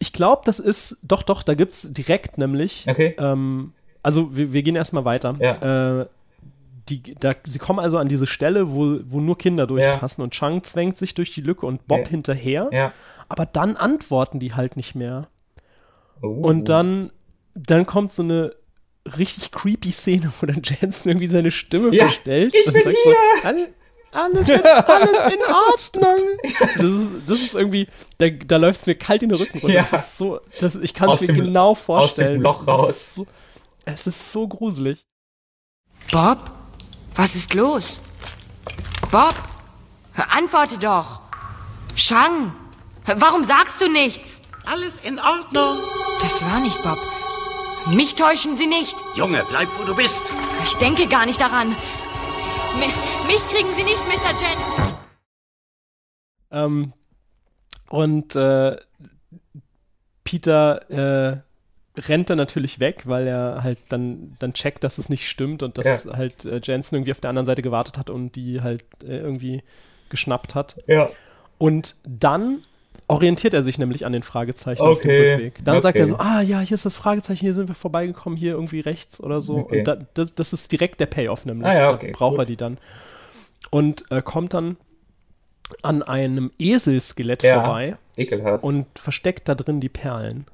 [0.00, 3.14] Ich glaube, das ist, doch, doch, da gibt es direkt nämlich, Okay.
[3.18, 5.36] ähm, also wir, wir gehen erstmal weiter.
[5.40, 6.06] Äh,
[6.88, 10.64] die, da, sie kommen also an diese Stelle, wo, wo nur Kinder durchpassen und Chang
[10.64, 12.08] zwängt sich durch die Lücke und Bob Ja.
[12.08, 12.68] hinterher.
[12.72, 12.92] Ja.
[13.32, 15.28] Aber dann antworten die halt nicht mehr.
[16.22, 16.28] Oh.
[16.28, 17.10] Und dann,
[17.54, 18.54] dann kommt so eine
[19.16, 22.54] richtig creepy Szene, wo dann Jensen irgendwie seine Stimme Ja, verstellt.
[22.54, 23.12] ich und bin sagt hier.
[23.42, 23.68] So, alles,
[24.12, 24.50] alles,
[24.86, 25.40] alles in
[26.02, 26.28] Ordnung.
[26.42, 29.74] Das ist, das ist irgendwie, da, da läuft es mir kalt in den Rücken runter.
[29.74, 29.86] Ja.
[29.90, 32.40] Das ist so, das, ich kann es mir dem- genau aus dem vorstellen.
[32.42, 32.88] Loch Es raus.
[32.90, 33.26] ist so,
[33.86, 35.04] es ist so gruselig.
[36.12, 36.38] Bob?
[37.16, 38.00] Was ist los?
[39.10, 39.34] Bob?
[40.14, 41.22] Antworte doch.
[41.94, 42.54] Shang?
[43.06, 44.42] Warum sagst du nichts?
[44.64, 45.76] Alles in Ordnung.
[46.20, 46.98] Das war nicht Bob.
[47.96, 48.94] Mich täuschen Sie nicht.
[49.16, 50.22] Junge, bleib wo du bist.
[50.64, 51.68] Ich denke gar nicht daran.
[52.78, 54.30] Mi- mich kriegen Sie nicht, Mr.
[54.30, 54.98] Jensen.
[56.52, 56.92] Ähm,
[57.88, 58.76] und äh,
[60.22, 61.42] Peter äh,
[62.00, 65.76] rennt dann natürlich weg, weil er halt dann, dann checkt, dass es nicht stimmt und
[65.76, 66.16] dass Ja.
[66.16, 69.62] halt äh, Jensen irgendwie auf der anderen Seite gewartet hat und die halt äh, irgendwie
[70.08, 70.76] geschnappt hat.
[70.86, 71.08] Ja.
[71.58, 72.62] Und dann
[73.08, 75.64] orientiert er sich nämlich an den Fragezeichen auf dem Okay, Rückweg.
[75.64, 76.10] Dann sagt er okay.
[76.12, 79.40] so, ah ja, hier ist das Fragezeichen, hier sind wir vorbeigekommen, hier irgendwie rechts oder
[79.42, 79.58] so.
[79.58, 79.80] Okay.
[79.80, 81.66] Und da, das, das ist direkt der Payoff nämlich.
[81.66, 82.40] Ah ja, Da okay, braucht gut.
[82.40, 82.78] er die dann.
[83.70, 84.76] Und äh, kommt dann
[85.82, 88.62] an einem Eselskelett Ja, vorbei ekelhaft.
[88.62, 90.46] und versteckt da drin die Perlen.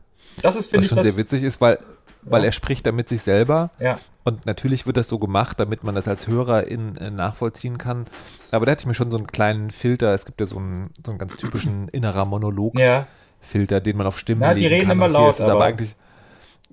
[0.42, 1.06] Das ist, Was finde ich, schon das.
[1.06, 1.78] sehr witzig ist, weil,
[2.22, 3.70] weil er spricht da mit sich selber.
[3.80, 3.98] Ja.
[4.28, 8.04] Und natürlich wird das so gemacht, damit man das als Hörer in, äh, nachvollziehen kann.
[8.50, 10.12] Aber da hatte ich mir schon so einen kleinen Filter.
[10.12, 14.42] Es gibt ja so einen, so einen ganz typischen innerer Monolog-Filter, den man auf Stimmen
[14.42, 14.96] Ja, die legen reden kann.
[14.98, 15.96] immer laut, ist es aber aber- eigentlich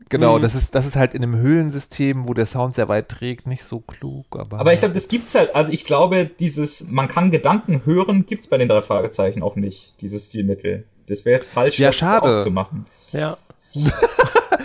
[0.09, 0.41] Genau, Mhm.
[0.43, 3.63] das ist, das ist halt in einem Höhlensystem, wo der Sound sehr weit trägt, nicht
[3.63, 4.25] so klug.
[4.37, 5.55] Aber, Aber ich glaube, das gibt's halt.
[5.55, 9.99] Also ich glaube, dieses, man kann Gedanken hören, gibt's bei den drei Fragezeichen auch nicht,
[10.01, 10.83] dieses Stilmittel.
[11.07, 12.35] Das wäre jetzt falsch, Ja, das schade.
[12.35, 12.85] aufzumachen.
[13.13, 13.37] Ja.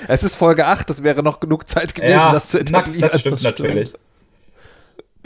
[0.08, 3.00] es ist Folge 8, das wäre noch genug Zeit gewesen, Ja, das zu na, etablieren.
[3.10, 3.92] das stimmt natürlich.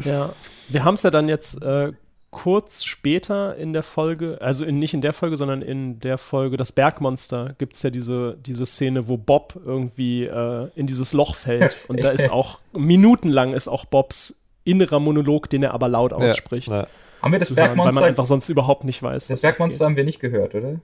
[0.04, 0.32] Ja.
[0.68, 1.92] Wir haben es ja dann jetzt äh,
[2.30, 6.56] kurz später in der Folge, also in, nicht in der Folge, sondern in der Folge
[6.56, 11.34] Das Bergmonster gibt es ja diese, diese Szene, wo Bob irgendwie äh, in dieses Loch
[11.36, 11.76] fällt.
[11.88, 16.68] Und da ist auch, minutenlang ist auch Bobs innerer Monolog, den er aber laut ausspricht.
[16.68, 16.86] ja.
[17.22, 19.28] Haben wir das zu hören, Weil Bergmonster- man einfach sonst überhaupt nicht weiß.
[19.28, 20.80] Das Bergmonster haben wir nicht gehört, oder?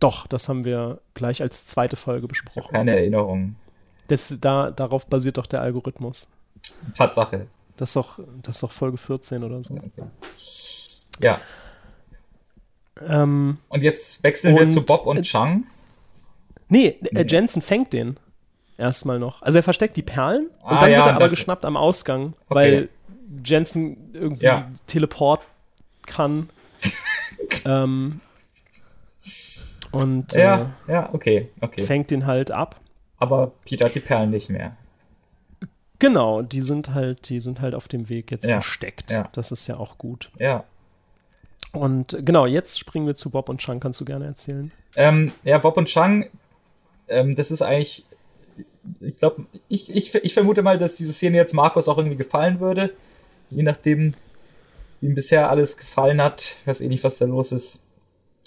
[0.00, 2.72] Doch, das haben wir gleich als zweite Folge besprochen.
[2.72, 3.56] Keine Erinnerung.
[4.08, 6.28] Das, da, darauf basiert doch der Algorithmus.
[6.94, 7.46] Tatsache.
[7.76, 9.78] Das ist doch, das ist doch Folge 14 oder so.
[11.20, 11.38] Ja.
[13.06, 15.64] Ähm, Und jetzt wechseln wir und- zu Bob und Chang.
[16.68, 18.18] Nee, äh, Jensen fängt den
[18.78, 19.42] erstmal noch.
[19.42, 22.34] Also er versteckt die Perlen und Ah, dann ja, wird er aber geschnappt am Ausgang,
[22.48, 22.54] Okay.
[22.54, 22.88] weil
[23.44, 24.70] Jensen irgendwie Ja.
[24.86, 25.42] Teleport
[26.06, 26.48] kann.
[27.64, 28.20] ähm,
[29.92, 31.82] und Ja, ja, okay, äh, okay.
[31.82, 32.80] fängt den halt ab.
[33.18, 34.76] Aber Peter hat die Perlen nicht mehr.
[35.98, 39.10] Genau, die sind halt, die sind halt auf dem Weg jetzt Ja, versteckt.
[39.10, 39.28] ja.
[39.32, 40.30] Das ist ja auch gut.
[40.38, 40.64] Ja.
[41.72, 44.72] Und äh, genau, jetzt springen wir zu Bob und Chang, kannst du gerne erzählen.
[44.96, 46.26] Ähm, ja, Bob und Chang,
[47.08, 48.06] ähm, das ist eigentlich,
[49.00, 52.60] ich glaube, ich, ich, ich vermute mal, dass diese Szene jetzt Markus auch irgendwie gefallen
[52.60, 52.94] würde.
[53.50, 54.14] Je nachdem,
[55.00, 56.56] wie ihm bisher alles gefallen hat.
[56.62, 57.84] Ich weiß eh nicht, was da los ist.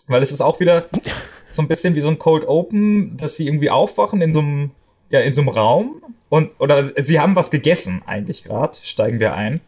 [0.08, 0.86] Weil es ist auch wieder
[1.56, 4.72] so ein bisschen wie so ein Cold Open, dass sie irgendwie aufwachen in so einem,
[5.10, 6.02] ja, in so einem Raum.
[6.30, 9.62] Und, oder sie haben was gegessen, eigentlich gerade, steigen wir ein.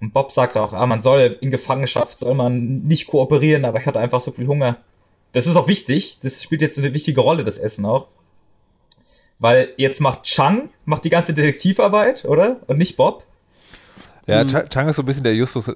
[0.00, 3.86] Und Bob sagt auch, ah, man soll in Gefangenschaft, soll man nicht kooperieren, aber ich
[3.86, 4.76] hatte einfach so viel Hunger.
[5.32, 6.18] Das ist auch wichtig.
[6.22, 8.08] Das spielt jetzt eine wichtige Rolle, das Essen auch.
[9.38, 12.60] Weil jetzt macht Chang, macht die ganze Detektivarbeit, oder?
[12.66, 13.24] Und nicht Bob.
[14.26, 14.48] Ja, Hm.
[14.48, 15.74] Cha- Chang ist so ein bisschen der Justus, der,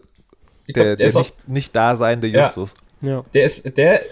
[0.69, 2.45] glaub, der der, auch- nicht, nicht da seiende Ja.
[2.45, 2.75] Justus.
[2.79, 2.86] Ja.
[3.35, 4.03] Der ist, der,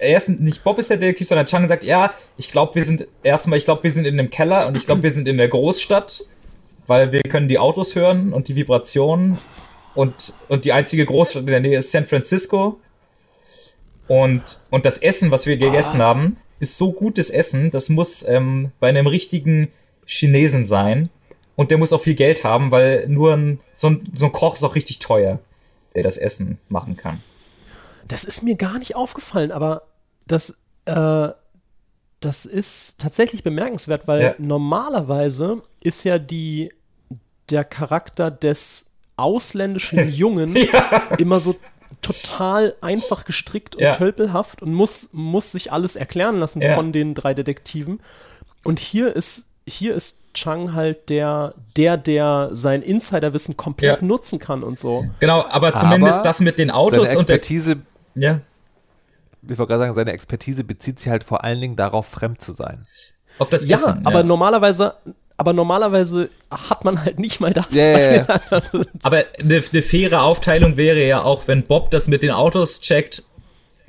[0.00, 3.06] er ist nicht Bob ist der Detektiv, sondern Chang sagt, ja, ich glaube, wir sind,
[3.22, 5.48] erstmal, ich glaube, wir sind in einem Keller und ich glaube, wir sind in der
[5.48, 6.24] Großstadt,
[6.86, 9.38] weil wir können die Autos hören und die Vibrationen
[9.94, 12.80] und, und die einzige Großstadt in der Nähe ist San Francisco.
[14.08, 18.72] Und, und das Essen, was wir gegessen haben, ist so gutes Essen, das muss ähm,
[18.80, 19.68] bei einem richtigen
[20.04, 21.08] Chinesen sein.
[21.56, 24.54] Und der muss auch viel Geld haben, weil nur ein, so, ein, so ein Koch
[24.54, 25.38] ist auch richtig teuer,
[25.94, 27.22] der das Essen machen kann.
[28.08, 29.82] Das ist mir gar nicht aufgefallen, aber
[30.26, 31.28] das, äh,
[32.20, 34.34] das ist tatsächlich bemerkenswert, weil Ja.
[34.38, 36.72] normalerweise ist ja die,
[37.50, 40.56] der Charakter des ausländischen Jungen
[41.18, 41.56] immer so
[42.02, 43.92] total einfach gestrickt und Ja.
[43.92, 46.74] tölpelhaft und muss, muss sich alles erklären lassen Ja.
[46.74, 48.00] von den drei Detektiven.
[48.64, 54.06] Und hier ist, hier ist Chang halt der, der, der sein Insiderwissen komplett Ja.
[54.06, 55.06] nutzen kann und so.
[55.20, 57.76] Genau, aber zumindest Aber das mit den Autos seine und der, Expertise,
[58.14, 58.40] ja,
[59.42, 62.52] ich wollte gerade sagen, seine Expertise bezieht sich halt vor allen Dingen darauf, fremd zu
[62.52, 62.86] sein.
[63.38, 64.06] auf das Ja, Essen.
[64.06, 64.94] aber normalerweise
[65.36, 67.66] aber normalerweise hat man halt nicht mal das.
[67.72, 67.84] Ja.
[68.28, 72.80] weil- Aber eine, eine faire Aufteilung wäre ja auch, wenn Bob das mit den Autos
[72.80, 73.24] checkt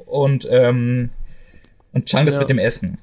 [0.08, 1.12] und, ähm,
[1.94, 2.42] und Chang das Ja.
[2.42, 2.98] mit dem Essen.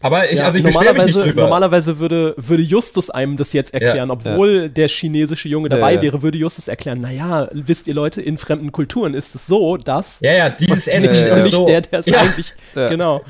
[0.00, 1.42] Aber ich, Ja, also ich beschwere mich nicht normalerweise, drüber.
[1.42, 4.12] normalerweise würde, würde Justus einem das jetzt erklären, Ja.
[4.14, 6.02] obwohl der chinesische Junge Ja, dabei ja.
[6.02, 10.20] wäre, würde Justus erklären, naja, wisst ihr Leute, in fremden Kulturen ist es so, dass
[10.20, 11.66] Ja, ja, dieses und Essen nicht, ist und nicht so.
[11.66, 12.20] der, der es Ja.
[12.20, 12.88] eigentlich, Ja.
[12.88, 13.22] genau.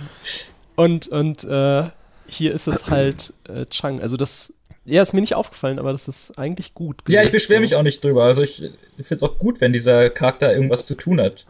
[0.76, 1.84] Und, und äh,
[2.28, 4.52] hier ist es halt äh, Chang, also das,
[4.84, 6.96] ja, ist mir nicht aufgefallen, aber das ist eigentlich gut.
[7.08, 7.62] Ja, ich gelöst, beschwere so.
[7.62, 8.24] mich auch nicht drüber.
[8.24, 11.46] Also ich finde es auch gut, wenn dieser Charakter irgendwas zu tun hat.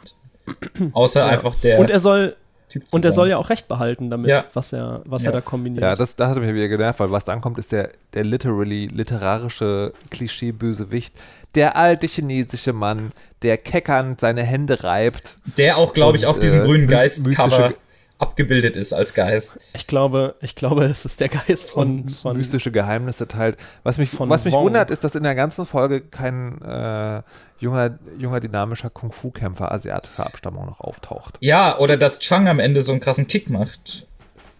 [0.92, 1.26] Außer Ja.
[1.26, 1.78] einfach der.
[1.80, 2.36] Und er soll,
[2.68, 4.44] Typ zu und er soll ja auch recht behalten damit, Ja.
[4.52, 5.30] was er, was Ja.
[5.30, 5.82] er da kombiniert.
[5.82, 8.86] Ja, das, das hat mich wieder genervt, weil was dann kommt, ist der, der literally
[8.88, 11.14] literarische Klischee-Bösewicht.
[11.54, 13.08] Der alte chinesische Mann,
[13.42, 15.36] der keckernd seine Hände reibt.
[15.56, 17.72] Der auch, glaube ich, auf diesem äh, grünen mys- Geist-Cover
[18.18, 19.60] abgebildet ist als Geist.
[19.74, 23.56] Ich glaube, ich glaube, es ist der Geist von, von mystische Geheimnisse teilt.
[23.84, 24.66] Was mich, Von was mich Wong.
[24.66, 27.22] wundert, ist, dass in der ganzen Folge kein äh,
[27.58, 31.38] junger, junger, dynamischer Kung-Fu-Kämpfer asiatischer Abstammung noch auftaucht.
[31.40, 34.06] Ja, oder dass Chang am Ende so einen krassen Kick macht.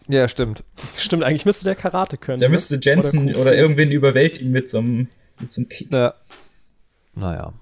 [0.06, 0.64] Ja, stimmt.
[0.96, 2.38] Stimmt, eigentlich müsste der Karate können.
[2.38, 2.52] Der ne?
[2.52, 3.58] müsste Jensen Kung oder, Fu.
[3.58, 5.08] irgendwen überwältigen mit so einem,
[5.40, 5.92] mit so einem Kick.
[5.92, 6.14] Ja.
[7.14, 7.52] Naja.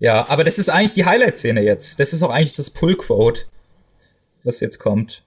[0.00, 2.00] Ja, aber das ist eigentlich die Highlight-Szene jetzt.
[2.00, 3.42] Das ist auch eigentlich das Pull-Quote,
[4.44, 5.24] was jetzt kommt.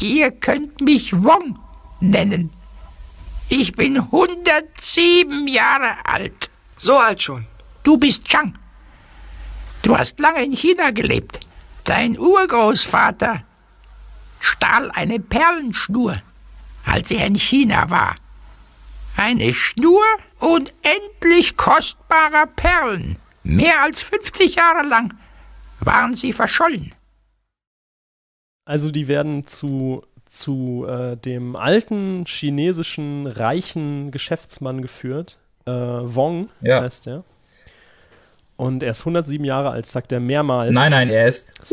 [0.00, 1.58] Ihr könnt mich Wong
[2.00, 2.50] nennen.
[3.48, 6.50] Ich bin 107 Jahre alt.
[6.76, 7.46] So alt schon.
[7.82, 8.58] Du bist Chang.
[9.82, 11.40] Du hast lange in China gelebt.
[11.84, 13.44] Dein Urgroßvater
[14.40, 16.20] stahl eine Perlenschnur,
[16.84, 18.16] als er in China war.
[19.16, 20.04] Eine Schnur
[20.40, 23.18] unendlich kostbarer Perlen.
[23.44, 25.14] Mehr als 50 Jahre lang
[25.78, 26.95] waren sie verschollen.
[28.66, 35.38] Also die werden zu, zu äh, dem alten chinesischen reichen Geschäftsmann geführt.
[35.66, 36.82] Äh, Wong Ja.
[36.82, 37.24] heißt er.
[38.56, 40.72] Und er ist 107 Jahre alt, sagt er mehrmals.
[40.72, 41.72] Nein, nein, er ist ist, das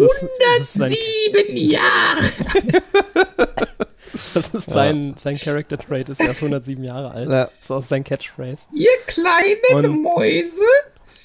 [0.59, 0.91] ist sein,
[1.33, 2.83] 107 Jahre.
[4.33, 7.29] das ist sein, sein Character Trait, ist er ist 107 Jahre alt.
[7.29, 7.45] Ja.
[7.45, 8.67] Das ist auch sein Catchphrase.
[8.73, 10.61] Ihr kleinen Und- Mäuse.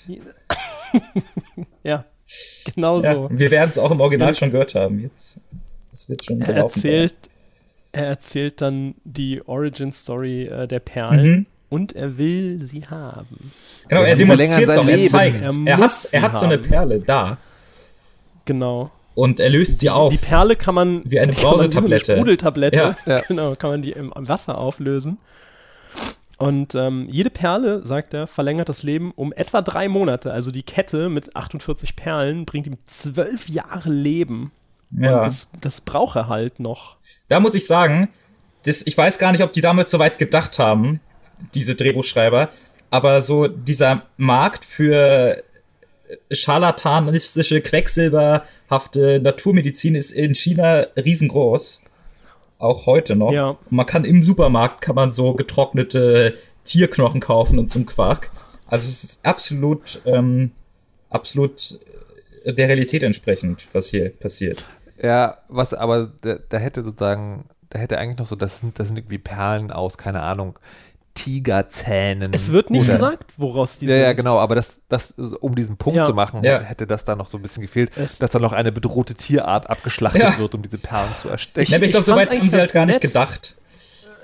[1.83, 2.05] Ja,
[2.75, 3.29] genau Ja, so.
[3.31, 5.01] wir werden es auch im Original schon gehört haben.
[5.01, 5.41] Jetzt.
[5.91, 7.14] Das wird schon Er erzählt,
[7.93, 11.47] er erzählt dann die Origin Story äh, der Perlen Mhm.
[11.71, 13.53] und er will sie haben.
[13.89, 15.09] Genau, er demonstriert es sein auch, er Leben.
[15.11, 16.59] zeigt Er Er, hat, er hat so eine.
[16.59, 17.39] Perle da
[18.45, 18.91] Genau.
[19.14, 20.12] und er löst sie auf.
[20.12, 22.12] Die Perle kann man Wie eine Brausetablette.
[22.12, 22.77] Eine Sprudeltablette.
[22.77, 22.97] Ja.
[23.07, 23.23] Ja.
[23.29, 25.19] Genau, kann man die im Wasser auflösen.
[26.39, 30.32] Und ähm, jede Perle, sagt er, verlängert das Leben um etwa drei Monate.
[30.32, 34.53] Also die Kette mit 48 Perlen bringt ihm zwölf Jahre Leben.
[34.97, 35.18] Ja.
[35.18, 36.97] Und das, das braucht er halt noch.
[37.26, 38.09] Da muss ich sagen,
[38.64, 41.01] das, ich weiß gar nicht, ob die damals so weit gedacht haben,
[41.55, 42.49] diese Drehbuchschreiber,
[42.91, 45.43] aber so dieser Markt für
[46.30, 51.82] scharlatanistische, quecksilberhafte Naturmedizin ist in China riesengroß.
[52.59, 53.33] Auch heute noch.
[53.33, 53.51] Ja.
[53.51, 58.31] Und man kann im Supermarkt kann man so getrocknete Tierknochen kaufen und zum Quark.
[58.67, 60.51] Also es ist absolut, ähm,
[61.09, 61.79] absolut
[62.45, 64.65] der Realität entsprechend, was hier passiert.
[65.01, 68.89] Ja, was aber, da, da hätte sozusagen, da hätte eigentlich noch so, das sind, das
[68.89, 70.59] sind irgendwie Perlen aus, keine Ahnung,
[71.19, 72.31] Tigerzähnen.
[72.33, 74.03] Es wird nicht oder- gesagt, woraus die Ja, sind.
[74.03, 76.05] ja, genau, aber das, das, um diesen Punkt Ja.
[76.05, 76.61] zu machen, Ja.
[76.61, 79.69] hätte das da noch so ein bisschen gefehlt, Es- dass da noch eine bedrohte Tierart
[79.69, 80.39] abgeschlachtet Ja.
[80.39, 81.75] wird, um diese Perlen zu erstechen.
[81.75, 83.03] Aber ich ich glaube, so weit haben sie halt ganz gar nicht nett.
[83.03, 83.57] gedacht.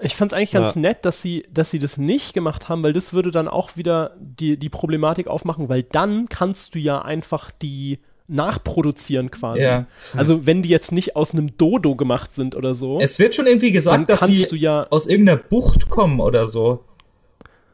[0.03, 0.81] Ich fand es eigentlich ganz Ja.
[0.83, 4.11] nett, dass sie, dass sie das nicht gemacht haben, weil das würde dann auch wieder
[4.19, 9.61] die, die Problematik aufmachen, weil dann kannst du ja einfach die nachproduzieren quasi.
[9.63, 9.87] Ja.
[10.17, 12.99] Also wenn die jetzt nicht aus einem Dodo gemacht sind oder so.
[13.01, 16.85] Es wird schon irgendwie gesagt, dass sie du ja- aus irgendeiner Bucht kommen oder so.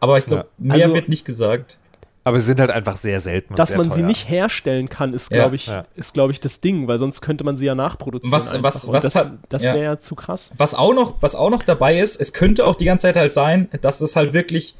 [0.00, 0.64] Aber ich glaube, Ja.
[0.74, 1.76] mehr Also- wird nicht gesagt.
[2.22, 3.54] Aber sie sind halt einfach sehr selten.
[3.54, 4.06] und dass sehr man sie teuer.
[4.08, 5.38] nicht herstellen kann, ist, Ja.
[5.38, 5.86] glaube ich, Ja.
[5.96, 8.30] ist, glaube ich, das Ding, weil sonst könnte man sie ja nachproduzieren.
[8.32, 10.52] Was- was- was das, das wäre ja zu krass.
[10.58, 13.32] Was auch noch, was auch noch dabei ist, es könnte auch die ganze Zeit halt
[13.32, 14.76] sein, dass es halt wirklich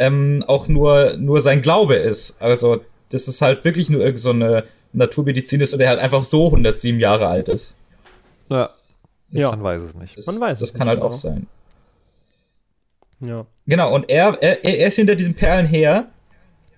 [0.00, 2.40] ähm, auch nur, nur sein Glaube ist.
[2.40, 6.24] Also, dass es halt wirklich nur irgend so eine Naturmedizin ist und er halt einfach
[6.24, 7.76] so 107 Jahre alt ist.
[8.48, 8.70] Ja.
[9.32, 9.50] Ja.
[9.50, 10.16] Man weiß es nicht.
[10.16, 11.08] Das, Man weiß Das es kann nicht halt genau.
[11.10, 11.46] auch sein.
[13.20, 13.46] Ja.
[13.66, 16.08] Genau, und er, er, er ist hinter diesen Perlen her.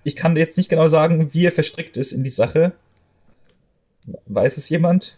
[0.03, 2.71] Ich kann jetzt nicht genau sagen, wie er verstrickt ist in die Sache.
[4.25, 5.17] Weiß es jemand?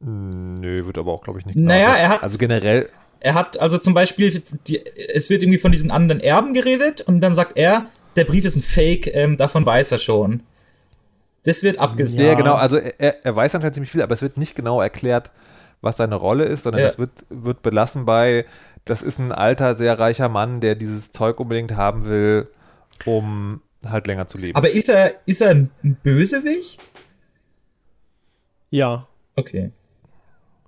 [0.00, 1.56] Nö, wird aber auch, glaube ich, nicht.
[1.56, 2.88] Naja, er hat- Also generell,
[3.20, 7.22] Er hat also zum Beispiel, die, es wird irgendwie von diesen anderen Erben geredet und
[7.22, 7.86] dann sagt er,
[8.16, 10.42] der Brief ist ein Fake, ähm, davon weiß er schon.
[11.44, 12.22] Das wird abgesagt.
[12.22, 15.30] ja, genau, also er, er weiß anscheinend ziemlich viel, aber es wird nicht genau erklärt,
[15.80, 16.88] was seine Rolle ist, sondern Ja.
[16.88, 18.44] es wird, wird belassen bei,
[18.84, 22.48] das ist ein alter, sehr reicher Mann, der dieses Zeug unbedingt haben will,
[23.06, 24.56] um halt länger zu leben.
[24.56, 25.70] Aber ist er, ist er ein
[26.02, 26.80] Bösewicht?
[28.70, 29.06] Ja.
[29.36, 29.72] Okay.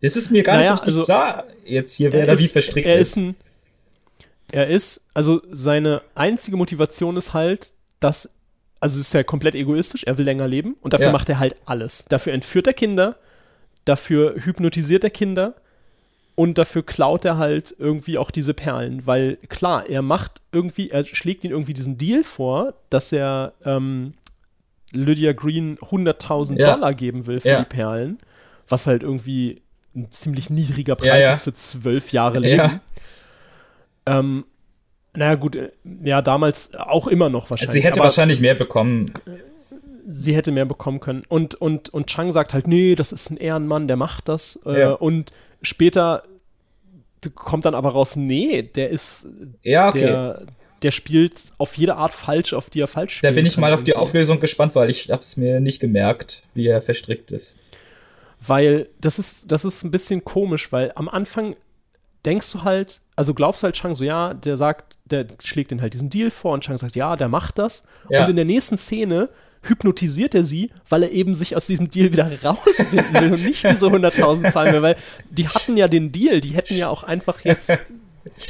[0.02, 2.38] Das ist mir gar Naja, nicht so richtig also- klar, jetzt hier, wer Er da
[2.38, 3.10] wie verstrickt er ist.
[3.10, 3.16] ist.
[3.16, 3.34] Ein,
[4.52, 8.38] er ist, also seine einzige Motivation ist halt, dass,
[8.80, 11.12] also es ist ja komplett egoistisch, er will länger leben und dafür Ja.
[11.12, 12.05] macht er halt alles.
[12.09, 13.16] Dafür entführt er Kinder,
[13.84, 15.55] dafür hypnotisiert er Kinder
[16.37, 21.05] und dafür klaut er halt irgendwie auch diese Perlen, weil klar, er macht irgendwie, er
[21.05, 24.15] schlägt ihm irgendwie diesen Deal vor, dass er ähm,
[24.93, 26.75] Lydia Green 100.000 Ja.
[26.75, 27.59] Dollar geben will für Ja.
[27.59, 28.19] die Perlen,
[28.69, 29.63] was halt irgendwie
[29.97, 32.59] ein ziemlich niedriger Preis Ja, ist für zwölf Jahre Leben.
[32.59, 32.81] Ja.
[34.07, 34.45] Ähm,
[35.15, 35.71] naja, gut, äh,
[36.05, 37.73] ja, damals auch immer noch wahrscheinlich.
[37.73, 39.13] Sie hätte wahrscheinlich mehr bekommen.
[40.07, 41.23] sie hätte mehr bekommen können.
[41.29, 44.61] Und, und, und Chang sagt halt, nee, das ist ein Ehrenmann, der macht das.
[44.67, 44.93] Äh, Ja.
[44.93, 45.31] Und
[45.66, 46.22] später
[47.34, 49.26] kommt dann aber raus, nee, der ist,
[49.62, 50.01] Ja, okay.
[50.01, 50.43] der,
[50.82, 53.34] der spielt auf jede Art falsch, auf die er falsch Da spielt.
[53.36, 56.80] bin ich mal auf die Auflösung gespannt, weil ich hab's mir nicht gemerkt, wie er
[56.82, 57.56] verstrickt ist.
[58.40, 61.56] Weil das ist, das ist ein bisschen komisch, weil am Anfang
[62.24, 65.94] denkst du halt, also glaubst halt Chang so, ja, der sagt, der schlägt den halt
[65.94, 67.88] diesen Deal vor und Chang sagt, ja, der macht das.
[68.10, 68.22] Ja.
[68.24, 69.30] Und in der nächsten Szene
[69.68, 73.62] hypnotisiert er sie, weil er eben sich aus diesem Deal wieder rausfinden will und nicht
[73.64, 74.97] diese 100.000 zahlen will, weil
[75.30, 77.70] die hatten ja den Deal, die hätten ja auch einfach jetzt,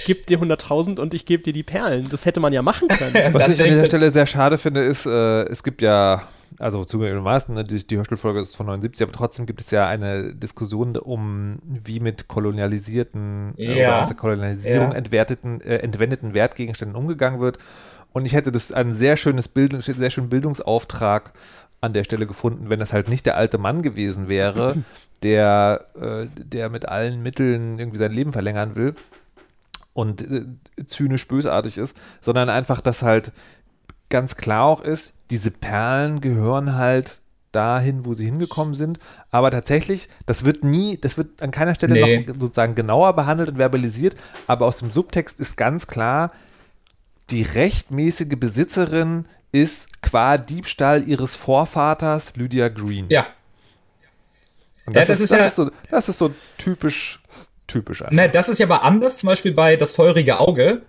[0.06, 2.08] gib dir 100.000 und ich gebe dir die Perlen.
[2.10, 3.34] Das hätte man ja machen können.
[3.34, 6.22] Was ich an dieser Stelle sehr schade finde, ist, äh, es gibt ja,
[6.58, 10.34] also zugegebenermaßen, ne, die, die Hörspielfolge ist von 79, aber trotzdem gibt es ja eine
[10.34, 13.88] Diskussion um, wie mit kolonialisierten äh, Ja.
[13.88, 14.96] oder aus der Kolonialisierung Ja.
[14.96, 17.58] entwerteten, äh, entwendeten Wertgegenständen umgegangen wird.
[18.16, 21.34] Und ich hätte das ein sehr schönes Bild, einen sehr schönen Bildungsauftrag
[21.82, 24.82] an der Stelle gefunden, wenn das halt nicht der alte Mann gewesen wäre,
[25.22, 28.94] der, äh, der mit allen Mitteln irgendwie sein Leben verlängern will
[29.92, 30.46] und äh,
[30.86, 33.32] zynisch bösartig ist, sondern einfach, dass halt
[34.08, 37.20] ganz klar auch ist, diese Perlen gehören halt
[37.52, 38.98] dahin, wo sie hingekommen sind.
[39.30, 42.24] Aber tatsächlich, das wird nie, das wird an keiner Stelle Nee.
[42.26, 44.16] noch sozusagen genauer behandelt und verbalisiert.
[44.46, 46.32] Aber aus dem Subtext ist ganz klar,
[47.30, 53.06] die rechtmäßige Besitzerin ist qua Diebstahl ihres Vorvaters Lydia Green.
[53.08, 53.26] Ja.
[54.86, 57.20] Und Ja, das, das ist, ist das, ja- ist so, das ist so typisch,
[57.66, 58.14] typisch einfach.
[58.14, 60.82] Ne, das ist ja aber anders, zum Beispiel bei Das feurige Auge,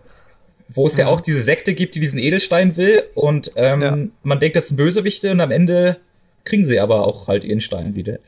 [0.69, 4.55] wo es ja auch diese Sekte gibt, die diesen Edelstein will und ähm, man denkt,
[4.57, 5.97] das sind Bösewichte und am Ende
[6.43, 8.19] kriegen sie aber auch halt ihren Stein wieder.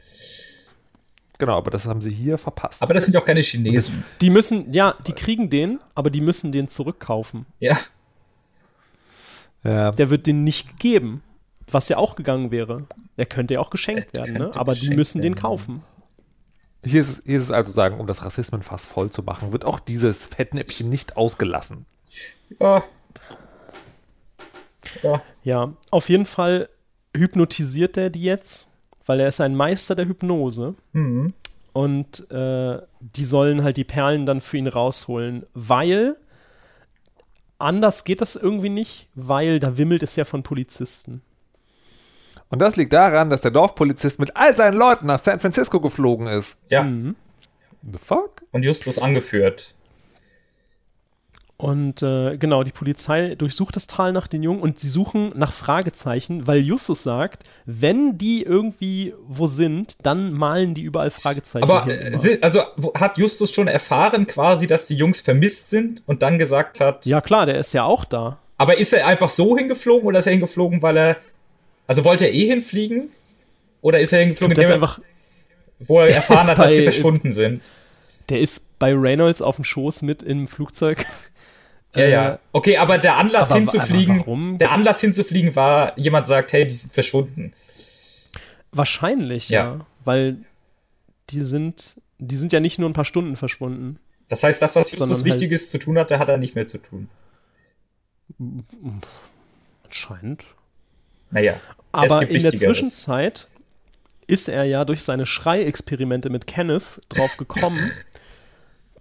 [1.38, 2.81] Genau, aber das haben sie hier verpasst.
[2.81, 4.03] Aber das sind ja auch keine Chinesen.
[4.19, 7.45] Die müssen, ja, die kriegen den, aber die müssen den zurückkaufen.
[7.60, 7.77] Ja.
[9.64, 9.91] Ja.
[9.91, 11.22] Der wird den nicht gegeben,
[11.69, 12.88] was ja auch gegangen wäre.
[13.18, 14.52] Der könnte ja auch geschenkt werden, ne?
[14.56, 15.41] aber die müssen den werden.
[15.41, 15.84] kaufen.
[16.86, 19.65] Hier ist, es, hier ist es also sagen, um das Rassismenfass voll zu machen, wird
[19.65, 21.86] auch dieses Fettnäpfchen nicht ausgelassen.
[22.60, 22.84] Ja.
[25.03, 25.22] Ja.
[25.44, 26.69] Ja, auf jeden Fall
[27.15, 30.76] hypnotisiert er die jetzt, weil er ist ein Meister der Hypnose.
[30.94, 31.34] Mhm.
[31.73, 36.15] Und äh, die sollen halt die Perlen dann für ihn rausholen, weil
[37.60, 41.22] anders geht das irgendwie nicht, weil da wimmelt es ja von Polizisten.
[42.49, 46.27] Und das liegt daran, dass der Dorfpolizist mit all seinen Leuten nach San Francisco geflogen
[46.27, 46.60] ist.
[46.69, 46.84] Ja.
[46.84, 48.41] The fuck?
[48.52, 49.76] Und Justus angeführt.
[51.61, 55.52] Und äh, genau, die Polizei durchsucht das Tal nach den Jungen und sie suchen nach
[55.52, 61.64] Fragezeichen, weil Justus sagt, wenn die irgendwie wo sind, dann malen die überall Fragezeichen.
[61.64, 62.61] Aber hin äh, also
[62.95, 67.06] hat Justus schon erfahren quasi, dass die Jungs vermisst sind und dann gesagt hat.
[67.06, 68.38] Ja klar, der ist ja auch da.
[68.56, 71.18] Aber ist er einfach so hingeflogen oder ist er hingeflogen, weil er.
[71.88, 73.10] Also wollte er eh hinfliegen?
[73.81, 75.02] Oder ist er hingeflogen, indem er- einfach-
[75.80, 77.61] wo er erfahren hat, dass sie verschwunden sind?
[78.30, 81.06] Der ist bei Reynolds auf dem Schoß mit im Flugzeug.
[81.95, 82.40] Ja, Äh, ja.
[82.52, 86.74] Okay, aber der Anlass aber- hinzufliegen, aber der Anlass hinzufliegen war, jemand sagt, hey, die
[86.74, 87.53] sind verschwunden.
[88.72, 89.64] Wahrscheinlich, ja.
[89.74, 89.86] Ja.
[90.06, 90.38] Weil
[91.32, 93.98] die sind, die sind ja nicht nur ein paar Stunden verschwunden.
[94.28, 96.78] Das heißt, das, was Justus halt- Wichtiges zu tun hatte, hat er nicht mehr zu
[96.78, 97.10] tun.
[99.84, 100.44] Anscheinend.
[101.32, 101.56] Naja.
[101.91, 102.53] Aber in der.
[102.53, 103.48] Zwischenzeit
[104.28, 107.80] ist er ja durch seine Schreiexperimente mit Kenneth drauf gekommen,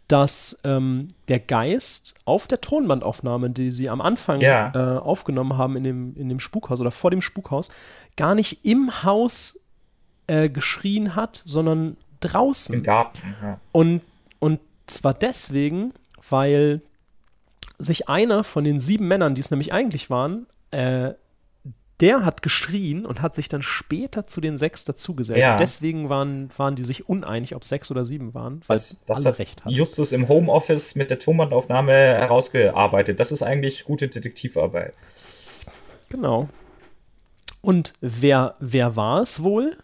[0.09, 4.72] dass ähm, der Geist auf der Tonbandaufnahme, die sie am Anfang Ja.
[4.74, 7.70] äh, aufgenommen haben in dem, in dem Spukhaus oder vor dem Spukhaus,
[8.16, 9.60] gar nicht im Haus
[10.26, 12.74] äh, geschrien hat, sondern draußen.
[12.76, 13.60] Im Garten, ja.
[13.72, 14.01] Und,
[14.39, 15.93] und zwar deswegen,
[16.28, 16.80] weil
[17.78, 21.12] sich einer von den sieben Männern, die es nämlich eigentlich waren, äh,
[22.00, 25.40] der hat geschrien und hat sich dann später zu den sechs dazugesellt.
[25.40, 25.56] Ja.
[25.56, 29.28] Deswegen waren, waren die sich uneinig, ob sechs oder sieben waren, weil Das, das alle
[29.30, 29.74] hat recht hatten.
[29.74, 33.18] Justus im Homeoffice mit der Tonbandaufnahme herausgearbeitet.
[33.18, 34.94] Das ist eigentlich gute Detektivarbeit.
[36.10, 36.48] Genau.
[37.60, 39.76] Und wer, wer war es wohl?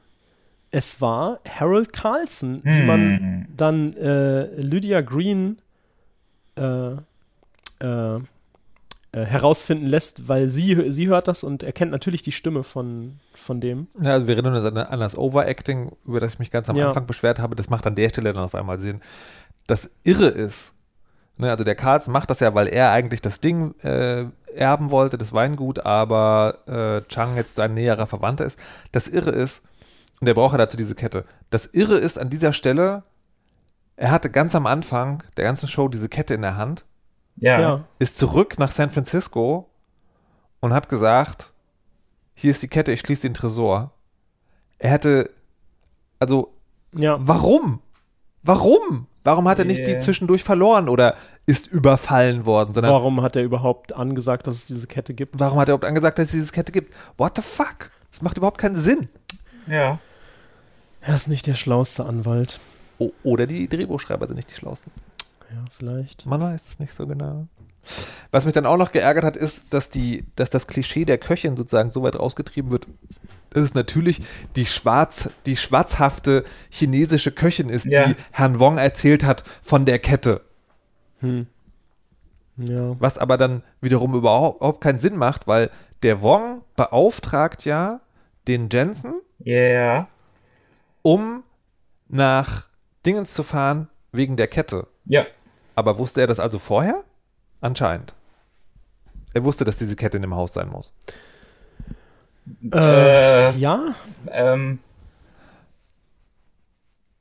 [0.70, 2.86] Es war Harold Carlson, wie Hm.
[2.86, 5.58] man dann äh, Lydia Green
[6.56, 6.92] äh,
[7.80, 8.20] äh,
[9.14, 13.60] äh, herausfinden lässt, weil sie, sie hört das und erkennt natürlich die Stimme von, von
[13.60, 13.86] dem.
[14.00, 16.76] Ja, also wir erinnern uns an, an das Overacting, über das ich mich ganz am
[16.76, 16.88] Ja.
[16.88, 17.54] Anfang beschwert habe.
[17.54, 19.00] Das macht an der Stelle dann auf einmal Sinn.
[19.68, 20.74] Das Irre ist,
[21.36, 25.16] ne, also der Carlson macht das ja, weil er eigentlich das Ding äh, erben wollte,
[25.16, 28.58] das Weingut, aber äh, Chang jetzt sein näherer Verwandter ist.
[28.90, 29.62] Das Irre ist,
[30.20, 31.24] und er braucht ja dazu diese Kette.
[31.50, 33.04] Das Irre ist an dieser Stelle,
[33.96, 36.84] er hatte ganz am Anfang der ganzen Show diese Kette in der Hand,
[37.36, 37.60] Ja.
[37.60, 37.84] Ja.
[37.98, 39.68] ist zurück nach San Francisco
[40.60, 41.52] und hat gesagt,
[42.34, 43.92] hier ist die Kette, ich schließe den Tresor.
[44.78, 45.30] Er hätte,
[46.18, 46.52] also,
[46.94, 47.16] Ja.
[47.20, 47.80] warum?
[48.42, 49.06] Warum?
[49.24, 51.16] Warum hat er nicht die zwischendurch verloren oder
[51.46, 52.74] ist überfallen worden?
[52.74, 55.32] Sondern Warum hat er überhaupt angesagt, dass es diese Kette gibt?
[55.40, 56.94] warum hat er überhaupt angesagt, dass es diese Kette gibt?
[57.16, 57.90] What the fuck?
[58.10, 59.08] Das macht überhaupt keinen Sinn.
[59.66, 59.98] Ja.
[61.00, 62.60] Er ist nicht der schlauste Anwalt.
[62.98, 64.92] O oder die Drehbuchschreiber sind nicht die schlausten.
[65.50, 66.26] Ja, vielleicht.
[66.26, 67.46] Man weiß es nicht so genau.
[68.30, 71.56] Was mich dann auch noch geärgert hat, ist, dass, die, dass das Klischee der Köchin
[71.56, 72.86] sozusagen so weit rausgetrieben wird,
[73.50, 74.22] dass es natürlich
[74.56, 78.06] die, schwarz, die schwarzhafte chinesische Köchin ist, Ja.
[78.08, 80.40] die Herrn Wong erzählt hat von der Kette.
[81.20, 81.46] Hm.
[82.56, 82.96] Ja.
[83.00, 85.70] Was aber dann wiederum überhaupt, keinen Sinn macht, weil
[86.02, 88.00] der Wong beauftragt ja
[88.48, 90.08] den Jensen, Ja.
[91.02, 91.42] um
[92.08, 92.66] nach
[93.04, 94.86] Dingens zu fahren wegen der Kette.
[95.06, 95.26] Ja.
[95.74, 97.02] Aber wusste er das also vorher?
[97.60, 98.14] Anscheinend.
[99.32, 100.92] Er wusste, dass diese Kette in dem Haus sein muss.
[102.72, 103.80] Äh, ja?
[104.30, 104.78] Ähm,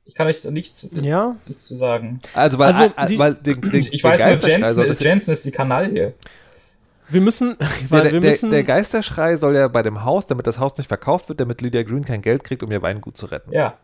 [0.04, 1.36] ich kann euch nichts, Ja.
[1.46, 2.20] nichts zu sagen.
[2.34, 4.90] Also, weil, Also, äh, die- weil den, den, Ich der weiß Geisterschrei Jensen soll ist,
[4.90, 6.14] das- Jensen ist die Kanaille.
[7.08, 7.56] Wir müssen,
[7.90, 10.76] Ja, der, wir der, müssen, der Geisterschrei soll ja bei dem Haus, damit das Haus
[10.76, 13.52] nicht verkauft wird, damit Lydia Green kein Geld kriegt, um ihr Weingut zu retten.
[13.52, 13.76] Ja.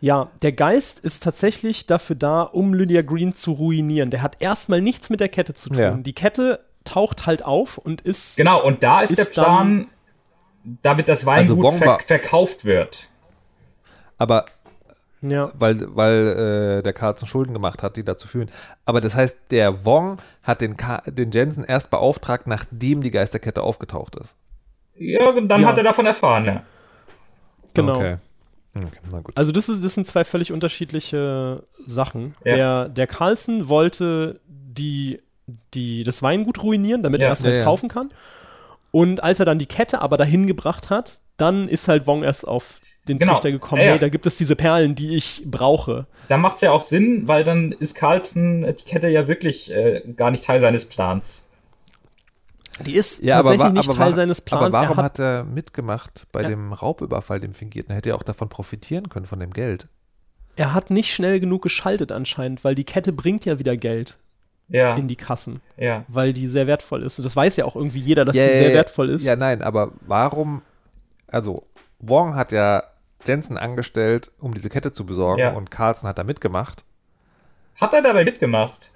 [0.00, 4.10] Ja, der Geist ist tatsächlich dafür da, um Lydia Green zu ruinieren.
[4.10, 5.78] Der hat erstmal nichts mit der Kette zu tun.
[5.78, 5.90] Ja.
[5.92, 8.36] Die Kette taucht halt auf und ist.
[8.36, 9.86] Genau, und da ist, Ist der Plan,
[10.82, 13.08] damit das Weingut Also Wong ver verkauft wird.
[14.18, 14.44] Aber
[15.22, 15.50] Ja.
[15.58, 18.50] weil, weil äh, der Carlson Schulden gemacht hat, die dazu führen.
[18.84, 23.62] Aber das heißt, der Wong hat den, Ka den Jensen erst beauftragt, nachdem die Geisterkette
[23.62, 24.36] aufgetaucht ist.
[24.94, 25.68] Ja, und dann Ja.
[25.68, 26.62] hat er davon erfahren, ja.
[27.74, 27.96] Genau.
[27.96, 28.16] Okay.
[28.84, 29.36] Okay na gut.
[29.36, 32.34] Also das, ist, das sind zwei völlig unterschiedliche Sachen.
[32.44, 32.54] Ja.
[32.56, 35.20] Der, der Carlson wollte die,
[35.74, 37.28] die, das Weingut ruinieren, damit Ja.
[37.28, 37.64] er es halt Ja, ja.
[37.64, 38.10] kaufen kann.
[38.90, 42.48] Und als er dann die Kette aber dahin gebracht hat, dann ist halt Wong erst
[42.48, 43.34] auf den Genau.
[43.34, 43.92] Trichter gekommen, Ja, ja.
[43.92, 46.06] hey, da gibt es diese Perlen, die ich brauche.
[46.28, 50.02] Da macht es ja auch Sinn, weil dann ist Carlson die Kette ja wirklich äh,
[50.16, 51.45] gar nicht Teil seines Plans.
[52.84, 54.62] Die ist Ja, aber, tatsächlich wa- nicht aber, Teil seines Plans.
[54.62, 56.48] aber warum er hat, er mitgemacht bei Ja.
[56.48, 57.92] dem Raubüberfall, dem fingierten?
[57.92, 59.88] Er hätte ja auch davon profitieren können, von dem Geld.
[60.58, 64.18] er hat nicht schnell genug geschaltet anscheinend, weil die Kette bringt ja wieder Geld
[64.68, 64.94] Ja.
[64.96, 66.04] in die Kassen, Ja.
[66.08, 67.18] weil die sehr wertvoll ist.
[67.18, 69.22] Und das weiß ja auch irgendwie jeder, dass Ja, die sehr wertvoll ist.
[69.22, 70.62] Ja, nein, aber warum,
[71.28, 71.66] also
[71.98, 72.82] Wong hat ja
[73.26, 75.52] Jensen angestellt, um diese Kette zu besorgen Ja.
[75.52, 76.84] und Carlson hat da mitgemacht.
[77.78, 78.90] Hat er dabei mitgemacht?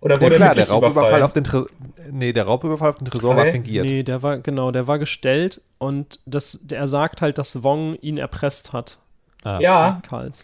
[0.00, 1.68] Oder Ja wurde klar, er der Raubüberfall auf den Tresor,
[2.10, 3.50] nee, der Raubüberfall auf den Tresor war Okay.
[3.52, 3.84] fingiert.
[3.84, 7.96] Nee, der war, genau, der war gestellt und das, der, er sagt halt, dass Wong
[8.00, 8.98] ihn erpresst hat.
[9.42, 9.58] Ah.
[9.58, 10.02] Ja,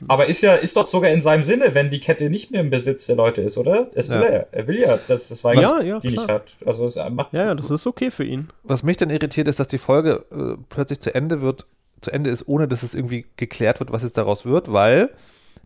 [0.09, 2.71] aber ist ja, ist doch sogar in seinem Sinne, wenn die Kette nicht mehr im
[2.71, 3.91] Besitz der Leute ist, oder?
[3.95, 4.25] Es will Ja.
[4.25, 4.47] er.
[4.53, 6.37] Er will ja, dass das Weingut Ja, ja, die nicht klar.
[6.37, 6.53] hat.
[6.65, 8.49] Also es macht Ja, ja, das ist okay für ihn.
[8.63, 11.67] Was mich dann irritiert, ist, dass die Folge äh, plötzlich zu Ende wird,
[12.01, 15.11] zu Ende ist, ohne dass es irgendwie geklärt wird, was jetzt daraus wird, weil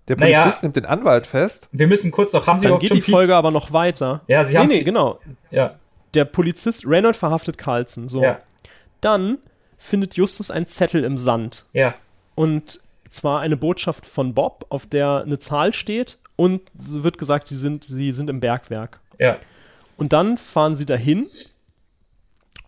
[0.09, 0.41] der Naja.
[0.41, 1.69] Polizist nimmt den Anwalt fest.
[1.73, 4.23] Wir müssen kurz noch, haben Sie Dann geht schon die Folge aber noch weiter.
[4.27, 5.21] Ja, sie nee, haben nee, die- genau.
[5.51, 5.77] Ja.
[6.15, 8.09] Der Polizist Reynolds verhaftet Carlson.
[8.09, 8.23] So.
[8.23, 8.41] Ja.
[9.01, 9.39] Dann
[9.79, 11.67] findet Justus einen Zettel im Sand.
[11.73, 11.95] Ja.
[12.35, 17.49] Und zwar eine Botschaft von Bob, auf der eine Zahl steht und es wird gesagt,
[17.49, 19.01] sie sind, sie sind im Bergwerk.
[19.19, 19.37] Ja.
[19.97, 21.29] Und dann fahren sie dahin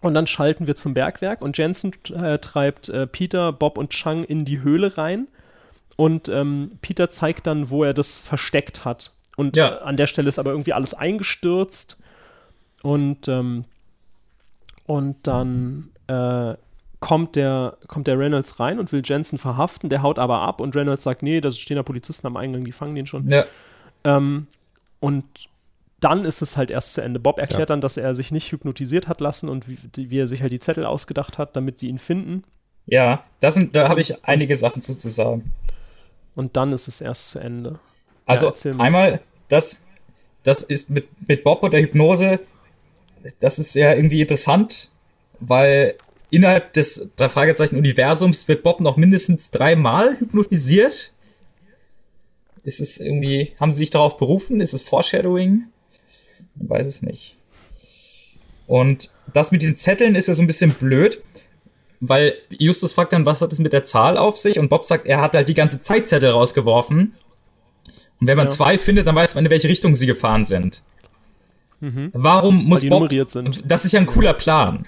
[0.01, 4.25] und dann schalten wir zum Bergwerk und Jensen äh, treibt äh, Peter, Bob und Chang
[4.25, 5.29] in die Höhle rein
[5.97, 9.13] und ähm, Peter zeigt dann, wo er das versteckt hat.
[9.37, 9.77] Und Ja.
[9.77, 11.99] äh, an der Stelle ist aber irgendwie alles eingestürzt
[12.83, 13.65] und, ähm,
[14.87, 16.55] und dann äh,
[17.01, 20.75] kommt, der, kommt der Reynolds rein und will Jensen verhaften, der haut aber ab und
[20.77, 23.29] Reynolds sagt, nee, da stehen da Polizisten am Eingang, die fangen den schon.
[23.29, 23.45] Ja.
[24.05, 24.47] Ähm,
[25.01, 25.25] und
[26.01, 27.21] dann ist es halt erst zu Ende.
[27.21, 30.27] Bob erklärt dann, dass er sich nicht hypnotisiert hat lassen und wie, die- wie er
[30.27, 32.43] sich halt die Zettel ausgedacht hat, damit die ihn finden.
[32.87, 35.53] Ja, das sind, da habe ich einige Sachen zu, zu sagen.
[36.35, 37.79] Und dann ist es erst zu Ende.
[38.27, 39.83] Also Ja, einmal, das,
[40.43, 42.41] das ist mit, mit Bob und der Hypnose,
[43.41, 44.91] das ist ja irgendwie interessant,
[45.41, 45.97] weil
[46.31, 51.13] innerhalb des drei Fragezeichen Universums wird Bob noch mindestens dreimal hypnotisiert.
[52.65, 54.61] Ist es irgendwie, haben sie sich darauf berufen?
[54.61, 55.65] Ist es Foreshadowing?
[56.55, 57.37] Man weiß es nicht.
[58.67, 61.21] Und das mit diesen Zetteln ist ja so ein bisschen blöd,
[62.05, 64.59] weil Justus fragt dann, was hat es mit der Zahl auf sich?
[64.59, 67.15] Und Bob sagt, er hat halt die ganze Zeit Zettel rausgeworfen.
[68.21, 68.53] Und wenn man Ja.
[68.53, 70.83] zwei findet, dann weiß man, in welche Richtung sie gefahren sind.
[71.81, 72.11] Mhm.
[72.13, 73.09] Warum muss Bob.
[73.65, 74.87] Das ist ja ein cooler Plan.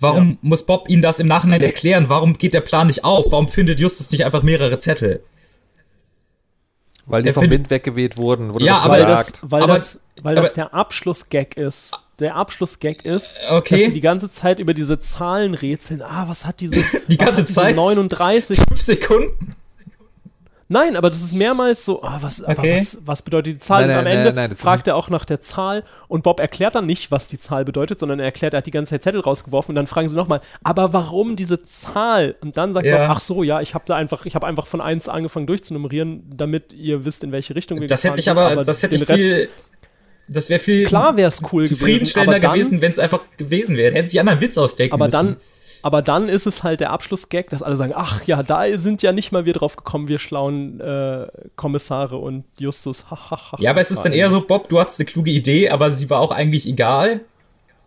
[0.00, 2.08] Warum muss Bob ihnen das im Nachhinein erklären?
[2.08, 3.26] Warum geht der Plan nicht auf?
[3.30, 5.22] Warum findet Justus nicht einfach mehrere Zettel?
[7.06, 8.52] Weil die Der vom Wind weggeweht wurden.
[8.52, 11.96] Wurde Ja, das aber das, weil Aber- das, weil das aber- der Abschlussgag ist.
[12.22, 13.76] Der Abschlussgag ist, Okay.
[13.76, 16.02] dass sie die ganze Zeit über diese Zahlen rätseln.
[16.02, 17.76] Ah, was hat diese, Die ganze diese Zeit?
[17.76, 18.58] 39?
[18.68, 19.54] Fünf Sekunden?
[20.68, 22.76] Nein, aber das ist mehrmals so, ah, was, aber Okay.
[22.76, 23.82] was, was bedeutet die Zahl?
[23.82, 26.74] Nein, und am nein, Ende nein, fragt er auch nach der Zahl und Bob erklärt
[26.74, 29.20] dann nicht, was die Zahl bedeutet, sondern er erklärt, er hat die ganze Zeit Zettel
[29.20, 32.36] rausgeworfen und dann fragen sie nochmal, aber warum diese Zahl?
[32.40, 32.96] Und dann sagt Ja.
[33.06, 36.22] Bob, ach so, ja, ich habe da einfach, ich habe einfach von 1 angefangen durchzunummerieren,
[36.34, 38.94] damit ihr wisst, in welche Richtung wir Das gefahren hätte ich sind, aber, das hätte
[38.94, 39.48] ich Rest- viel.
[40.32, 40.86] Das wäre viel.
[40.86, 43.94] Klar wäre es cool gewesen, zufriedenstellender dann- gewesen, wenn es einfach gewesen wäre.
[43.94, 45.16] Hätten einen anderen Witz ausdenken Aber müssen.
[45.16, 45.36] dann,
[45.82, 49.12] aber dann ist es halt der Abschlussgag, dass alle sagen, ach ja, da sind ja
[49.12, 51.26] nicht mal wir drauf gekommen, wir schlauen äh,
[51.56, 53.10] Kommissare und Justus.
[53.10, 55.30] ha, ha, ha, Ja, aber es ist dann eher so, Bob, du hattest eine kluge
[55.30, 57.20] Idee, aber sie war auch eigentlich egal.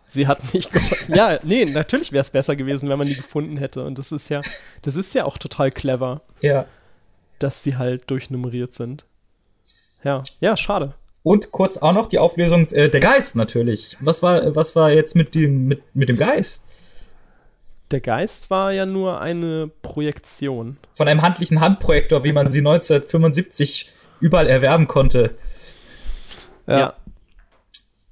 [0.08, 1.14] Sie hat nicht gefunden.
[1.16, 3.82] Ja, nee, natürlich wäre es besser gewesen, wenn man die gefunden hätte.
[3.84, 4.40] Und das ist ja,
[4.82, 6.66] das ist ja auch total clever, Ja.
[7.40, 9.04] dass sie halt durchnummeriert sind.
[10.04, 10.92] Ja, ja, schade.
[11.26, 13.96] Und kurz auch noch die Auflösung, äh, der Geist natürlich.
[13.98, 16.66] Was war, was war jetzt mit dem, mit, mit dem Geist?
[17.90, 20.76] Der Geist war ja nur eine Projektion.
[20.94, 23.90] Von einem handlichen Handprojektor, wie man sie 1975
[24.20, 25.34] überall erwerben konnte.
[26.68, 26.94] Ja.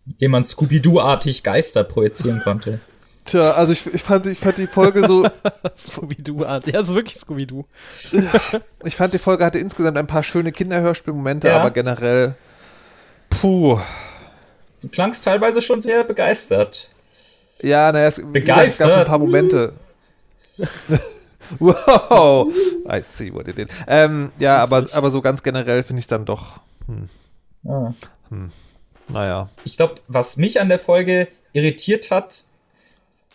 [0.06, 2.80] Mit dem man Scooby-Doo-artig Geister projizieren konnte.
[3.26, 5.24] Tja, also ich, ich, fand, ich fand die Folge so.
[5.76, 6.42] Scooby-Doo.
[6.42, 7.64] Ja, es ist wirklich Scooby-Doo.
[8.84, 11.60] ich fand die Folge hatte insgesamt ein paar schöne Kinderhörspielmomente, Ja.
[11.60, 12.34] aber generell.
[13.44, 13.78] Puh.
[14.80, 16.88] Du klangst teilweise schon sehr begeistert.
[17.60, 18.78] Ja, naja, es, gesagt, es Begeistert?
[18.88, 19.72] gab schon ein paar Momente.
[21.58, 22.50] wow,
[22.90, 23.68] I see what it did.
[23.86, 26.58] Ähm, ja, aber, aber so ganz generell finde ich dann doch.
[26.86, 27.08] Hm,
[27.68, 27.92] Ah.
[28.30, 28.48] hm,
[29.08, 29.50] naja.
[29.66, 32.44] Ich glaube, was mich an der Folge irritiert hat,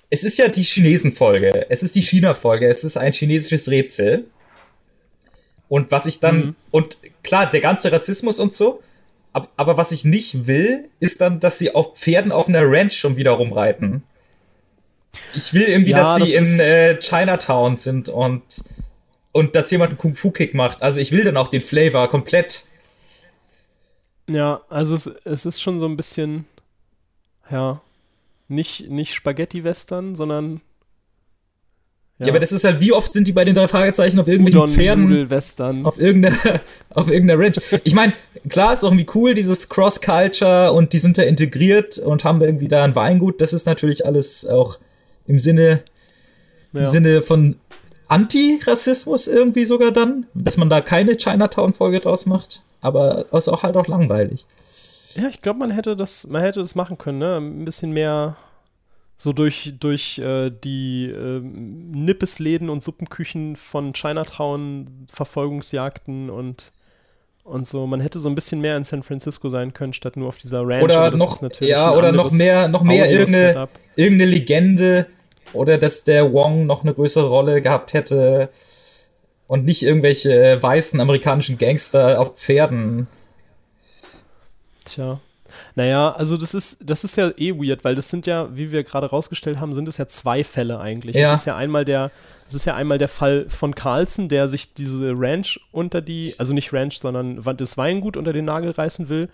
[0.10, 1.68] es ist ja die Chinesen-Folge.
[1.69, 2.68] Es ist die China-Folge.
[2.68, 4.26] Es ist ein chinesisches Rätsel.
[5.68, 6.56] Und was ich dann, Mhm.
[6.72, 8.81] und klar, der ganze Rassismus und so,
[9.34, 12.94] ab, aber was ich nicht will, ist dann, dass sie auf Pferden auf einer Ranch
[12.98, 14.04] schon wieder rumreiten.
[15.36, 18.44] Ich will irgendwie, Ja, dass sie das ist- in äh, Chinatown sind und,
[19.32, 20.82] und dass jemand einen Kung-Fu-Kick macht.
[20.82, 22.66] Also ich will dann auch den Flavor komplett.
[24.30, 26.46] Ja, also es, es ist schon so ein bisschen,
[27.50, 27.82] ja,
[28.48, 30.62] nicht, nicht Spaghetti-Western, sondern
[32.20, 32.28] Ja.
[32.28, 34.74] aber das ist halt, wie oft sind die bei den drei Fragezeichen auf irgendwelchen Udon,
[34.76, 35.04] Pferden?
[35.06, 35.86] Nudel-Western.
[35.86, 36.36] auf irgendeiner,
[36.94, 37.60] auf irgendeiner Ranch.
[37.86, 38.12] Ich meine,
[38.50, 42.68] klar ist auch irgendwie cool, dieses Cross-Culture und die sind da integriert und haben irgendwie
[42.68, 43.40] da ein Weingut.
[43.40, 44.80] Das ist natürlich alles auch
[45.28, 45.82] im Sinne,
[46.74, 46.82] Ja.
[46.82, 47.56] im Sinne von
[48.10, 52.64] Anti-Rassismus irgendwie sogar dann, dass man da keine Chinatown-Folge draus macht.
[52.82, 54.46] Aber ist auch halt auch langweilig.
[55.16, 57.38] Ja, ich glaube, man hätte das, man hätte das machen können, ne?
[57.38, 58.36] Ein bisschen mehr
[59.22, 66.72] so durch, durch äh, die ähm, Nippesläden und Suppenküchen von Chinatown, Verfolgungsjagden und,
[67.44, 67.86] und so.
[67.86, 70.66] Man hätte so ein bisschen mehr in San Francisco sein können, statt nur auf dieser
[70.66, 70.84] Ranch.
[70.84, 73.68] Oder noch, ja, oder noch mehr, noch mehr irgendeine,
[73.98, 75.08] irgendeine Legende
[75.52, 78.50] oder dass der Wong noch eine größere Rolle gehabt hätte
[79.48, 83.08] und nicht irgendwelche weißen amerikanischen Gangster auf Pferden.
[84.86, 85.20] Tja.
[85.80, 88.84] Naja, also das ist, das ist ja eh weird, weil das sind ja, wie wir
[88.84, 91.16] gerade rausgestellt haben, sind es ja zwei Fälle eigentlich.
[91.16, 91.32] Ja.
[91.34, 92.12] Es ist ja einmal der,
[92.50, 96.52] es ist ja einmal der Fall von Carlson, der sich diese Ranch unter die, also
[96.54, 99.30] nicht Ranch, sondern das Weingut unter den Nagel reißen will.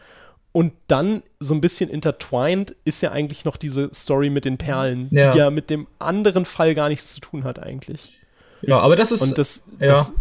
[0.51, 5.07] Und dann so ein bisschen intertwined ist ja eigentlich noch diese Story mit den Perlen,
[5.09, 5.31] Ja.
[5.31, 8.19] die ja mit dem anderen Fall gar nichts zu tun hat eigentlich.
[8.61, 9.23] Ja, aber das ist.
[9.23, 9.87] Und das, ja.
[9.87, 10.13] das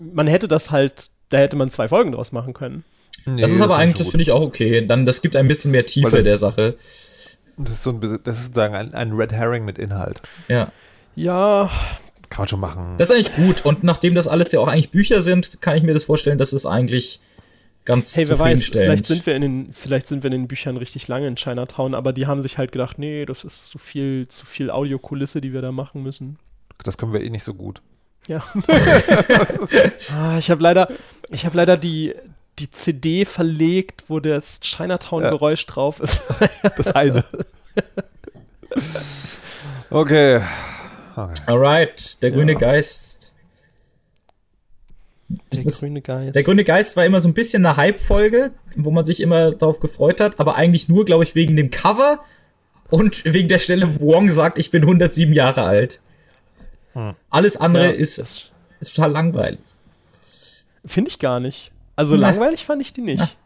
[0.00, 2.82] man hätte das halt, da hätte man zwei Folgen draus machen können.
[3.26, 4.86] Das ist aber eigentlich, das finde ich auch okay.
[4.86, 6.76] Dann, das gibt ein bisschen mehr Tiefe das- der Sache.
[7.58, 10.20] Das ist, so ein, bisschen- das ist sozusagen ein, ein Red Herring mit Inhalt.
[10.48, 10.70] Ja.
[11.14, 11.70] Ja,
[12.28, 12.96] Kann man schon machen.
[12.98, 13.64] Das ist eigentlich gut.
[13.64, 16.52] Und nachdem das alles ja auch eigentlich Bücher sind, kann ich mir das vorstellen, dass
[16.52, 17.20] es eigentlich
[17.86, 20.76] ganz Hey, wer weiß, vielleicht sind, wir in den, vielleicht sind wir in den Büchern
[20.76, 24.26] richtig lange in Chinatown, aber die haben sich halt gedacht, nee, das ist zu viel,
[24.28, 26.38] zu viel Audiokulisse, die wir da machen müssen.
[26.84, 27.80] Das können wir eh nicht so gut.
[28.28, 28.42] Ja.
[30.12, 30.88] ah, ich habe leider,
[31.30, 32.14] ich habe leider die,
[32.58, 36.22] die CD verlegt, wo das Chinatown-Geräusch drauf ist.
[36.76, 37.24] Das eine.
[39.90, 40.40] Okay.
[41.16, 41.32] okay.
[41.46, 42.58] Alright, der grüne Ja.
[42.58, 43.32] Geist.
[45.52, 46.34] Der Das- grüne Geist.
[46.36, 49.80] Der grüne Geist war immer so ein bisschen eine Hype-Folge, wo man sich immer darauf
[49.80, 52.20] gefreut hat, aber eigentlich nur, glaube ich, wegen dem Cover
[52.90, 56.00] und wegen der Stelle, wo Wong sagt, ich bin 107 Jahre alt.
[57.30, 59.60] Alles andere Ja, ist, ist total langweilig.
[60.86, 61.72] Finde ich gar nicht.
[61.96, 62.28] Also Na.
[62.30, 63.36] langweilig fand ich die nicht.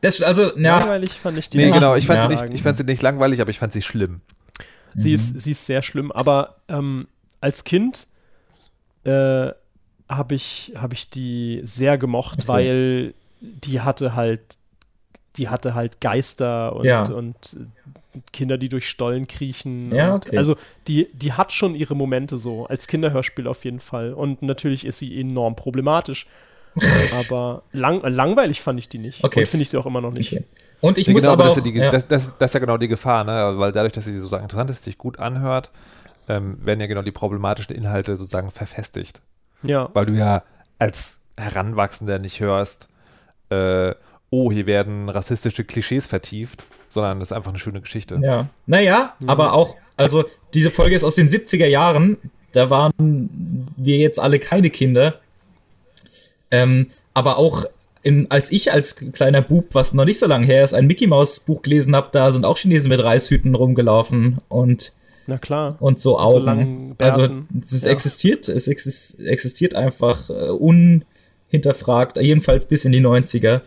[0.00, 1.74] Das, also, ja, Langweilig fand ich die Nee, nicht.
[1.74, 1.94] genau.
[1.94, 4.20] Ich fand, muss sie nicht, ich fand sie nicht langweilig, aber ich fand sie schlimm.
[4.96, 7.06] Sie, ist, sie ist sehr schlimm, aber ähm,
[7.40, 8.08] als Kind
[9.04, 9.50] äh,
[10.08, 12.48] habe ich, hab ich die sehr gemocht, Okay.
[12.48, 14.40] weil die hatte halt,
[15.36, 17.04] die hatte halt Geister und, Ja.
[17.08, 17.56] und
[18.32, 19.94] Kinder, die durch Stollen kriechen.
[19.94, 20.36] Ja, und, okay.
[20.36, 20.56] Also
[20.88, 24.12] die, die hat schon ihre Momente so, als Kinderhörspiel auf jeden Fall.
[24.14, 26.26] Und natürlich ist sie enorm problematisch.
[27.18, 29.24] Aber lang, langweilig fand ich die nicht.
[29.24, 29.40] Okay.
[29.40, 30.32] Und finde ich sie auch immer noch nicht.
[30.32, 30.44] Okay.
[30.80, 31.90] Und ich Nee, muss genau, aber das, auch, ist ja die, ja.
[31.90, 33.58] das, das, das ist ja genau die Gefahr, ne?
[33.58, 35.70] weil dadurch, dass sie sozusagen interessant ist, sich gut anhört,
[36.28, 39.20] ähm, werden ja genau die problematischen Inhalte sozusagen verfestigt.
[39.62, 39.90] Ja.
[39.92, 40.42] Weil du ja
[40.78, 42.88] als Heranwachsender nicht hörst,
[43.50, 43.94] äh,
[44.30, 48.18] oh, hier werden rassistische Klischees vertieft, sondern das ist einfach eine schöne Geschichte.
[48.22, 48.46] Ja.
[48.66, 50.24] Naja, aber auch, also
[50.54, 52.16] diese Folge ist aus den 70er Jahren.
[52.52, 55.20] Da waren wir jetzt alle keine Kinder.
[56.50, 57.64] Ähm, aber auch
[58.02, 61.06] in, als ich als kleiner Bub, was noch nicht so lange her ist, ein Mickey
[61.06, 64.92] Maus Buch gelesen habe, da sind auch Chinesen mit Reishüten rumgelaufen und
[65.26, 65.76] Na klar.
[65.80, 66.44] und so so Augen.
[66.44, 67.28] langen also
[67.60, 67.90] es Ja.
[67.90, 70.48] existiert, es exis existiert einfach äh,
[71.52, 73.60] unhinterfragt, jedenfalls bis in die 90er.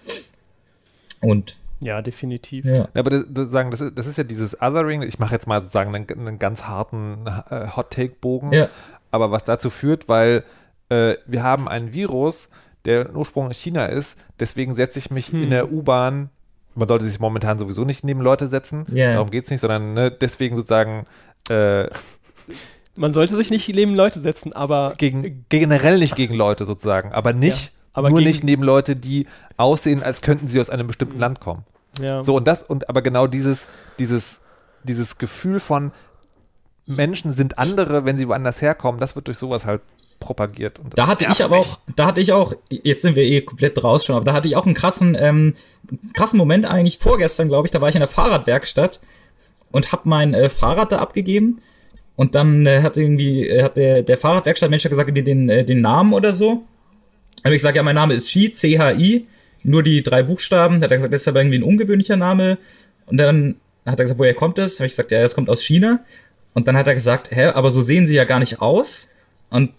[1.22, 2.66] Und Ja, definitiv.
[2.66, 2.74] ja.
[2.76, 5.04] Ja, aber das, das, sagen, das, ist, das ist ja dieses Othering.
[5.04, 8.52] Ich mache jetzt mal sozusagen einen, einen ganz harten äh, Hot-Take-Bogen.
[8.52, 8.70] Ja.
[9.12, 10.44] Aber was dazu führt, weil
[10.90, 12.50] äh, wir haben einen Virus,
[12.86, 14.18] der Ursprung in China ist.
[14.40, 15.44] Deswegen setze ich mich Hm.
[15.44, 16.30] in der U-Bahn.
[16.76, 18.86] Man sollte sich momentan sowieso nicht neben Leute setzen.
[18.94, 19.14] Ja.
[19.14, 21.06] Darum geht es nicht, sondern ne, deswegen sozusagen
[21.50, 21.88] äh,
[22.96, 27.12] Man sollte sich nicht neben Leute setzen, aber gegen, generell nicht gegen Leute sozusagen.
[27.12, 29.26] Aber nicht, Ja, aber nur nicht neben Leute, die
[29.58, 31.64] aussehen, als könnten sie aus einem bestimmten Land kommen.
[32.00, 32.22] Ja.
[32.22, 34.42] So, und das, und aber genau dieses, dieses,
[34.84, 35.92] dieses Gefühl von
[36.86, 39.82] Menschen sind andere, wenn sie woanders herkommen, das wird durch sowas halt
[40.24, 40.80] propagiert.
[40.80, 43.84] Und Da hatte ich aber auch, da hatte ich auch, jetzt sind wir eh komplett
[43.84, 45.56] raus schon, aber da hatte ich auch einen krassen, ähm,
[46.14, 47.72] krassen Moment eigentlich vorgestern, glaube ich.
[47.72, 49.00] Da war ich in der Fahrradwerkstatt
[49.72, 51.62] und habe mein äh, Fahrrad da abgegeben.
[52.16, 55.82] Und dann äh, hat irgendwie, äh, hat der, der Fahrradwerkstattmensch gesagt, mir den, äh, den
[55.82, 56.64] Namen oder so.
[57.38, 59.28] Dann habe ich gesagt, ja, mein Name ist Chi, C-H-I,
[59.64, 60.76] nur die drei Buchstaben.
[60.76, 62.58] Dann hat er gesagt, das ist aber irgendwie ein ungewöhnlicher Name.
[63.08, 63.56] Und dann
[63.86, 64.80] hat er gesagt, woher kommt das?
[64.80, 66.00] Habe ich gesagt, ja, das kommt aus China.
[66.54, 69.10] Und dann hat er gesagt, hä, aber so sehen sie ja gar nicht aus.
[69.50, 69.74] Und, und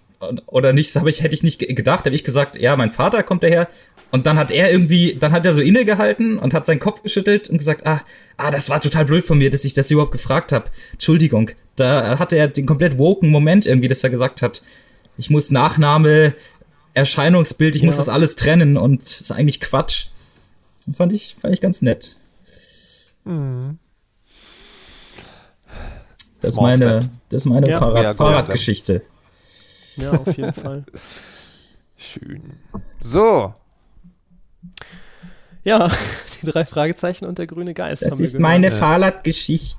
[0.46, 2.90] oder nicht, das habe ich, hätte ich nicht ge- gedacht, habe ich gesagt, ja, mein
[2.92, 3.68] Vater kommt daher.
[4.10, 7.51] Und dann hat er irgendwie, dann hat er so innegehalten und hat seinen Kopf geschüttelt
[7.51, 8.01] und gesagt, ah,
[8.36, 10.66] ah, das war total blöd von mir, dass ich das überhaupt gefragt habe.
[10.92, 11.51] Entschuldigung.
[11.76, 14.62] Da hatte er den komplett woken Moment irgendwie, dass er gesagt hat,
[15.18, 16.32] ich muss Nachname,
[16.92, 18.01] Erscheinungsbild, ich muss Ja.
[18.02, 20.06] das alles trennen und das ist eigentlich Quatsch.
[20.86, 22.16] Und fand ich, fand ich ganz nett.
[26.40, 27.78] Das ist meine, das ist meine Ja.
[27.80, 28.14] Fahrrad, Ja.
[28.14, 29.02] Fahrradgeschichte.
[29.96, 30.84] Ja, auf jeden Fall.
[31.96, 32.54] Schön.
[33.00, 33.54] So,
[35.64, 35.90] Ja,
[36.42, 38.02] die drei Fragezeichen und der grüne Geist.
[38.02, 39.78] Das haben wir ist meine Fahrradgeschichte.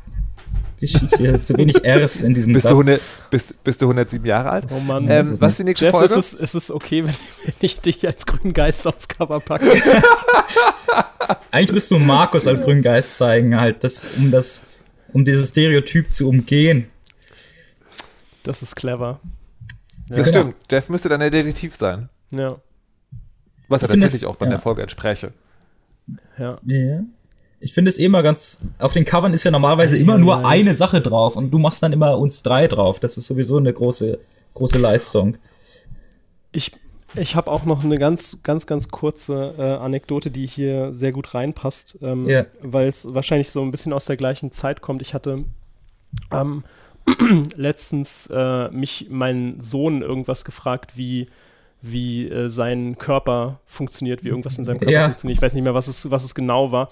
[0.80, 1.32] Geschichte.
[1.32, 2.72] Das ist zu wenig Rs in diesem bist Satz.
[2.72, 4.66] du, 100, bist, bist du 107 Jahre alt?
[4.70, 5.10] Oh Mann.
[5.10, 6.14] Ähm, was ist die nächste Jeff, Folge?
[6.14, 7.16] Ist es, ist es okay, wenn,
[7.46, 9.72] wenn ich dich als grünen Geist aufs Cover packe?
[11.52, 14.64] Eigentlich müsst du Markus als grünen Geist zeigen, halt, das, um das,
[15.14, 16.92] um dieses Stereotyp zu umgehen.
[18.44, 19.20] Das ist clever.
[20.10, 20.28] Das genau.
[20.28, 20.56] stimmt.
[20.72, 22.10] Jeff müsste dann der Detektiv sein.
[22.32, 22.58] Ja,
[23.70, 24.52] Was er tatsächlich es- auch bei ja.
[24.52, 25.34] der Folge entspräche.
[26.38, 26.58] ja.
[26.66, 27.00] Ja.
[27.62, 28.62] Ich finde es eh immer ganz.
[28.78, 30.48] Auf den Covern ist ja normalerweise immer nur Ja.
[30.48, 33.00] eine Sache drauf und du machst dann immer uns drei drauf.
[33.00, 34.20] Das ist sowieso eine große,
[34.54, 35.38] große Leistung.
[36.52, 36.72] Ich,
[37.16, 41.34] ich habe auch noch eine ganz, ganz, ganz kurze äh, Anekdote, die hier sehr gut
[41.34, 42.46] reinpasst, ähm, Ja.
[42.62, 45.02] weil es wahrscheinlich so ein bisschen aus der gleichen Zeit kommt.
[45.02, 45.46] Ich hatte
[46.32, 46.64] ähm,
[47.56, 51.28] letztens äh, mich mein Sohn irgendwas gefragt, wie
[51.82, 55.06] wie äh, sein Körper funktioniert, wie irgendwas in seinem Körper Ja.
[55.06, 55.38] funktioniert.
[55.38, 56.90] Ich weiß nicht mehr, was es, was es genau war.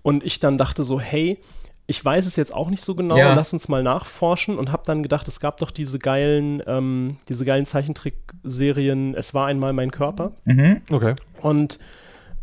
[0.00, 1.38] Und ich dann dachte so, hey,
[1.86, 3.34] ich weiß es jetzt auch nicht so genau, Ja.
[3.34, 7.44] lass uns mal nachforschen und habe dann gedacht, es gab doch diese geilen, ähm, diese
[7.44, 10.32] geilen Zeichentrickserien, es war einmal mein Körper.
[10.44, 10.80] Mhm.
[10.90, 11.14] Okay.
[11.40, 11.78] Und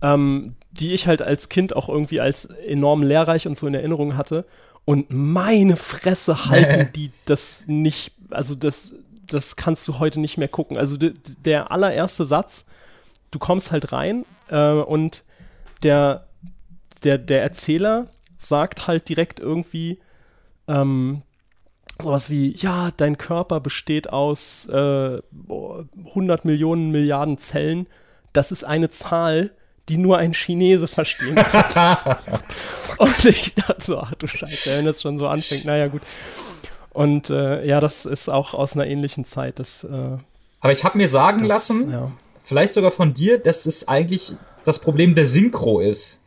[0.03, 4.15] ähm, die ich halt als Kind auch irgendwie als enorm lehrreich und so in Erinnerung
[4.15, 4.45] hatte.
[4.89, 8.95] Und meine Fresse halten die das nicht, also das,
[9.27, 10.77] das kannst du heute nicht mehr gucken.
[10.77, 11.13] Also de,
[11.45, 12.65] der allererste Satz,
[13.29, 15.25] du kommst halt rein äh, und
[15.83, 16.25] der,
[17.03, 18.07] der, der Erzähler
[18.39, 19.99] sagt halt direkt irgendwie
[20.67, 21.21] ähm,
[22.01, 25.21] sowas wie, ja, dein Körper besteht aus äh,
[26.07, 27.85] 100 Millionen Milliarden Zellen.
[28.33, 29.51] Das ist eine Zahl,
[29.89, 31.97] die nur ein Chinese verstehen kann.
[32.97, 36.01] und ich dachte so, ach du Scheiße, wenn das schon so anfängt, naja gut.
[36.91, 39.59] Und äh, ja, das ist auch aus einer ähnlichen Zeit.
[39.59, 40.17] Das, äh,
[40.61, 42.11] Aber ich habe mir sagen das, lassen, ja.
[42.43, 44.33] vielleicht sogar von dir, dass es eigentlich
[44.63, 46.19] das Problem der Synchro ist.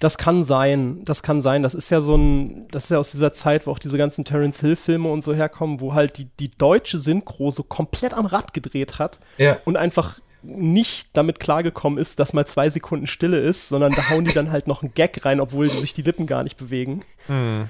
[0.00, 1.62] Das kann sein, das kann sein.
[1.62, 4.24] Das ist ja so ein, das ist ja aus dieser Zeit, wo auch diese ganzen
[4.24, 8.52] Terence Hill-Filme und so herkommen, wo halt die, die deutsche Synchro so komplett am Rad
[8.52, 9.58] gedreht hat Ja.
[9.64, 14.24] und einfach nicht damit klargekommen ist, dass mal zwei Sekunden Stille ist, sondern da hauen
[14.24, 17.02] die dann halt noch einen Gag rein, obwohl sich die Lippen gar nicht bewegen.
[17.26, 17.68] Hm.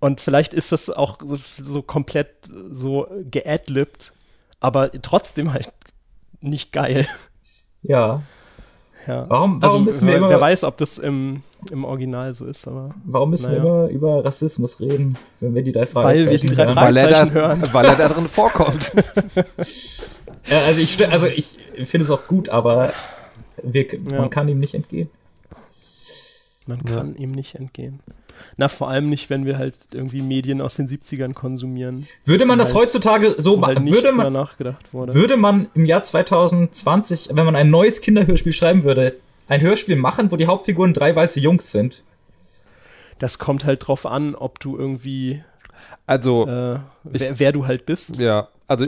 [0.00, 2.28] Und vielleicht ist das auch so, so komplett
[2.70, 4.12] so geadlibt,
[4.60, 5.72] aber trotzdem halt
[6.40, 7.06] nicht geil.
[7.82, 8.22] Ja.
[9.06, 9.24] Ja.
[9.28, 12.44] Warum- warum also, müssen wir wer, immer- wer weiß, ob das im, im Original so
[12.46, 12.94] ist, aber.
[13.04, 13.62] Warum müssen naja.
[13.62, 16.74] wir immer über Rassismus reden, wenn wir die drei Weil wir die Fragezeichen drei hören?
[16.76, 17.62] Fragezeichen hören.
[17.72, 18.92] weil er da drin vorkommt.
[20.48, 21.56] Ja, also ich, also ich
[21.86, 22.92] finde es auch gut, aber
[23.62, 24.20] wir, Ja.
[24.20, 25.10] man kann ihm nicht entgehen.
[26.66, 28.00] Man kann ihm nicht entgehen.
[28.56, 32.06] Na, vor allem nicht, wenn wir halt irgendwie Medien aus den 70ern konsumieren.
[32.24, 33.84] Würde man das halt- heutzutage so wo halt machen?
[33.84, 35.14] nicht Würde man, nachgedacht wurde.
[35.14, 39.16] würde man im Jahr 2020, wenn man ein neues Kinderhörspiel schreiben würde,
[39.48, 42.02] ein Hörspiel machen, wo die Hauptfiguren drei weiße Jungs sind?
[43.18, 45.42] Das kommt halt drauf an, ob du irgendwie,
[46.06, 48.16] Also, äh, wer, wer du halt bist.
[48.18, 48.86] Ja, also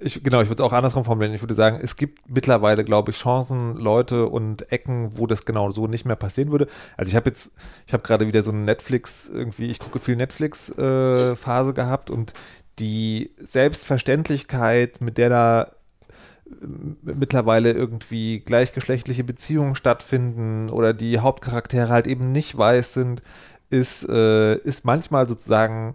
[0.00, 1.34] ich, genau, ich würde es auch andersrum formulieren.
[1.34, 5.70] Ich würde sagen, es gibt mittlerweile, glaube ich, Chancen, Leute und Ecken, wo das genau
[5.70, 6.66] so nicht mehr passieren würde.
[6.96, 7.52] Also ich habe jetzt,
[7.86, 12.32] ich habe gerade wieder so eine Netflix, irgendwie, ich gucke viel Netflix-Phase gehabt und
[12.80, 16.66] die Selbstverständlichkeit, mit der da äh,
[17.02, 23.22] mittlerweile irgendwie gleichgeschlechtliche Beziehungen stattfinden oder die Hauptcharaktere halt eben nicht weiß sind,
[23.70, 25.94] ist, äh, ist manchmal sozusagen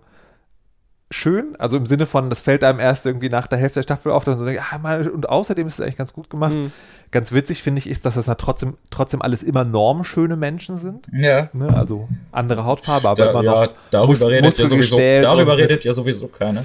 [1.12, 4.12] schön, also im Sinne von, das fällt einem erst irgendwie nach der Hälfte der Staffel
[4.12, 6.54] auf, dass man so denkt, ah, mal, und außerdem ist es eigentlich ganz gut gemacht.
[6.54, 6.72] Mhm.
[7.12, 11.08] Ganz witzig finde ich ist, dass das na trotzdem, trotzdem alles immer normschöne Menschen sind.
[11.12, 11.50] Ja.
[11.54, 11.76] Ne?
[11.76, 15.84] Also andere Hautfarbe, aber Da, immer ja, noch darüber mus- redet ja sowieso, darüber redet
[15.84, 16.64] ja sowieso keiner.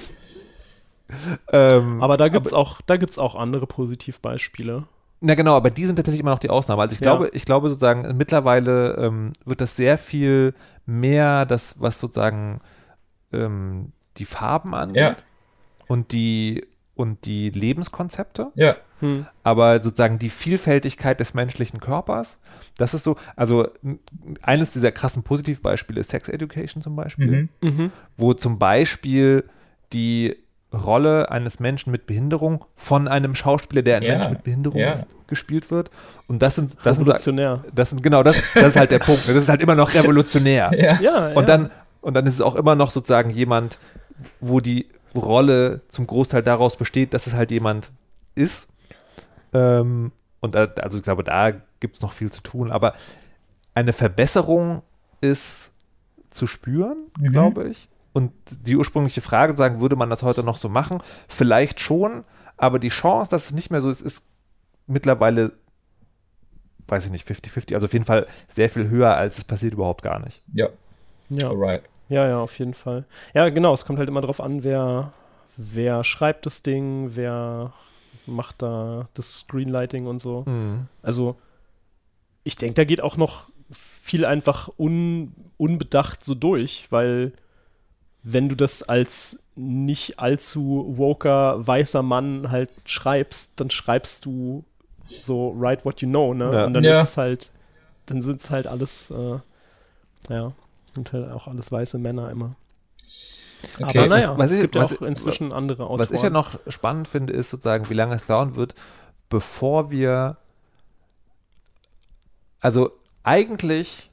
[1.52, 4.84] Ähm, Aber da gibt's auch, da gibt's auch andere Positivbeispiele.
[5.20, 6.82] Na genau, aber die sind tatsächlich immer noch die Ausnahme.
[6.82, 7.14] Also ich Ja.
[7.14, 10.54] glaube, ich glaube sozusagen, mittlerweile ähm, wird das sehr viel
[10.86, 12.60] mehr, das, was sozusagen
[13.32, 13.88] ähm,
[14.18, 15.16] die Farben angeht Ja.
[15.86, 16.66] und die
[16.96, 18.52] und die Lebenskonzepte.
[18.54, 18.76] Ja.
[19.00, 19.26] Hm.
[19.42, 22.38] Aber sozusagen die Vielfältigkeit des menschlichen Körpers,
[22.78, 23.66] das ist so, also
[24.42, 27.68] eines dieser krassen Positivbeispiele ist Sex Education zum Beispiel, Mhm.
[27.68, 27.92] Mhm.
[28.16, 29.42] wo zum Beispiel
[29.92, 30.36] die
[30.72, 34.92] Rolle eines Menschen mit Behinderung von einem Schauspieler, der ein Ja, Mensch mit Behinderung ja.
[34.92, 35.90] ist, gespielt wird.
[36.28, 37.64] Und das sind, das sind, Revolutionär.
[37.74, 39.28] das sind genau das, das ist halt der Punkt.
[39.28, 40.70] Das ist halt immer noch revolutionär.
[40.76, 41.00] Ja.
[41.00, 41.42] Ja, Und ja.
[41.42, 41.70] dann,
[42.00, 43.78] und dann ist es auch immer noch sozusagen jemand,
[44.40, 47.92] wo die Rolle zum Großteil daraus besteht, dass es halt jemand
[48.34, 48.68] ist.
[49.52, 52.70] Ähm, und da, also ich glaube, da gibt es noch viel zu tun.
[52.70, 52.94] Aber
[53.74, 54.82] eine Verbesserung
[55.20, 55.72] ist
[56.30, 57.32] zu spüren, Mhm.
[57.32, 57.88] glaube ich.
[58.12, 61.00] Und die ursprüngliche Frage, sagen, würde man das heute noch so machen?
[61.28, 62.24] Vielleicht schon,
[62.56, 64.26] aber die Chance, dass es nicht mehr so ist, ist
[64.86, 65.52] mittlerweile,
[66.88, 70.02] weiß ich nicht, 50-50, also auf jeden Fall sehr viel höher, als es passiert überhaupt
[70.02, 70.42] gar nicht.
[70.52, 70.68] Ja.
[71.30, 71.48] Ja.
[71.48, 71.82] Alright.
[72.08, 73.04] Ja, ja, auf jeden Fall.
[73.34, 75.12] Ja, genau, es kommt halt immer drauf an, wer,
[75.56, 77.72] wer schreibt das Ding, wer
[78.26, 80.44] macht da das Screenlighting und so.
[80.46, 80.86] Mhm.
[81.02, 81.36] Also,
[82.42, 87.32] ich denke, da geht auch noch viel einfach un, unbedacht so durch, weil
[88.22, 94.64] wenn du das als nicht allzu woker weißer Mann halt schreibst, dann schreibst du
[95.02, 96.50] so write what you know, ne?
[96.52, 96.64] Ja.
[96.66, 97.00] Und dann Ja.
[97.02, 97.52] ist es halt,
[98.06, 99.38] dann sind es halt alles, äh,
[100.30, 100.52] ja,
[100.94, 102.54] sind halt auch alles weiße Männer immer.
[103.80, 106.00] Okay, Aber naja, was- was es ich- gibt ja was auch ich- inzwischen andere Autoren.
[106.00, 108.74] Was ich ja noch spannend finde, ist sozusagen, wie lange es dauern wird,
[109.28, 110.36] bevor wir.
[112.60, 112.92] Also
[113.22, 114.10] eigentlich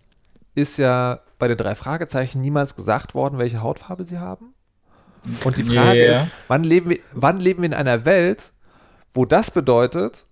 [0.56, 4.54] ist ja bei den drei Fragezeichen niemals gesagt worden, welche Hautfarbe sie haben.
[5.46, 6.22] Und die Frage Yeah.
[6.24, 8.54] ist, wann leben, wir, wann leben wir in einer Welt,
[9.14, 10.26] wo das bedeutet,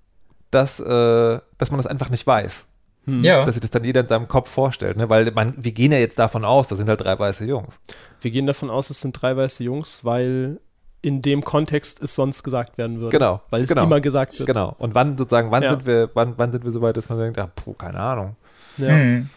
[0.51, 2.67] dass, äh, dass man das einfach nicht weiß.
[3.10, 3.22] Hm.
[3.22, 3.45] Ja.
[3.45, 4.98] Dass sich das dann jeder in seinem Kopf vorstellt.
[4.98, 5.10] Ne?
[5.10, 7.80] Weil man, wir gehen ja jetzt davon aus, das sind halt drei weiße Jungs.
[8.22, 10.60] Wir gehen davon aus, es sind drei weiße Jungs, weil
[11.02, 13.18] in dem Kontext es sonst gesagt werden würde.
[13.18, 13.41] Genau.
[13.49, 13.84] Weil es genau.
[13.84, 14.48] immer gesagt wird.
[14.48, 14.76] Genau.
[14.80, 15.72] Und wann sozusagen, wann Ja.
[15.72, 18.36] sind wir, wann, wann sind wir so weit, dass man denkt, ja, puh, keine Ahnung.
[18.77, 18.90] Ja.
[18.90, 19.30] Hm.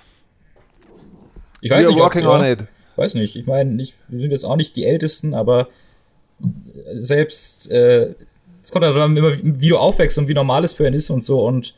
[1.60, 2.66] Ich weiß We're nicht, working ob, on ja, it.
[2.96, 3.36] Weiß nicht.
[3.36, 3.76] Ich meine,
[4.08, 5.68] wir sind jetzt auch nicht die Ältesten, aber
[6.98, 8.14] selbst äh,
[8.62, 11.24] es kommt halt immer, wie du aufwächst und wie normal es für einen ist und
[11.24, 11.44] so.
[11.46, 11.74] Und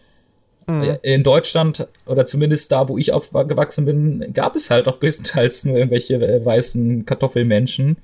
[0.67, 0.83] Mhm.
[0.83, 5.65] äh, in Deutschland oder zumindest da, wo ich aufgewachsen bin, gab es halt auch größtenteils
[5.67, 7.99] nur irgendwelche äh, weißen Kartoffelmenschen.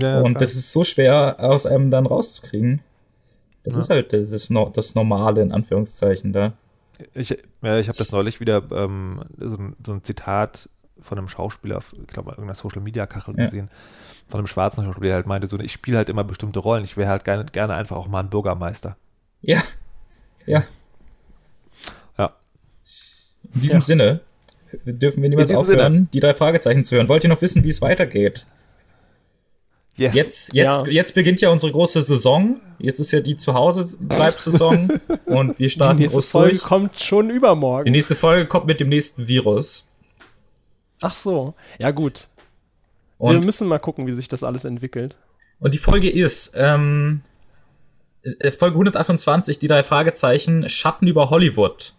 [0.00, 0.40] Ja, und klar.
[0.40, 2.80] das ist so schwer aus einem dann rauszukriegen.
[3.64, 3.80] Das Ja.
[3.80, 6.52] ist halt das, No- das Normale in Anführungszeichen da.
[7.14, 7.30] Ich,
[7.62, 10.68] ja, ich habe das neulich wieder ähm, so, ein, so ein Zitat
[11.00, 13.44] von einem Schauspieler, auf, ich glaube, irgendeiner Social Media Kachel Ja.
[13.44, 13.68] gesehen,
[14.26, 16.82] von einem schwarzen Schauspieler, der halt meinte, so, ich spiele halt immer bestimmte Rollen.
[16.84, 18.96] Ich wäre halt gerne, gerne einfach auch mal ein Bürgermeister.
[19.42, 19.62] Ja.
[20.44, 20.64] Ja.
[23.58, 23.84] In diesem Ja.
[23.86, 24.20] Sinne
[24.84, 26.06] dürfen wir niemals aufhören, Sinne.
[26.12, 27.08] die drei Fragezeichen zu hören.
[27.08, 28.46] Wollt ihr noch wissen, wie es weitergeht?
[29.96, 30.14] Yes.
[30.14, 30.86] Jetzt, jetzt, Ja.
[30.86, 32.60] jetzt beginnt ja unsere große Saison.
[32.78, 34.88] Jetzt ist ja die Zuhause-Bleib-Saison
[35.26, 36.62] und wir Die starten nächste groß Folge durch.
[36.62, 37.86] kommt schon übermorgen.
[37.86, 39.88] Die nächste Folge kommt mit dem nächsten Virus.
[41.02, 41.54] Ach so.
[41.80, 42.28] Ja, gut.
[43.18, 45.16] Und- wir müssen mal gucken, wie sich das alles entwickelt.
[45.58, 47.22] Und die Folge ist ähm,
[48.22, 51.94] äh, Folge 128, die drei Fragezeichen, Schatten über Hollywood.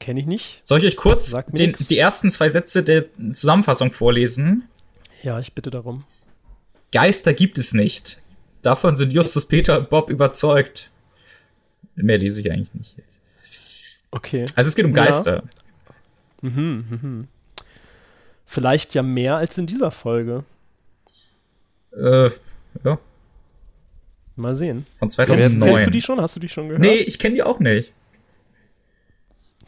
[0.00, 0.60] Kenne ich nicht.
[0.62, 4.68] Soll ich euch kurz den, die ersten zwei Sätze der Zusammenfassung vorlesen?
[5.22, 6.04] Ja, ich bitte darum.
[6.92, 8.20] Geister gibt es nicht.
[8.62, 10.90] Davon sind Justus, Peter und Bob überzeugt.
[11.96, 13.20] Mehr lese ich eigentlich nicht jetzt.
[14.10, 14.46] Okay.
[14.54, 15.04] Also es geht um Ja.
[15.04, 15.42] Geister.
[16.42, 17.28] Mhm, mhm.
[18.46, 20.44] Vielleicht ja mehr als in dieser Folge.
[21.92, 22.30] Äh,
[22.84, 22.98] ja.
[24.36, 24.86] Mal sehen.
[24.98, 25.68] Von Kennst, 2009.
[25.68, 26.20] kennst du die schon?
[26.20, 26.80] Hast du die schon gehört?
[26.80, 27.92] Nee, ich kenne die auch nicht.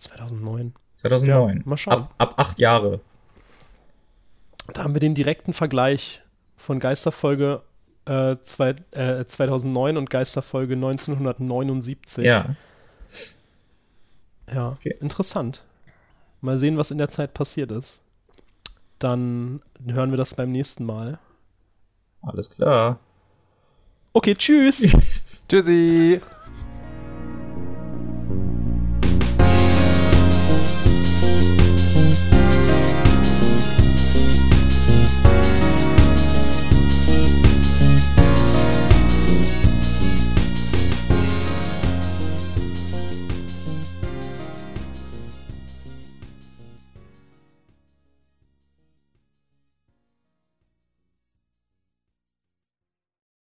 [0.00, 0.74] 2009.
[0.94, 1.56] 2009.
[1.56, 2.02] Ja, mal schauen.
[2.02, 3.00] Ab, ab acht Jahre.
[4.72, 6.22] Da haben wir den direkten Vergleich
[6.56, 7.62] von Geisterfolge
[8.04, 12.24] äh, zwei, äh, 2009 und Geisterfolge 1979.
[12.24, 12.54] Ja.
[14.52, 15.64] Ja, interessant.
[16.40, 18.00] Mal sehen, was in der Zeit passiert ist.
[18.98, 21.18] Dann hören wir das beim nächsten Mal.
[22.22, 22.98] Alles klar.
[24.12, 24.80] Okay, tschüss.
[25.48, 26.20] Tschüssi.